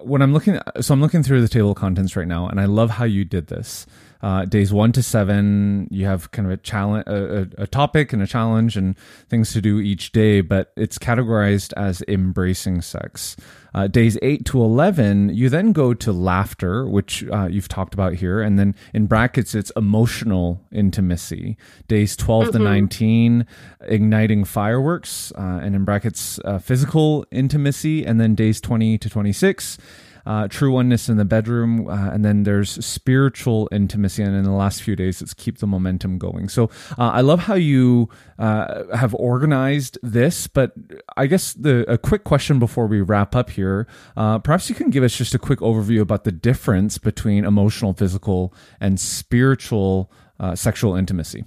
when 0.01 0.21
I'm 0.21 0.33
looking, 0.33 0.59
so 0.81 0.93
I'm 0.93 1.01
looking 1.01 1.23
through 1.23 1.41
the 1.41 1.47
table 1.47 1.71
of 1.71 1.77
contents 1.77 2.15
right 2.15 2.27
now, 2.27 2.47
and 2.47 2.59
I 2.59 2.65
love 2.65 2.89
how 2.89 3.05
you 3.05 3.23
did 3.25 3.47
this. 3.47 3.85
Uh, 4.21 4.43
days 4.45 4.73
one 4.73 4.91
to 4.91 5.01
seven, 5.01 5.87
you 5.91 6.05
have 6.05 6.29
kind 6.31 6.45
of 6.45 6.51
a 6.51 6.57
challenge, 6.57 7.05
a, 7.07 7.47
a, 7.57 7.67
topic 7.67 8.11
and 8.11 8.21
a 8.21 8.27
challenge, 8.27 8.75
and 8.75 8.97
things 9.29 9.53
to 9.53 9.61
do 9.61 9.79
each 9.79 10.11
day, 10.11 10.41
but 10.41 10.73
it's 10.75 10.97
categorized 10.97 11.71
as 11.77 12.03
embracing 12.07 12.81
sex. 12.81 13.37
Uh, 13.73 13.87
days 13.87 14.17
eight 14.21 14.45
to 14.45 14.61
11, 14.61 15.29
you 15.29 15.47
then 15.47 15.71
go 15.71 15.93
to 15.93 16.11
laughter, 16.11 16.87
which 16.87 17.23
uh, 17.31 17.45
you've 17.45 17.67
talked 17.67 17.93
about 17.93 18.13
here. 18.13 18.41
And 18.41 18.57
then 18.57 18.75
in 18.93 19.05
brackets, 19.05 19.53
it's 19.53 19.71
emotional 19.75 20.65
intimacy. 20.71 21.55
Days 21.87 22.15
12 22.15 22.51
to 22.53 22.59
19, 22.59 23.45
igniting 23.81 24.43
fireworks. 24.43 25.31
Uh, 25.37 25.59
and 25.61 25.75
in 25.75 25.85
brackets, 25.85 26.39
uh, 26.45 26.57
physical 26.57 27.25
intimacy. 27.31 28.05
And 28.05 28.19
then 28.19 28.33
days 28.35 28.59
20 28.59 28.97
to 28.97 29.09
26, 29.09 29.77
uh, 30.25 30.47
true 30.47 30.71
oneness 30.71 31.09
in 31.09 31.17
the 31.17 31.25
bedroom, 31.25 31.87
uh, 31.87 32.09
and 32.11 32.23
then 32.23 32.43
there's 32.43 32.83
spiritual 32.85 33.69
intimacy, 33.71 34.23
and 34.23 34.35
in 34.35 34.43
the 34.43 34.51
last 34.51 34.81
few 34.81 34.95
days, 34.95 35.21
it's 35.21 35.33
keep 35.33 35.59
the 35.59 35.67
momentum 35.67 36.17
going. 36.17 36.49
So 36.49 36.65
uh, 36.97 37.09
I 37.09 37.21
love 37.21 37.41
how 37.41 37.55
you 37.55 38.09
uh, 38.37 38.95
have 38.95 39.13
organized 39.15 39.97
this, 40.01 40.47
but 40.47 40.73
I 41.17 41.27
guess 41.27 41.53
the 41.53 41.89
a 41.91 41.97
quick 41.97 42.23
question 42.23 42.59
before 42.59 42.87
we 42.87 43.01
wrap 43.01 43.35
up 43.35 43.49
here, 43.49 43.87
uh, 44.17 44.39
perhaps 44.39 44.69
you 44.69 44.75
can 44.75 44.89
give 44.89 45.03
us 45.03 45.15
just 45.15 45.35
a 45.35 45.39
quick 45.39 45.59
overview 45.59 46.01
about 46.01 46.23
the 46.23 46.31
difference 46.31 46.97
between 46.97 47.45
emotional, 47.45 47.93
physical, 47.93 48.53
and 48.79 48.99
spiritual 48.99 50.11
uh, 50.39 50.55
sexual 50.55 50.95
intimacy. 50.95 51.45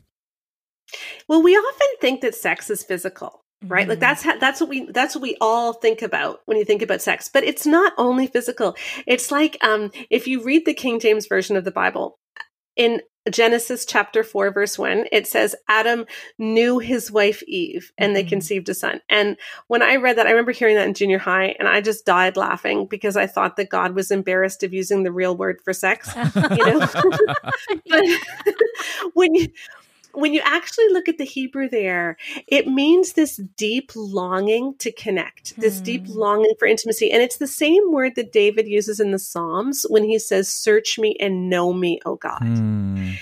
well 1.28 1.42
we 1.42 1.56
often 1.56 1.88
think 2.00 2.20
that 2.20 2.34
sex 2.34 2.68
is 2.68 2.82
physical 2.82 3.41
right? 3.66 3.88
Like 3.88 3.98
Mhm. 3.98 4.00
that's 4.00 4.22
how, 4.22 4.36
that's 4.38 4.60
what 4.60 4.68
we 4.70 4.90
that's 4.90 5.14
what 5.14 5.22
we 5.22 5.36
all 5.40 5.72
think 5.72 6.02
about 6.02 6.40
when 6.46 6.56
you 6.58 6.64
think 6.64 6.82
about 6.82 7.02
sex. 7.02 7.28
But 7.32 7.44
it's 7.44 7.66
not 7.66 7.92
only 7.98 8.26
physical. 8.26 8.76
It's 9.06 9.30
like 9.30 9.56
um 9.64 9.90
if 10.10 10.26
you 10.26 10.42
read 10.42 10.64
the 10.66 10.74
king 10.74 11.00
james 11.00 11.26
version 11.26 11.56
of 11.56 11.64
the 11.64 11.70
bible 11.70 12.18
in 12.76 13.00
genesis 13.30 13.84
chapter 13.86 14.24
4 14.24 14.50
verse 14.50 14.76
1 14.78 15.04
it 15.12 15.28
says 15.28 15.54
adam 15.68 16.06
knew 16.38 16.80
his 16.80 17.12
wife 17.12 17.40
eve 17.46 17.92
and 17.96 18.16
they 18.16 18.24
Mhm. 18.24 18.28
conceived 18.30 18.68
a 18.68 18.74
son. 18.74 19.00
And 19.08 19.36
when 19.68 19.80
i 19.82 19.94
read 19.96 20.16
that 20.18 20.26
i 20.26 20.30
remember 20.30 20.50
hearing 20.52 20.74
that 20.76 20.88
in 20.88 20.94
junior 20.94 21.18
high 21.18 21.54
and 21.58 21.68
i 21.68 21.80
just 21.80 22.04
died 22.04 22.36
laughing 22.36 22.86
because 22.86 23.16
i 23.16 23.26
thought 23.28 23.56
that 23.58 23.68
god 23.68 23.94
was 23.94 24.10
embarrassed 24.10 24.64
of 24.64 24.72
using 24.72 25.02
the 25.04 25.12
real 25.12 25.36
word 25.36 25.60
for 25.64 25.72
sex 25.72 26.10
you 26.50 26.64
know? 26.66 26.80
But 27.88 28.04
when 29.14 29.34
you 29.34 29.48
when 30.14 30.34
you 30.34 30.40
actually 30.44 30.88
look 30.90 31.08
at 31.08 31.18
the 31.18 31.24
Hebrew 31.24 31.68
there, 31.68 32.16
it 32.46 32.66
means 32.66 33.12
this 33.12 33.36
deep 33.56 33.92
longing 33.94 34.74
to 34.78 34.92
connect, 34.92 35.58
this 35.58 35.80
deep 35.80 36.06
Hmm. 36.06 36.18
longing 36.18 36.54
for 36.58 36.66
intimacy. 36.66 37.10
And 37.10 37.22
it's 37.22 37.38
the 37.38 37.46
same 37.46 37.90
word 37.90 38.14
that 38.16 38.32
David 38.32 38.66
uses 38.66 39.00
in 39.00 39.10
the 39.10 39.18
Psalms 39.18 39.86
when 39.88 40.04
he 40.04 40.18
says, 40.18 40.48
Search 40.48 40.98
me 40.98 41.16
and 41.18 41.48
know 41.48 41.72
me, 41.72 42.00
O 42.04 42.16
God. 42.16 42.42
Hmm. 42.42 43.12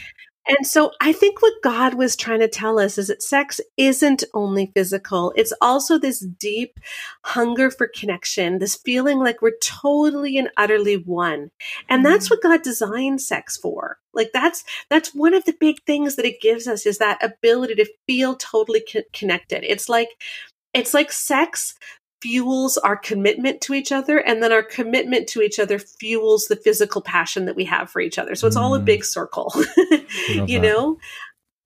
And 0.49 0.67
so 0.67 0.91
I 1.01 1.13
think 1.13 1.43
what 1.43 1.63
God 1.63 1.95
was 1.95 2.17
trying 2.17 2.41
to 2.41 2.49
tell 2.49 2.81
us 2.81 2.99
is 2.99 3.07
that 3.07 3.23
sex 3.23 3.61
isn't 3.77 4.25
only 4.35 4.73
physical. 4.75 5.33
It's 5.37 5.53
also 5.61 5.97
this 5.97 6.19
deep 6.19 6.81
hunger 7.23 7.71
for 7.71 7.87
connection, 7.87 8.59
this 8.59 8.75
feeling 8.75 9.21
like 9.21 9.43
we're 9.43 9.59
totally 9.63 10.37
and 10.39 10.51
utterly 10.57 10.97
one. 10.97 11.53
And 11.89 12.05
that's 12.05 12.29
what 12.31 12.43
God 12.43 12.63
designed 12.63 13.21
sex 13.21 13.57
for. 13.57 14.00
Like 14.15 14.31
that's 14.33 14.65
that's 14.89 15.15
one 15.15 15.35
of 15.35 15.45
the 15.45 15.55
big 15.59 15.83
things 15.85 16.17
that 16.17 16.25
it 16.27 16.41
gives 16.41 16.67
us 16.67 16.87
is 16.87 16.99
that 16.99 17.23
ability 17.25 17.75
to 17.77 17.91
feel 18.07 18.37
totally 18.37 18.85
co- 18.93 19.03
connected. 19.13 19.65
It's 19.65 19.89
like 19.89 20.09
it's 20.75 20.95
like 20.95 21.13
sex 21.13 21.75
fuels 22.23 22.77
our 22.79 22.97
commitment 22.97 23.61
to 23.63 23.73
each 23.75 23.91
other 23.93 24.19
and 24.19 24.43
then 24.43 24.53
our 24.53 24.63
commitment 24.63 25.27
to 25.27 25.41
each 25.41 25.59
other 25.59 25.79
fuels 25.79 26.47
the 26.49 26.57
physical 26.57 27.01
passion 27.01 27.47
that 27.47 27.57
we 27.57 27.65
have 27.65 27.89
for 27.91 27.99
each 28.01 28.19
other 28.19 28.35
so 28.35 28.47
it's 28.47 28.57
all 28.57 28.75
a 28.75 28.79
Mm. 28.81 28.85
big 28.85 29.05
circle 29.07 29.51
you 30.29 30.59
that. 30.61 30.61
know 30.61 30.99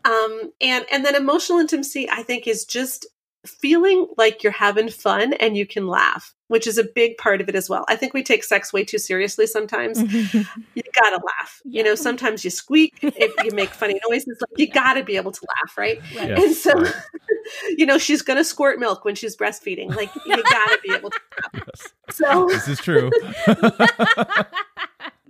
um 0.04 0.52
and 0.60 0.86
and 0.92 1.04
then 1.04 1.16
emotional 1.16 1.58
intimacy 1.58 2.08
i 2.08 2.22
think 2.22 2.46
is 2.46 2.64
just 2.64 3.04
feeling 3.46 4.06
like 4.16 4.42
you're 4.42 4.52
having 4.52 4.88
fun 4.88 5.32
and 5.34 5.56
you 5.56 5.66
can 5.66 5.86
laugh 5.86 6.34
which 6.48 6.66
is 6.66 6.76
a 6.78 6.84
big 6.84 7.16
part 7.18 7.40
of 7.40 7.48
it 7.48 7.54
as 7.54 7.68
well 7.68 7.84
i 7.88 7.96
think 7.96 8.14
we 8.14 8.22
take 8.22 8.44
sex 8.44 8.72
way 8.72 8.84
too 8.84 8.98
seriously 8.98 9.46
sometimes 9.46 10.00
you 10.34 10.82
gotta 10.94 11.16
laugh 11.24 11.60
you 11.64 11.82
know 11.82 11.94
sometimes 11.94 12.44
you 12.44 12.50
squeak 12.50 12.92
if 13.02 13.32
you 13.44 13.50
make 13.52 13.70
funny 13.70 13.98
noises 14.08 14.38
like 14.40 14.58
you 14.58 14.66
gotta 14.70 15.02
be 15.02 15.16
able 15.16 15.32
to 15.32 15.40
laugh 15.48 15.76
right 15.78 15.98
Right. 16.16 16.30
Yes. 16.30 16.42
and 16.44 16.54
so 16.54 16.92
you 17.76 17.84
know 17.86 17.98
she's 17.98 18.22
gonna 18.22 18.44
squirt 18.44 18.78
milk 18.78 19.04
when 19.04 19.14
she's 19.14 19.36
breastfeeding 19.36 19.94
like 19.94 20.10
you 20.26 20.42
gotta 20.42 20.78
be 20.86 20.92
able 20.94 21.10
to 21.10 21.20
Yes. 21.54 21.92
so 22.10 22.46
This 22.48 22.68
is 22.68 22.78
true. 22.78 23.10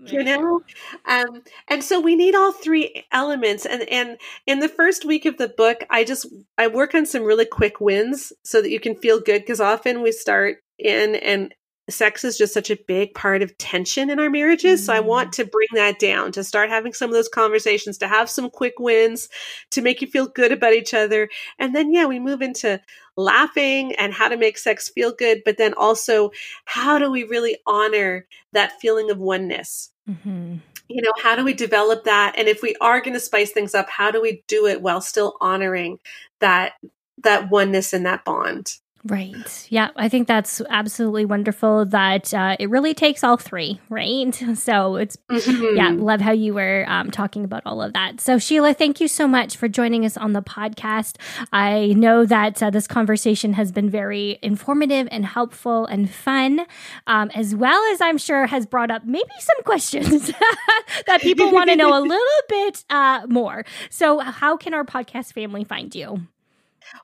You 0.07 0.24
know? 0.24 0.62
Um, 1.07 1.42
and 1.68 1.82
so 1.82 2.00
we 2.00 2.16
need 2.16 2.34
all 2.34 2.52
three 2.52 3.05
elements 3.12 3.66
and 3.66 3.82
and 3.88 4.18
in 4.46 4.61
the 4.61 4.68
first 4.68 5.05
week 5.05 5.26
of 5.26 5.36
the 5.36 5.48
book 5.48 5.84
i 5.90 6.05
just 6.05 6.26
i 6.59 6.66
work 6.66 6.94
on 6.94 7.07
some 7.07 7.22
really 7.22 7.44
quick 7.44 7.80
wins 7.80 8.32
so 8.42 8.61
that 8.62 8.70
you 8.70 8.80
can 8.80 8.94
feel 8.94 9.20
good 9.20 9.42
because 9.42 9.61
often 9.61 10.02
we 10.02 10.12
start 10.12 10.59
in 10.78 11.14
and 11.16 11.55
sex 11.91 12.24
is 12.24 12.39
just 12.39 12.55
such 12.55 12.70
a 12.70 12.78
big 12.87 13.14
part 13.14 13.43
of 13.43 13.57
tension 13.59 14.09
in 14.11 14.18
our 14.18 14.30
marriages. 14.30 14.82
Mm. 14.82 14.87
So 14.87 14.93
I 14.95 15.01
want 15.01 15.28
mm. 15.28 15.32
to 15.32 15.45
bring 15.45 15.68
that 15.74 15.99
down, 15.99 16.32
to 16.32 16.45
start 16.45 16.70
having 16.70 16.93
some 16.93 17.11
of 17.11 17.14
those 17.14 17.28
conversations, 17.28 17.99
to 17.99 18.09
have 18.09 18.30
some 18.30 18.51
quick 18.51 18.74
wins, 18.78 19.28
to 19.70 19.82
make 19.82 20.01
you 20.01 20.09
feel 20.09 20.26
good 20.26 20.53
about 20.53 20.72
each 20.72 20.95
other. 20.95 21.28
And 21.59 21.74
then, 21.74 21.93
yeah, 21.93 22.07
we 22.07 22.18
move 22.18 22.43
into 22.43 22.80
laughing 23.16 23.95
and 23.97 24.12
how 24.12 24.28
to 24.28 24.37
make 24.37 24.59
sex 24.59 24.89
feel 24.89 25.12
good, 25.12 25.43
but 25.45 25.59
then 25.59 25.74
also 25.74 26.30
how 26.64 26.99
do 26.99 27.11
we 27.11 27.24
really 27.24 27.59
honor 27.66 28.26
that 28.53 28.80
feeling 28.80 29.11
of 29.11 29.18
oneness? 29.18 29.91
Mm-hmm. 30.09 30.57
You 30.89 31.03
know, 31.03 31.12
how 31.22 31.37
do 31.37 31.45
we 31.45 31.55
develop 31.55 32.05
that? 32.05 32.35
And 32.37 32.49
if 32.49 32.61
we 32.62 32.76
are 32.80 33.01
going 33.01 33.14
to 33.14 33.20
spice 33.20 33.53
things 33.53 33.74
up, 33.74 33.89
how 33.89 34.11
do 34.11 34.20
we 34.20 34.43
do 34.49 34.66
it 34.66 34.82
while 34.82 35.01
still 35.01 35.37
honoring 35.41 35.99
that 36.41 36.74
that 37.22 37.51
oneness 37.51 37.93
and 37.93 38.05
that 38.05 38.24
bond? 38.24 38.78
Right. 39.07 39.66
Yeah, 39.68 39.90
I 39.96 40.09
think 40.09 40.28
that's 40.28 40.62
absolutely 40.70 41.26
wonderful 41.26 41.84
that 41.86 42.32
uh, 42.32 42.57
it 42.59 42.70
really 42.70 42.94
takes 42.94 43.22
all 43.22 43.36
three, 43.36 43.80
right? 43.90 44.14
So 44.55 44.96
it's, 44.96 45.16
mm-hmm. 45.28 45.76
yeah, 45.76 45.90
love 45.90 46.20
how 46.20 46.30
you 46.32 46.55
were 46.55 46.86
um, 46.88 47.11
talking 47.11 47.44
about 47.44 47.62
all 47.66 47.82
of 47.82 47.92
that. 47.92 48.20
So, 48.20 48.38
Sheila, 48.38 48.72
thank 48.72 49.00
you 49.00 49.09
so 49.09 49.28
much 49.28 49.57
for 49.57 49.68
joining 49.68 50.07
us 50.07 50.16
on 50.16 50.32
the 50.32 50.40
podcast. 50.40 51.16
I 51.52 51.88
know 51.88 52.24
that 52.24 52.62
uh, 52.62 52.70
this 52.70 52.86
conversation 52.86 53.52
has 53.55 53.72
been 53.72 53.90
very 53.90 54.38
informative 54.42 55.09
and 55.11 55.26
helpful 55.26 55.84
and 55.86 56.09
fun, 56.09 56.64
um, 57.07 57.30
as 57.34 57.55
well 57.55 57.82
as 57.92 58.00
I'm 58.00 58.16
sure 58.16 58.46
has 58.46 58.64
brought 58.64 58.90
up 58.90 59.05
maybe 59.05 59.32
some 59.38 59.62
questions 59.64 60.28
that 61.07 61.20
people 61.20 61.52
want 61.52 61.68
to 61.68 61.76
know 61.76 61.98
a 61.98 62.00
little 62.00 62.42
bit 62.48 62.84
uh, 62.88 63.26
more. 63.28 63.64
So, 63.90 64.20
how 64.20 64.57
can 64.57 64.72
our 64.72 64.84
podcast 64.84 65.34
family 65.34 65.64
find 65.64 65.94
you? 65.94 66.26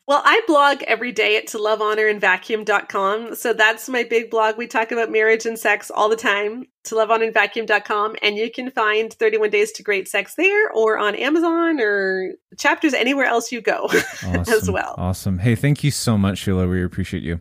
Well, 0.07 0.23
I 0.25 0.41
blog 0.47 0.83
every 0.83 1.13
day 1.13 1.37
at 1.37 1.47
to 1.49 1.59
love, 1.59 1.81
honor, 1.81 2.07
and 2.07 2.21
vacuum.com. 2.21 3.35
So 3.35 3.53
that's 3.53 3.89
my 3.89 4.05
big 4.05 4.31
blog. 4.31 4.57
We 4.57 4.67
talk 4.67 4.93
about 4.93 5.11
marriage 5.11 5.47
and 5.47 5.59
sex 5.59 5.91
all 5.91 6.09
the 6.09 6.17
time. 6.17 6.67
To 6.85 6.95
love, 6.97 7.11
honor, 7.11 7.25
and 7.25 7.35
vacuum.com. 7.35 8.17
And 8.23 8.37
you 8.37 8.51
can 8.51 8.71
find 8.71 9.13
31 9.13 9.51
Days 9.51 9.71
to 9.73 9.83
Great 9.83 10.09
Sex 10.09 10.35
there 10.37 10.71
or 10.71 10.99
on 10.99 11.15
Amazon 11.15 11.79
or 11.81 12.33
chapters 12.59 12.95
anywhere 12.95 13.27
else 13.27 13.53
you 13.53 13.61
go 13.61 13.85
awesome. 14.25 14.55
as 14.55 14.71
well. 14.71 14.95
Awesome. 14.97 15.39
Hey, 15.39 15.55
thank 15.55 15.85
you 15.85 15.91
so 15.91 16.17
much, 16.17 16.39
Sheila. 16.39 16.67
We 16.67 16.83
appreciate 16.83 17.23
you. 17.23 17.41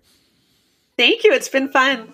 Thank 0.98 1.24
you. 1.24 1.32
It's 1.32 1.50
been 1.50 1.70
fun. 1.70 2.12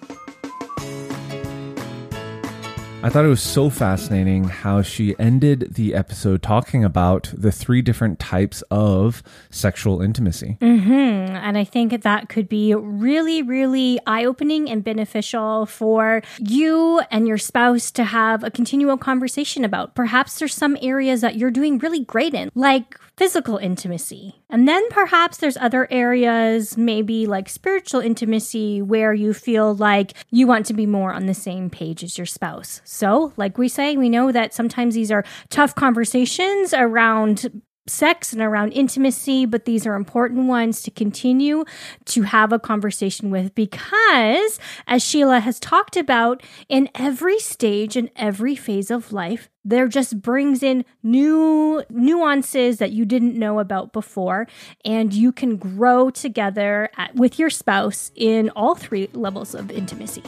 I 3.05 3.09
thought 3.09 3.23
it 3.23 3.27
was 3.27 3.43
so 3.43 3.69
fascinating 3.69 4.45
how 4.45 4.81
she 4.81 5.13
ended 5.19 5.75
the 5.75 5.93
episode 5.93 6.41
talking 6.41 6.83
about 6.83 7.31
the 7.37 7.51
three 7.51 7.83
different 7.83 8.17
types 8.17 8.63
of 8.71 9.21
sexual 9.51 10.01
intimacy. 10.01 10.57
Mm-hmm. 10.59 11.35
And 11.35 11.55
I 11.55 11.65
think 11.65 12.01
that 12.01 12.29
could 12.29 12.49
be 12.49 12.73
really, 12.73 13.43
really 13.43 13.99
eye 14.07 14.25
opening 14.25 14.71
and 14.71 14.83
beneficial 14.83 15.67
for 15.67 16.23
you 16.39 17.03
and 17.11 17.27
your 17.27 17.37
spouse 17.37 17.91
to 17.91 18.05
have 18.05 18.43
a 18.43 18.49
continual 18.49 18.97
conversation 18.97 19.63
about. 19.63 19.93
Perhaps 19.93 20.39
there's 20.39 20.55
some 20.55 20.75
areas 20.81 21.21
that 21.21 21.35
you're 21.35 21.51
doing 21.51 21.77
really 21.77 22.03
great 22.03 22.33
in, 22.33 22.49
like 22.55 22.97
physical 23.17 23.57
intimacy. 23.57 24.35
And 24.49 24.67
then 24.67 24.87
perhaps 24.89 25.37
there's 25.37 25.57
other 25.57 25.87
areas, 25.91 26.77
maybe 26.77 27.25
like 27.25 27.49
spiritual 27.49 28.01
intimacy, 28.01 28.81
where 28.81 29.13
you 29.13 29.33
feel 29.33 29.73
like 29.75 30.13
you 30.31 30.47
want 30.47 30.65
to 30.67 30.73
be 30.73 30.85
more 30.85 31.13
on 31.13 31.25
the 31.25 31.33
same 31.33 31.69
page 31.69 32.03
as 32.03 32.17
your 32.17 32.25
spouse. 32.25 32.81
So, 32.83 33.33
like 33.37 33.57
we 33.57 33.67
say, 33.67 33.97
we 33.97 34.09
know 34.09 34.31
that 34.31 34.53
sometimes 34.53 34.95
these 34.95 35.11
are 35.11 35.23
tough 35.49 35.75
conversations 35.75 36.73
around 36.73 37.61
sex 37.87 38.33
and 38.33 38.41
around 38.41 38.71
intimacy, 38.71 39.45
but 39.45 39.65
these 39.65 39.85
are 39.85 39.95
important 39.95 40.47
ones 40.47 40.81
to 40.81 40.91
continue 40.91 41.63
to 42.05 42.23
have 42.23 42.51
a 42.51 42.59
conversation 42.59 43.29
with 43.29 43.53
because, 43.55 44.59
as 44.87 45.03
Sheila 45.03 45.39
has 45.39 45.59
talked 45.59 45.95
about, 45.95 46.41
in 46.67 46.89
every 46.95 47.39
stage 47.39 47.95
and 47.95 48.09
every 48.15 48.55
phase 48.55 48.89
of 48.89 49.13
life, 49.13 49.49
there 49.63 49.87
just 49.87 50.21
brings 50.21 50.61
in 50.61 50.85
new 51.03 51.83
nuances 51.89 52.77
that 52.77 52.91
you 52.91 53.05
didn't 53.05 53.37
know 53.37 53.59
about 53.59 53.93
before, 53.93 54.47
and 54.83 55.13
you 55.13 55.31
can 55.31 55.57
grow 55.57 56.09
together 56.09 56.89
at, 56.97 57.15
with 57.15 57.39
your 57.39 57.49
spouse 57.49 58.11
in 58.15 58.49
all 58.51 58.75
three 58.75 59.09
levels 59.13 59.55
of 59.55 59.71
intimacy. 59.71 60.23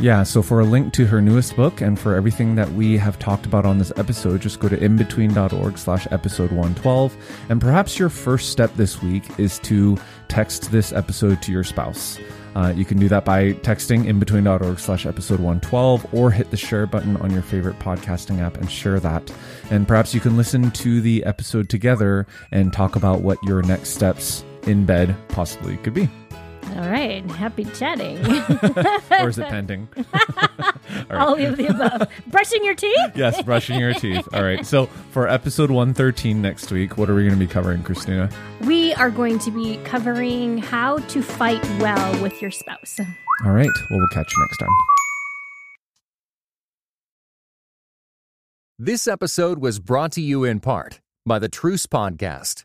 Yeah, 0.00 0.22
so 0.22 0.40
for 0.40 0.60
a 0.60 0.64
link 0.64 0.94
to 0.94 1.04
her 1.04 1.20
newest 1.20 1.56
book 1.56 1.82
and 1.82 1.98
for 1.98 2.14
everything 2.14 2.54
that 2.54 2.72
we 2.72 2.96
have 2.96 3.18
talked 3.18 3.44
about 3.44 3.66
on 3.66 3.76
this 3.76 3.92
episode, 3.98 4.40
just 4.40 4.58
go 4.58 4.66
to 4.66 4.76
IMbetween.org 4.78 5.76
slash 5.76 6.08
episode 6.10 6.50
112. 6.52 7.14
And 7.50 7.60
perhaps 7.60 7.98
your 7.98 8.08
first 8.08 8.50
step 8.50 8.74
this 8.76 9.02
week 9.02 9.24
is 9.38 9.58
to 9.58 9.98
text 10.28 10.72
this 10.72 10.94
episode 10.94 11.42
to 11.42 11.52
your 11.52 11.64
spouse. 11.64 12.18
Uh, 12.56 12.72
you 12.74 12.86
can 12.86 12.98
do 12.98 13.10
that 13.10 13.26
by 13.26 13.52
texting 13.52 14.06
IMbetween.org 14.06 14.78
slash 14.78 15.04
episode 15.04 15.38
112 15.38 16.14
or 16.14 16.30
hit 16.30 16.50
the 16.50 16.56
share 16.56 16.86
button 16.86 17.18
on 17.18 17.30
your 17.30 17.42
favorite 17.42 17.78
podcasting 17.78 18.40
app 18.40 18.56
and 18.56 18.70
share 18.70 19.00
that. 19.00 19.30
And 19.70 19.86
perhaps 19.86 20.14
you 20.14 20.20
can 20.20 20.34
listen 20.34 20.70
to 20.70 21.02
the 21.02 21.22
episode 21.24 21.68
together 21.68 22.26
and 22.52 22.72
talk 22.72 22.96
about 22.96 23.20
what 23.20 23.36
your 23.42 23.60
next 23.60 23.90
steps 23.90 24.44
in 24.66 24.86
bed 24.86 25.14
possibly 25.28 25.76
could 25.76 25.92
be. 25.92 26.08
All 26.76 26.88
right. 26.88 27.24
Happy 27.32 27.64
chatting. 27.64 28.18
or 29.10 29.28
is 29.28 29.38
it 29.38 29.48
pending? 29.48 29.88
All, 31.10 31.34
All 31.34 31.42
of 31.42 31.56
the 31.56 31.66
above. 31.66 32.08
brushing 32.28 32.64
your 32.64 32.74
teeth? 32.74 33.12
yes, 33.14 33.42
brushing 33.42 33.78
your 33.78 33.92
teeth. 34.00 34.26
All 34.32 34.42
right. 34.42 34.64
So 34.66 34.86
for 35.10 35.28
episode 35.28 35.70
113 35.70 36.40
next 36.40 36.70
week, 36.70 36.96
what 36.96 37.10
are 37.10 37.14
we 37.14 37.22
going 37.22 37.38
to 37.38 37.44
be 37.44 37.50
covering, 37.50 37.82
Christina? 37.82 38.30
We 38.62 38.94
are 38.94 39.10
going 39.10 39.38
to 39.40 39.50
be 39.50 39.76
covering 39.84 40.58
how 40.58 40.98
to 40.98 41.22
fight 41.22 41.62
well 41.80 42.22
with 42.22 42.40
your 42.40 42.50
spouse. 42.50 42.98
All 43.44 43.52
right. 43.52 43.68
Well, 43.90 43.98
we'll 43.98 44.08
catch 44.08 44.30
you 44.36 44.42
next 44.42 44.58
time. 44.58 44.68
This 48.78 49.06
episode 49.06 49.58
was 49.58 49.78
brought 49.78 50.12
to 50.12 50.22
you 50.22 50.44
in 50.44 50.60
part 50.60 51.00
by 51.26 51.38
the 51.38 51.48
Truce 51.48 51.86
Podcast. 51.86 52.64